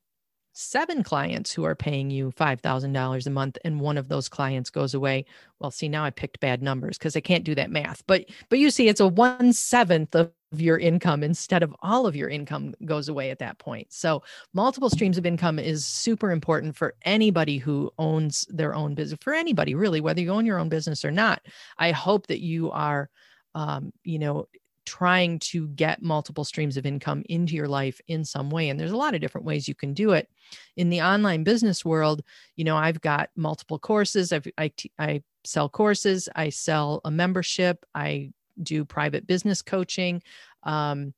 seven 0.54 1.04
clients 1.04 1.52
who 1.52 1.64
are 1.64 1.76
paying 1.76 2.10
you 2.10 2.32
$5,000 2.32 3.28
a 3.28 3.30
month 3.30 3.58
and 3.66 3.80
one 3.80 3.98
of 3.98 4.08
those 4.08 4.30
clients 4.30 4.70
goes 4.70 4.94
away. 4.94 5.26
Well, 5.60 5.72
see, 5.72 5.90
now 5.90 6.06
I 6.06 6.12
picked 6.12 6.40
bad 6.40 6.62
numbers 6.62 6.98
because 6.98 7.16
I 7.16 7.22
can't 7.22 7.44
do 7.44 7.56
that 7.56 7.72
math. 7.72 8.04
But 8.08 8.26
but 8.50 8.60
you 8.60 8.70
see, 8.70 8.88
it's 8.88 9.00
a 9.00 9.08
one 9.08 9.52
seventh 9.52 10.16
of 10.16 10.32
your 10.56 10.78
income 10.78 11.24
instead 11.24 11.64
of 11.64 11.76
all 11.82 12.06
of 12.06 12.16
your 12.16 12.30
income 12.30 12.76
goes 12.86 13.10
away 13.10 13.32
at 13.32 13.40
that 13.40 13.58
point. 13.58 13.92
So 13.92 14.22
multiple 14.54 14.90
streams 14.90 15.18
of 15.18 15.26
income 15.26 15.58
is 15.58 15.86
super 15.86 16.32
important 16.32 16.76
for 16.76 16.94
anybody 17.04 17.58
who 17.58 17.92
owns 17.98 18.46
their 18.50 18.76
own 18.76 18.94
business, 18.94 19.20
for 19.22 19.34
anybody 19.34 19.74
really, 19.74 20.02
whether 20.02 20.22
you 20.22 20.30
own 20.30 20.46
your 20.46 20.60
own 20.60 20.70
business 20.70 21.04
or 21.04 21.12
not. 21.12 21.42
I 21.80 21.92
hope 21.92 22.28
that 22.28 22.42
you 22.42 22.70
are 22.72 23.10
um, 23.56 23.94
you 24.04 24.20
know, 24.20 24.48
trying 24.86 25.40
to 25.40 25.68
get 25.70 26.02
multiple 26.02 26.44
streams 26.44 26.78
of 26.78 26.86
income 26.86 27.24
into 27.30 27.56
your 27.56 27.68
life 27.68 28.00
in 28.08 28.24
some 28.24 28.50
way 28.50 28.70
and 28.70 28.80
there's 28.80 28.92
a 28.92 28.98
lot 28.98 29.16
of 29.16 29.22
different 29.22 29.46
ways 29.46 29.68
you 29.68 29.76
can 29.76 29.94
do 29.94 30.12
it. 30.12 30.30
In 30.76 30.90
the 30.90 31.02
online 31.02 31.44
business 31.44 31.86
world 31.86 32.22
you 32.56 32.64
know 32.64 32.78
i've 32.78 33.02
got 33.02 33.30
multiple 33.36 33.80
courses 33.80 34.32
I've, 34.32 34.48
I, 34.58 34.72
I 35.00 35.24
sell 35.44 35.70
courses 35.70 36.30
i 36.36 36.50
sell 36.50 37.02
a 37.06 37.12
membership 37.12 37.86
i 37.94 38.32
do 38.62 38.86
private 38.86 39.28
business 39.28 39.62
coaching 39.62 40.22
um, 40.64 41.14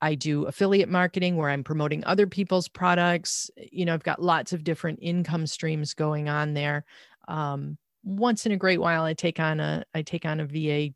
i 0.00 0.14
do 0.14 0.44
affiliate 0.44 0.88
marketing 0.88 1.36
where 1.36 1.50
i'm 1.50 1.64
promoting 1.64 2.04
other 2.04 2.26
people's 2.26 2.68
products 2.68 3.50
you 3.70 3.84
know 3.84 3.94
i've 3.94 4.02
got 4.02 4.22
lots 4.22 4.52
of 4.52 4.64
different 4.64 4.98
income 5.02 5.46
streams 5.46 5.94
going 5.94 6.28
on 6.28 6.54
there. 6.54 6.84
Um, 7.26 7.76
once 8.04 8.46
in 8.46 8.52
a 8.52 8.56
great 8.56 8.80
while 8.80 9.02
i 9.02 9.12
take 9.12 9.38
on 9.38 9.60
a 9.60 9.84
i 9.94 10.02
take 10.02 10.24
on 10.24 10.40
a 10.40 10.46
va 10.46 10.94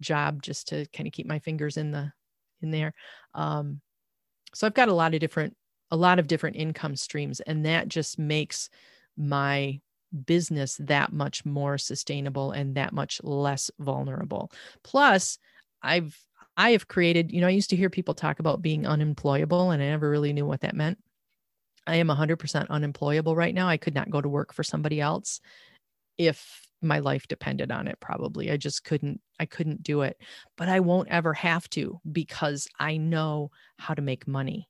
job 0.00 0.42
just 0.42 0.68
to 0.68 0.86
kind 0.94 1.06
of 1.06 1.12
keep 1.12 1.26
my 1.26 1.38
fingers 1.38 1.76
in 1.76 1.90
the 1.90 2.12
in 2.62 2.70
there. 2.70 2.92
Um, 3.34 3.80
so 4.54 4.66
i've 4.66 4.74
got 4.74 4.88
a 4.88 4.94
lot 4.94 5.14
of 5.14 5.20
different 5.20 5.56
a 5.90 5.96
lot 5.96 6.18
of 6.18 6.26
different 6.26 6.56
income 6.56 6.96
streams 6.96 7.40
and 7.40 7.66
that 7.66 7.88
just 7.88 8.18
makes 8.18 8.68
my 9.16 9.80
business 10.24 10.76
that 10.80 11.12
much 11.12 11.44
more 11.44 11.78
sustainable 11.78 12.50
and 12.50 12.74
that 12.74 12.92
much 12.92 13.20
less 13.22 13.70
vulnerable. 13.78 14.50
Plus 14.82 15.38
i've 15.82 16.18
i 16.56 16.72
have 16.72 16.88
created 16.88 17.32
you 17.32 17.40
know 17.40 17.46
i 17.46 17.50
used 17.50 17.70
to 17.70 17.76
hear 17.76 17.88
people 17.88 18.12
talk 18.12 18.38
about 18.38 18.60
being 18.60 18.86
unemployable 18.86 19.70
and 19.70 19.82
i 19.82 19.86
never 19.86 20.10
really 20.10 20.32
knew 20.32 20.46
what 20.46 20.60
that 20.60 20.74
meant. 20.74 20.98
I 21.86 21.96
am 21.96 22.08
100% 22.08 22.68
unemployable 22.68 23.34
right 23.34 23.54
now. 23.54 23.68
I 23.68 23.76
could 23.76 23.94
not 23.94 24.10
go 24.10 24.20
to 24.20 24.28
work 24.28 24.52
for 24.52 24.62
somebody 24.62 25.00
else 25.00 25.40
if 26.18 26.69
my 26.82 26.98
life 26.98 27.26
depended 27.28 27.70
on 27.70 27.88
it 27.88 27.98
probably. 28.00 28.50
I 28.50 28.56
just 28.56 28.84
couldn't 28.84 29.20
i 29.38 29.46
couldn't 29.46 29.82
do 29.82 30.02
it 30.02 30.20
but 30.56 30.68
i 30.68 30.80
won't 30.80 31.08
ever 31.08 31.32
have 31.32 31.68
to 31.70 31.98
because 32.12 32.68
i 32.78 32.96
know 32.96 33.50
how 33.78 33.94
to 33.94 34.02
make 34.02 34.26
money. 34.28 34.68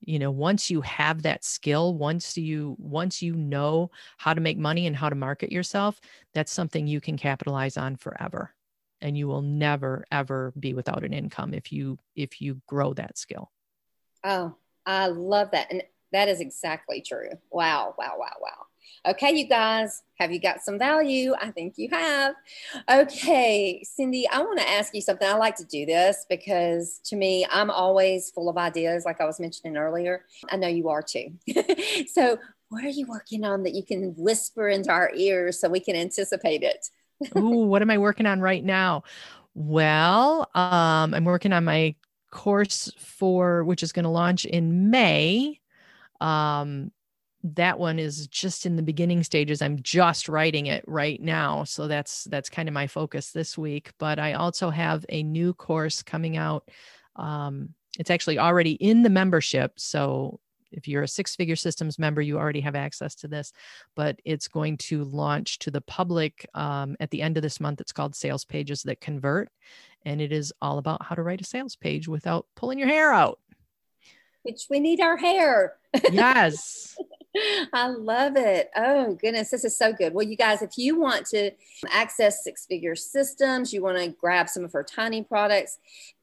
You 0.00 0.18
know 0.18 0.30
once 0.30 0.70
you 0.70 0.82
have 0.82 1.22
that 1.22 1.44
skill 1.44 1.94
once 1.96 2.36
you 2.36 2.76
once 2.78 3.22
you 3.22 3.34
know 3.34 3.90
how 4.18 4.34
to 4.34 4.40
make 4.40 4.58
money 4.58 4.86
and 4.86 4.94
how 4.94 5.08
to 5.08 5.14
market 5.16 5.50
yourself 5.50 5.98
that's 6.34 6.52
something 6.52 6.86
you 6.86 7.00
can 7.00 7.16
capitalize 7.16 7.76
on 7.76 7.96
forever. 7.96 8.52
And 9.00 9.16
you 9.16 9.26
will 9.28 9.42
never 9.42 10.04
ever 10.12 10.52
be 10.58 10.74
without 10.74 11.04
an 11.04 11.12
income 11.12 11.54
if 11.54 11.72
you 11.72 11.98
if 12.14 12.40
you 12.40 12.60
grow 12.66 12.92
that 12.94 13.18
skill. 13.18 13.50
Oh 14.22 14.54
i 14.84 15.08
love 15.08 15.50
that. 15.52 15.72
And 15.72 15.82
that 16.12 16.28
is 16.28 16.40
exactly 16.40 17.00
true. 17.00 17.30
Wow 17.50 17.94
wow 17.98 18.14
wow 18.18 18.36
wow 18.40 18.65
Okay, 19.06 19.32
you 19.36 19.46
guys, 19.46 20.02
have 20.18 20.32
you 20.32 20.40
got 20.40 20.62
some 20.62 20.78
value? 20.78 21.34
I 21.40 21.50
think 21.50 21.74
you 21.76 21.88
have. 21.90 22.34
Okay, 22.88 23.82
Cindy, 23.84 24.28
I 24.28 24.40
want 24.40 24.58
to 24.58 24.68
ask 24.68 24.94
you 24.94 25.00
something. 25.00 25.26
I 25.26 25.34
like 25.34 25.56
to 25.56 25.64
do 25.64 25.86
this 25.86 26.26
because 26.28 27.00
to 27.04 27.16
me, 27.16 27.46
I'm 27.50 27.70
always 27.70 28.30
full 28.30 28.48
of 28.48 28.56
ideas, 28.56 29.04
like 29.04 29.20
I 29.20 29.24
was 29.24 29.38
mentioning 29.38 29.76
earlier. 29.76 30.24
I 30.50 30.56
know 30.56 30.68
you 30.68 30.88
are 30.88 31.02
too. 31.02 31.32
so, 32.08 32.38
what 32.68 32.84
are 32.84 32.88
you 32.88 33.06
working 33.06 33.44
on 33.44 33.62
that 33.62 33.74
you 33.74 33.84
can 33.84 34.14
whisper 34.16 34.68
into 34.68 34.90
our 34.90 35.12
ears 35.14 35.60
so 35.60 35.68
we 35.68 35.80
can 35.80 35.94
anticipate 35.94 36.62
it? 36.62 36.90
Ooh, 37.38 37.66
what 37.66 37.82
am 37.82 37.90
I 37.90 37.98
working 37.98 38.26
on 38.26 38.40
right 38.40 38.64
now? 38.64 39.04
Well, 39.54 40.50
um, 40.54 41.14
I'm 41.14 41.24
working 41.24 41.52
on 41.52 41.64
my 41.64 41.94
course 42.30 42.92
for 42.98 43.64
which 43.64 43.82
is 43.82 43.92
going 43.92 44.04
to 44.04 44.10
launch 44.10 44.44
in 44.44 44.90
May. 44.90 45.60
Um, 46.20 46.90
that 47.54 47.78
one 47.78 47.98
is 47.98 48.26
just 48.26 48.66
in 48.66 48.76
the 48.76 48.82
beginning 48.82 49.22
stages 49.22 49.62
i'm 49.62 49.80
just 49.82 50.28
writing 50.28 50.66
it 50.66 50.84
right 50.86 51.20
now 51.20 51.62
so 51.64 51.86
that's 51.86 52.24
that's 52.24 52.50
kind 52.50 52.68
of 52.68 52.72
my 52.72 52.86
focus 52.86 53.30
this 53.30 53.56
week 53.56 53.90
but 53.98 54.18
i 54.18 54.32
also 54.32 54.70
have 54.70 55.04
a 55.08 55.22
new 55.22 55.54
course 55.54 56.02
coming 56.02 56.36
out 56.36 56.68
um, 57.16 57.74
it's 57.98 58.10
actually 58.10 58.38
already 58.38 58.72
in 58.72 59.02
the 59.02 59.10
membership. 59.10 59.72
So 59.76 60.40
if 60.72 60.88
you're 60.88 61.04
a 61.04 61.08
six 61.08 61.34
figure 61.36 61.56
systems 61.56 61.98
member, 61.98 62.20
you 62.20 62.38
already 62.38 62.60
have 62.60 62.74
access 62.74 63.14
to 63.16 63.28
this, 63.28 63.52
but 63.94 64.20
it's 64.24 64.48
going 64.48 64.76
to 64.78 65.04
launch 65.04 65.58
to 65.60 65.70
the 65.70 65.80
public 65.80 66.48
um, 66.54 66.96
at 67.00 67.10
the 67.10 67.22
end 67.22 67.36
of 67.36 67.42
this 67.42 67.60
month. 67.60 67.80
It's 67.80 67.92
called 67.92 68.14
Sales 68.14 68.44
Pages 68.44 68.82
That 68.82 69.00
Convert. 69.00 69.48
And 70.04 70.20
it 70.20 70.32
is 70.32 70.52
all 70.60 70.78
about 70.78 71.04
how 71.04 71.14
to 71.14 71.22
write 71.22 71.40
a 71.40 71.44
sales 71.44 71.76
page 71.76 72.06
without 72.06 72.46
pulling 72.54 72.78
your 72.78 72.88
hair 72.88 73.12
out. 73.12 73.40
Which 74.42 74.66
we 74.70 74.80
need 74.80 75.00
our 75.00 75.16
hair. 75.16 75.74
Yes. 76.12 76.96
I 77.72 77.88
love 77.88 78.36
it. 78.36 78.70
Oh, 78.76 79.14
goodness. 79.14 79.50
This 79.50 79.64
is 79.64 79.76
so 79.76 79.92
good. 79.92 80.14
Well, 80.14 80.26
you 80.26 80.36
guys, 80.36 80.62
if 80.62 80.76
you 80.76 80.98
want 80.98 81.26
to 81.26 81.50
access 81.90 82.44
six 82.44 82.66
figure 82.66 82.94
systems, 82.94 83.72
you 83.72 83.82
want 83.82 83.98
to 83.98 84.08
grab 84.08 84.48
some 84.48 84.64
of 84.64 84.72
her 84.72 84.84
tiny 84.84 85.22
products, 85.22 85.78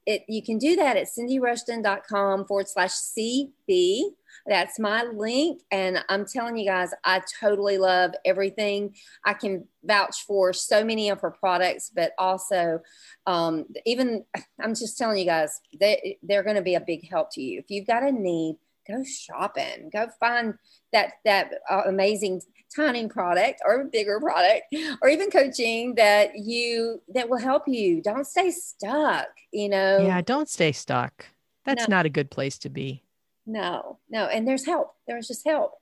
it, 0.05 0.24
you 0.28 0.43
can 0.43 0.57
do 0.57 0.76
that 0.76 0.97
at 0.97 1.07
cindyrushton.com 1.07 2.45
forward 2.45 2.68
slash 2.68 2.91
CB. 2.91 4.01
That's 4.45 4.78
my 4.78 5.03
link. 5.03 5.61
And 5.72 6.03
I'm 6.09 6.26
telling 6.26 6.57
you 6.57 6.66
guys, 6.66 6.89
I 7.05 7.22
totally 7.39 7.78
love 7.78 8.11
everything. 8.26 8.95
I 9.24 9.34
can 9.34 9.66
vouch 9.84 10.26
for 10.28 10.51
so 10.51 10.84
many 10.84 11.09
of 11.09 11.22
her 11.22 11.32
products, 11.32 11.89
but 11.93 12.11
also 12.18 12.82
um, 13.26 13.66
even 13.86 14.26
I'm 14.61 14.76
just 14.76 14.97
telling 14.97 15.18
you 15.18 15.26
guys, 15.26 15.61
they, 15.80 16.18
they're 16.24 16.43
going 16.43 16.57
to 16.57 16.61
be 16.61 16.76
a 16.76 16.82
big 16.82 17.07
help 17.09 17.32
to 17.34 17.41
you. 17.41 17.59
If 17.59 17.70
you've 17.70 17.88
got 17.88 18.03
a 18.03 18.11
need, 18.11 18.57
go 18.88 19.04
shopping, 19.04 19.90
go 19.92 20.08
find 20.20 20.56
that, 20.92 21.14
that 21.26 21.52
uh, 21.70 21.84
amazing 21.86 22.42
tiny 22.76 23.08
product 23.08 23.62
or 23.66 23.86
bigger 23.86 24.20
product 24.20 24.64
or 25.02 25.10
even 25.10 25.30
coaching 25.30 25.96
that 25.96 26.32
you 26.36 27.02
that 27.14 27.30
will 27.30 27.40
help 27.40 27.68
you. 27.68 28.02
Don't 28.02 28.26
stay 28.26 28.52
stuck 28.52 29.28
you 29.52 29.70
know? 29.70 30.00
Yeah 30.00 30.22
don't 30.22 30.50
stay 30.50 30.72
stuck. 30.72 31.26
That's 31.66 31.88
no. 31.88 31.98
not 31.98 32.06
a 32.06 32.10
good 32.10 32.32
place 32.32 32.58
to 32.60 32.70
be. 32.70 33.04
No 33.46 34.00
no 34.10 34.26
and 34.26 34.48
there's 34.48 34.66
help. 34.66 34.96
There's 35.08 35.28
just 35.28 35.46
help. 35.46 35.74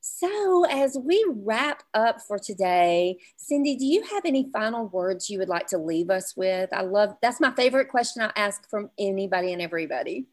So 0.00 0.64
as 0.64 0.96
we 1.00 1.24
wrap 1.28 1.82
up 1.94 2.20
for 2.20 2.38
today 2.38 3.18
cindy 3.36 3.76
do 3.76 3.86
you 3.86 4.02
have 4.02 4.24
any 4.24 4.50
final 4.52 4.86
words 4.88 5.28
you 5.30 5.38
would 5.38 5.48
like 5.48 5.68
to 5.68 5.78
leave 5.78 6.10
us 6.10 6.36
with? 6.36 6.72
I 6.72 6.82
love 6.82 7.14
that's 7.22 7.40
my 7.40 7.52
favorite 7.52 7.88
question 7.88 8.22
i 8.22 8.32
ask 8.36 8.68
from 8.68 8.90
anybody 8.98 9.52
and 9.52 9.62
everybody. 9.62 10.26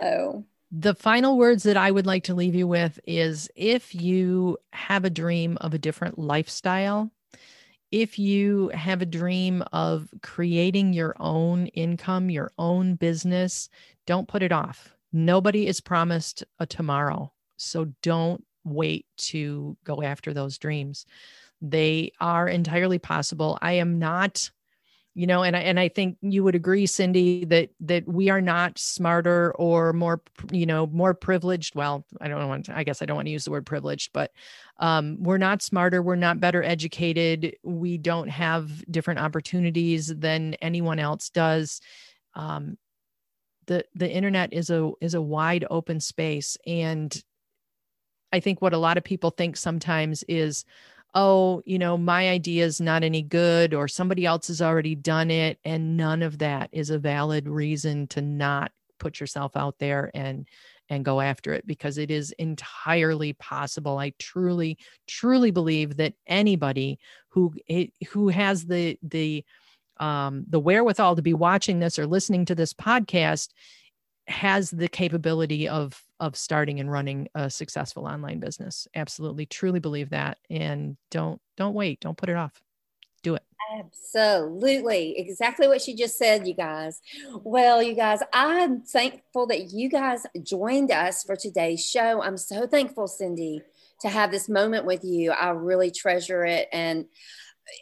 So 0.00 0.44
the 0.74 0.94
final 0.94 1.36
words 1.36 1.64
that 1.64 1.76
I 1.76 1.90
would 1.90 2.06
like 2.06 2.24
to 2.24 2.34
leave 2.34 2.54
you 2.54 2.66
with 2.66 2.98
is 3.06 3.50
if 3.54 3.94
you 3.94 4.56
have 4.72 5.04
a 5.04 5.10
dream 5.10 5.58
of 5.60 5.74
a 5.74 5.78
different 5.78 6.18
lifestyle, 6.18 7.10
if 7.90 8.18
you 8.18 8.70
have 8.70 9.02
a 9.02 9.06
dream 9.06 9.62
of 9.74 10.08
creating 10.22 10.94
your 10.94 11.14
own 11.20 11.66
income, 11.68 12.30
your 12.30 12.52
own 12.58 12.94
business, 12.94 13.68
don't 14.06 14.26
put 14.26 14.42
it 14.42 14.50
off. 14.50 14.94
Nobody 15.12 15.66
is 15.66 15.82
promised 15.82 16.42
a 16.58 16.64
tomorrow. 16.64 17.30
So 17.58 17.92
don't 18.00 18.42
wait 18.64 19.04
to 19.18 19.76
go 19.84 20.02
after 20.02 20.32
those 20.32 20.56
dreams. 20.56 21.04
They 21.60 22.12
are 22.18 22.48
entirely 22.48 22.98
possible. 22.98 23.58
I 23.60 23.74
am 23.74 23.98
not 23.98 24.50
you 25.14 25.26
know 25.26 25.42
and 25.42 25.56
I, 25.56 25.60
and 25.60 25.78
I 25.78 25.88
think 25.88 26.16
you 26.22 26.42
would 26.44 26.54
agree 26.54 26.86
cindy 26.86 27.44
that 27.46 27.70
that 27.80 28.06
we 28.08 28.30
are 28.30 28.40
not 28.40 28.78
smarter 28.78 29.52
or 29.56 29.92
more 29.92 30.22
you 30.50 30.66
know 30.66 30.86
more 30.86 31.14
privileged 31.14 31.74
well 31.74 32.06
i 32.20 32.28
don't 32.28 32.48
want 32.48 32.66
to, 32.66 32.76
i 32.76 32.82
guess 32.82 33.02
i 33.02 33.04
don't 33.04 33.16
want 33.16 33.26
to 33.26 33.32
use 33.32 33.44
the 33.44 33.50
word 33.50 33.66
privileged 33.66 34.12
but 34.12 34.32
um, 34.78 35.22
we're 35.22 35.38
not 35.38 35.62
smarter 35.62 36.02
we're 36.02 36.16
not 36.16 36.40
better 36.40 36.62
educated 36.62 37.56
we 37.62 37.98
don't 37.98 38.28
have 38.28 38.84
different 38.90 39.20
opportunities 39.20 40.08
than 40.08 40.54
anyone 40.54 40.98
else 40.98 41.30
does. 41.30 41.80
Um, 42.34 42.78
the 43.66 43.84
the 43.94 44.10
internet 44.10 44.52
is 44.52 44.70
a 44.70 44.90
is 45.00 45.14
a 45.14 45.22
wide 45.22 45.64
open 45.70 46.00
space 46.00 46.56
and 46.66 47.22
i 48.32 48.40
think 48.40 48.60
what 48.60 48.72
a 48.72 48.78
lot 48.78 48.96
of 48.96 49.04
people 49.04 49.30
think 49.30 49.56
sometimes 49.56 50.22
is 50.24 50.64
oh, 51.14 51.62
you 51.66 51.78
know, 51.78 51.98
my 51.98 52.30
idea 52.30 52.64
is 52.64 52.80
not 52.80 53.04
any 53.04 53.22
good 53.22 53.74
or 53.74 53.86
somebody 53.86 54.24
else 54.24 54.48
has 54.48 54.62
already 54.62 54.94
done 54.94 55.30
it. 55.30 55.58
And 55.64 55.96
none 55.96 56.22
of 56.22 56.38
that 56.38 56.70
is 56.72 56.90
a 56.90 56.98
valid 56.98 57.48
reason 57.48 58.06
to 58.08 58.22
not 58.22 58.72
put 58.98 59.20
yourself 59.20 59.56
out 59.56 59.78
there 59.78 60.10
and 60.14 60.46
and 60.88 61.04
go 61.04 61.20
after 61.20 61.52
it 61.54 61.66
because 61.66 61.96
it 61.98 62.10
is 62.10 62.30
entirely 62.38 63.32
possible 63.32 63.98
i 63.98 64.12
truly 64.18 64.78
truly 65.08 65.50
believe 65.50 65.96
that 65.96 66.14
anybody 66.26 66.98
who 67.30 67.52
who 68.10 68.28
has 68.28 68.66
the 68.66 68.96
the 69.02 69.44
um 69.98 70.44
the 70.48 70.60
wherewithal 70.60 71.16
to 71.16 71.22
be 71.22 71.34
watching 71.34 71.80
this 71.80 71.98
or 71.98 72.06
listening 72.06 72.44
to 72.44 72.54
this 72.54 72.72
podcast 72.72 73.48
has 74.28 74.70
the 74.70 74.88
capability 74.88 75.66
of 75.66 76.00
of 76.22 76.36
starting 76.36 76.78
and 76.78 76.90
running 76.90 77.26
a 77.34 77.50
successful 77.50 78.06
online 78.06 78.38
business. 78.38 78.86
Absolutely 78.94 79.44
truly 79.44 79.80
believe 79.80 80.10
that 80.10 80.38
and 80.48 80.96
don't 81.10 81.40
don't 81.56 81.74
wait 81.74 82.00
don't 82.00 82.16
put 82.16 82.28
it 82.28 82.36
off. 82.36 82.62
Do 83.24 83.34
it. 83.34 83.42
Absolutely 83.76 85.18
exactly 85.18 85.66
what 85.66 85.82
she 85.82 85.96
just 85.96 86.16
said 86.16 86.46
you 86.46 86.54
guys. 86.54 87.00
Well 87.42 87.82
you 87.82 87.94
guys 87.94 88.20
i'm 88.32 88.82
thankful 88.82 89.48
that 89.48 89.72
you 89.72 89.88
guys 89.88 90.22
joined 90.42 90.92
us 90.92 91.24
for 91.24 91.34
today's 91.34 91.84
show. 91.84 92.22
I'm 92.22 92.38
so 92.38 92.68
thankful 92.68 93.08
cindy 93.08 93.62
to 94.02 94.08
have 94.08 94.30
this 94.30 94.48
moment 94.48 94.84
with 94.84 95.02
you. 95.02 95.32
I 95.32 95.48
really 95.50 95.90
treasure 95.90 96.44
it 96.44 96.68
and 96.72 97.06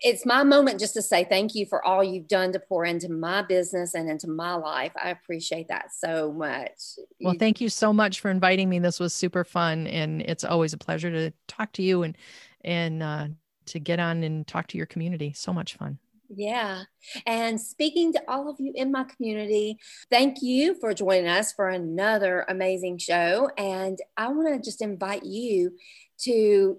it's 0.02 0.26
my 0.26 0.42
moment 0.42 0.78
just 0.78 0.94
to 0.94 1.02
say 1.02 1.24
thank 1.24 1.54
you 1.54 1.66
for 1.66 1.84
all 1.84 2.04
you've 2.04 2.28
done 2.28 2.52
to 2.52 2.60
pour 2.60 2.84
into 2.84 3.08
my 3.08 3.42
business 3.42 3.94
and 3.94 4.10
into 4.10 4.28
my 4.28 4.54
life. 4.54 4.92
I 5.02 5.10
appreciate 5.10 5.68
that 5.68 5.90
so 5.96 6.32
much. 6.32 6.78
Well, 7.20 7.34
thank 7.38 7.60
you 7.60 7.68
so 7.68 7.92
much 7.92 8.20
for 8.20 8.30
inviting 8.30 8.68
me. 8.68 8.78
This 8.78 9.00
was 9.00 9.14
super 9.14 9.44
fun 9.44 9.86
and 9.86 10.22
it's 10.22 10.44
always 10.44 10.72
a 10.72 10.78
pleasure 10.78 11.10
to 11.10 11.32
talk 11.48 11.72
to 11.72 11.82
you 11.82 12.02
and 12.02 12.16
and 12.62 13.02
uh, 13.02 13.28
to 13.66 13.78
get 13.78 14.00
on 14.00 14.22
and 14.22 14.46
talk 14.46 14.66
to 14.68 14.76
your 14.76 14.86
community. 14.86 15.32
So 15.34 15.52
much 15.52 15.76
fun. 15.76 15.98
Yeah. 16.34 16.84
And 17.26 17.60
speaking 17.60 18.12
to 18.12 18.22
all 18.28 18.48
of 18.48 18.56
you 18.60 18.72
in 18.74 18.92
my 18.92 19.04
community, 19.04 19.78
thank 20.10 20.42
you 20.42 20.78
for 20.78 20.94
joining 20.94 21.26
us 21.26 21.52
for 21.52 21.68
another 21.68 22.44
amazing 22.48 22.98
show. 22.98 23.50
And 23.58 23.98
I 24.16 24.28
want 24.28 24.48
to 24.54 24.64
just 24.64 24.80
invite 24.80 25.24
you 25.24 25.72
to 26.20 26.78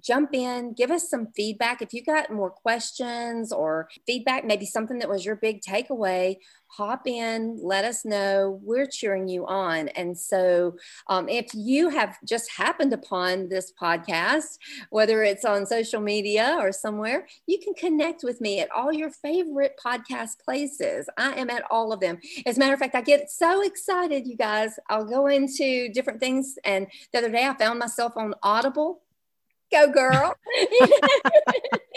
jump 0.00 0.34
in, 0.34 0.74
give 0.74 0.90
us 0.90 1.08
some 1.08 1.28
feedback. 1.34 1.82
If 1.82 1.92
you 1.92 2.02
got 2.04 2.30
more 2.30 2.50
questions 2.50 3.52
or 3.52 3.88
feedback, 4.06 4.44
maybe 4.44 4.66
something 4.66 4.98
that 4.98 5.08
was 5.08 5.24
your 5.24 5.36
big 5.36 5.60
takeaway, 5.62 6.36
hop 6.72 7.06
in, 7.06 7.58
let 7.62 7.84
us 7.84 8.04
know. 8.04 8.58
We're 8.62 8.86
cheering 8.86 9.28
you 9.28 9.46
on. 9.46 9.88
And 9.88 10.16
so, 10.16 10.76
um, 11.08 11.28
if 11.28 11.48
you 11.52 11.90
have 11.90 12.16
just 12.26 12.50
happened 12.50 12.92
upon 12.92 13.48
this 13.48 13.72
podcast, 13.80 14.58
whether 14.90 15.22
it's 15.22 15.44
on 15.44 15.66
social 15.66 16.00
media 16.00 16.56
or 16.58 16.72
somewhere, 16.72 17.26
you 17.46 17.58
can 17.58 17.74
connect 17.74 18.24
with 18.24 18.40
me 18.40 18.60
at 18.60 18.70
all 18.70 18.92
your 18.92 19.10
favorite 19.10 19.78
podcast 19.84 20.40
places. 20.42 21.08
I 21.18 21.32
am 21.32 21.50
at 21.50 21.64
all 21.70 21.92
of 21.92 22.00
them. 22.00 22.18
As 22.46 22.56
a 22.56 22.60
matter 22.60 22.74
of 22.74 22.80
fact, 22.80 22.94
I 22.94 23.02
get 23.02 23.30
so 23.30 23.62
excited, 23.62 24.26
you 24.26 24.36
guys. 24.36 24.78
I'll 24.88 25.04
go 25.04 25.26
into 25.26 25.90
different 25.92 26.20
things. 26.20 26.54
And 26.64 26.86
the 27.12 27.18
other 27.18 27.30
day, 27.30 27.46
I 27.46 27.54
found 27.54 27.78
myself 27.78 28.16
on 28.16 28.34
Audible 28.42 29.02
go 29.72 29.90
girl. 29.90 30.34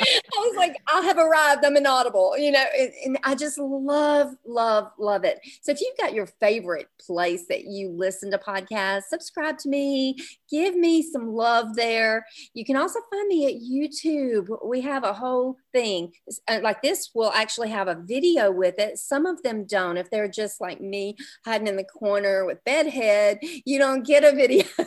I 0.02 0.38
was 0.38 0.56
like 0.58 0.76
i 0.88 1.02
have 1.02 1.18
arrived. 1.18 1.66
I'm 1.66 1.78
inaudible 1.78 2.38
you 2.38 2.52
know 2.52 2.64
and, 2.78 2.92
and, 3.06 3.18
i 3.24 3.34
just 3.34 3.58
love 3.58 4.36
love 4.46 4.92
love 4.98 5.24
it. 5.24 5.40
So 5.62 5.72
if 5.72 5.82
you've 5.82 5.98
got 5.98 6.14
your 6.14 6.26
favorite 6.26 6.88
place 7.00 7.46
that 7.48 7.66
you 7.66 7.90
listen 7.90 8.32
to 8.32 8.38
podcasts 8.38 9.04
subscribe 9.04 9.58
to 9.60 9.70
me. 9.70 10.18
Give 10.50 10.76
me 10.76 11.02
some 11.02 11.34
love 11.34 11.76
there. 11.76 12.26
You 12.54 12.66
can 12.66 12.76
also 12.76 13.00
find 13.12 13.28
me 13.28 13.46
at 13.48 13.62
youtube. 13.62 14.48
We 14.66 14.82
have 14.82 15.04
a 15.04 15.14
whole 15.14 15.58
thing. 15.72 16.12
Uh, 16.48 16.60
like 16.62 16.82
this 16.82 17.12
will 17.14 17.32
actually 17.32 17.70
have 17.70 17.88
a 17.88 18.02
video 18.02 18.52
with 18.52 18.80
it. 18.80 18.98
Some 18.98 19.26
of 19.26 19.42
them 19.44 19.66
don't. 19.66 19.98
If 19.98 20.10
they're 20.10 20.28
just 20.28 20.62
like 20.62 20.82
me 20.82 21.16
hiding 21.46 21.68
in 21.68 21.76
the 21.76 21.84
corner 21.84 22.46
with 22.46 22.64
bedhead 22.64 23.40
you 23.42 23.80
don't 23.80 24.06
get 24.06 24.24
a 24.24 24.36
video. 24.36 24.66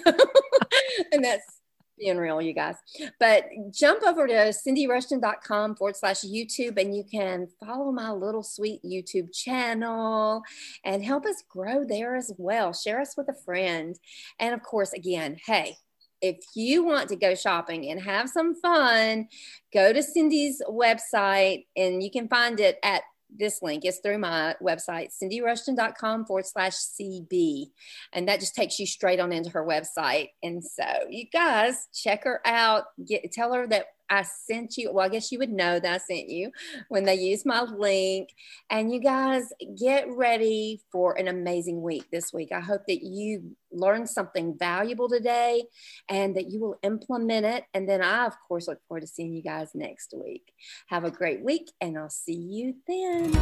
And 1.12 1.24
that's 1.24 1.57
being 1.98 2.16
real, 2.16 2.40
you 2.40 2.52
guys. 2.52 2.76
But 3.18 3.46
jump 3.70 4.02
over 4.02 4.26
to 4.26 4.52
cindyrushton.com 4.66 5.76
forward 5.76 5.96
slash 5.96 6.20
YouTube 6.20 6.80
and 6.80 6.96
you 6.96 7.04
can 7.04 7.48
follow 7.64 7.92
my 7.92 8.10
little 8.10 8.42
sweet 8.42 8.80
YouTube 8.84 9.32
channel 9.34 10.42
and 10.84 11.04
help 11.04 11.26
us 11.26 11.42
grow 11.48 11.84
there 11.84 12.16
as 12.16 12.32
well. 12.38 12.72
Share 12.72 13.00
us 13.00 13.16
with 13.16 13.28
a 13.28 13.44
friend. 13.44 13.98
And 14.38 14.54
of 14.54 14.62
course, 14.62 14.92
again, 14.92 15.36
hey, 15.46 15.76
if 16.20 16.38
you 16.54 16.84
want 16.84 17.08
to 17.10 17.16
go 17.16 17.34
shopping 17.34 17.90
and 17.90 18.00
have 18.00 18.28
some 18.28 18.54
fun, 18.60 19.28
go 19.72 19.92
to 19.92 20.02
Cindy's 20.02 20.60
website 20.68 21.66
and 21.76 22.02
you 22.02 22.10
can 22.10 22.28
find 22.28 22.58
it 22.60 22.78
at 22.82 23.02
this 23.36 23.62
link 23.62 23.84
is 23.84 24.00
through 24.02 24.18
my 24.18 24.56
website, 24.62 25.08
cindyrushton.com 25.22 26.26
forward 26.26 26.46
slash 26.46 26.74
CB. 26.74 27.66
And 28.12 28.28
that 28.28 28.40
just 28.40 28.54
takes 28.54 28.78
you 28.78 28.86
straight 28.86 29.20
on 29.20 29.32
into 29.32 29.50
her 29.50 29.64
website. 29.64 30.30
And 30.42 30.64
so 30.64 30.84
you 31.10 31.26
guys 31.32 31.88
check 31.94 32.24
her 32.24 32.40
out, 32.44 32.84
get 33.06 33.30
tell 33.32 33.52
her 33.52 33.66
that 33.68 33.86
I 34.10 34.22
sent 34.22 34.76
you, 34.76 34.92
well, 34.92 35.04
I 35.04 35.08
guess 35.08 35.30
you 35.30 35.38
would 35.38 35.52
know 35.52 35.78
that 35.78 35.94
I 35.94 35.98
sent 35.98 36.28
you 36.28 36.50
when 36.88 37.04
they 37.04 37.14
use 37.14 37.44
my 37.44 37.62
link. 37.62 38.30
And 38.70 38.92
you 38.92 39.00
guys 39.00 39.44
get 39.78 40.08
ready 40.10 40.80
for 40.90 41.18
an 41.18 41.28
amazing 41.28 41.82
week 41.82 42.04
this 42.10 42.32
week. 42.32 42.50
I 42.52 42.60
hope 42.60 42.82
that 42.88 43.02
you 43.02 43.56
learned 43.72 44.08
something 44.08 44.56
valuable 44.58 45.08
today 45.08 45.64
and 46.08 46.34
that 46.36 46.50
you 46.50 46.60
will 46.60 46.78
implement 46.82 47.46
it. 47.46 47.64
And 47.74 47.88
then 47.88 48.02
I, 48.02 48.26
of 48.26 48.34
course, 48.46 48.68
look 48.68 48.80
forward 48.88 49.02
to 49.02 49.06
seeing 49.06 49.34
you 49.34 49.42
guys 49.42 49.70
next 49.74 50.14
week. 50.14 50.52
Have 50.88 51.04
a 51.04 51.10
great 51.10 51.44
week, 51.44 51.70
and 51.80 51.98
I'll 51.98 52.08
see 52.10 52.34
you 52.34 52.74
then. 52.86 53.36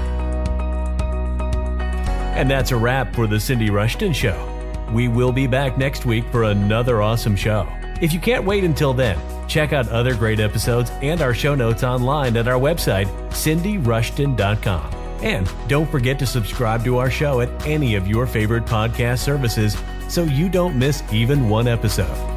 And 2.37 2.51
that's 2.51 2.71
a 2.71 2.77
wrap 2.77 3.15
for 3.15 3.27
The 3.27 3.41
Cindy 3.41 3.71
Rushton 3.71 4.13
Show. 4.13 4.53
We 4.93 5.09
will 5.09 5.33
be 5.33 5.47
back 5.47 5.79
next 5.79 6.05
week 6.05 6.25
for 6.31 6.45
another 6.45 7.01
awesome 7.03 7.35
show. 7.35 7.67
If 8.01 8.13
you 8.13 8.21
can't 8.21 8.45
wait 8.45 8.65
until 8.65 8.93
then, 8.93 9.19
check 9.49 9.73
out 9.73 9.89
other 9.89 10.15
great 10.15 10.41
episodes 10.41 10.91
and 11.03 11.23
our 11.23 11.33
show 11.33 11.55
notes 11.55 11.83
online 11.83 12.37
at 12.37 12.49
our 12.49 12.61
website, 12.61 13.07
cindyrushton.com. 13.31 14.93
And 15.23 15.51
don't 15.67 15.91
forget 15.91 16.19
to 16.19 16.27
subscribe 16.27 16.85
to 16.85 16.99
our 16.99 17.11
show 17.11 17.41
at 17.41 17.67
any 17.67 17.95
of 17.95 18.07
your 18.07 18.27
favorite 18.27 18.67
podcast 18.67 19.21
services 19.21 19.77
so 20.09 20.25
you 20.25 20.49
don't 20.49 20.79
miss 20.79 21.03
even 21.13 21.49
one 21.49 21.67
episode. 21.67 22.36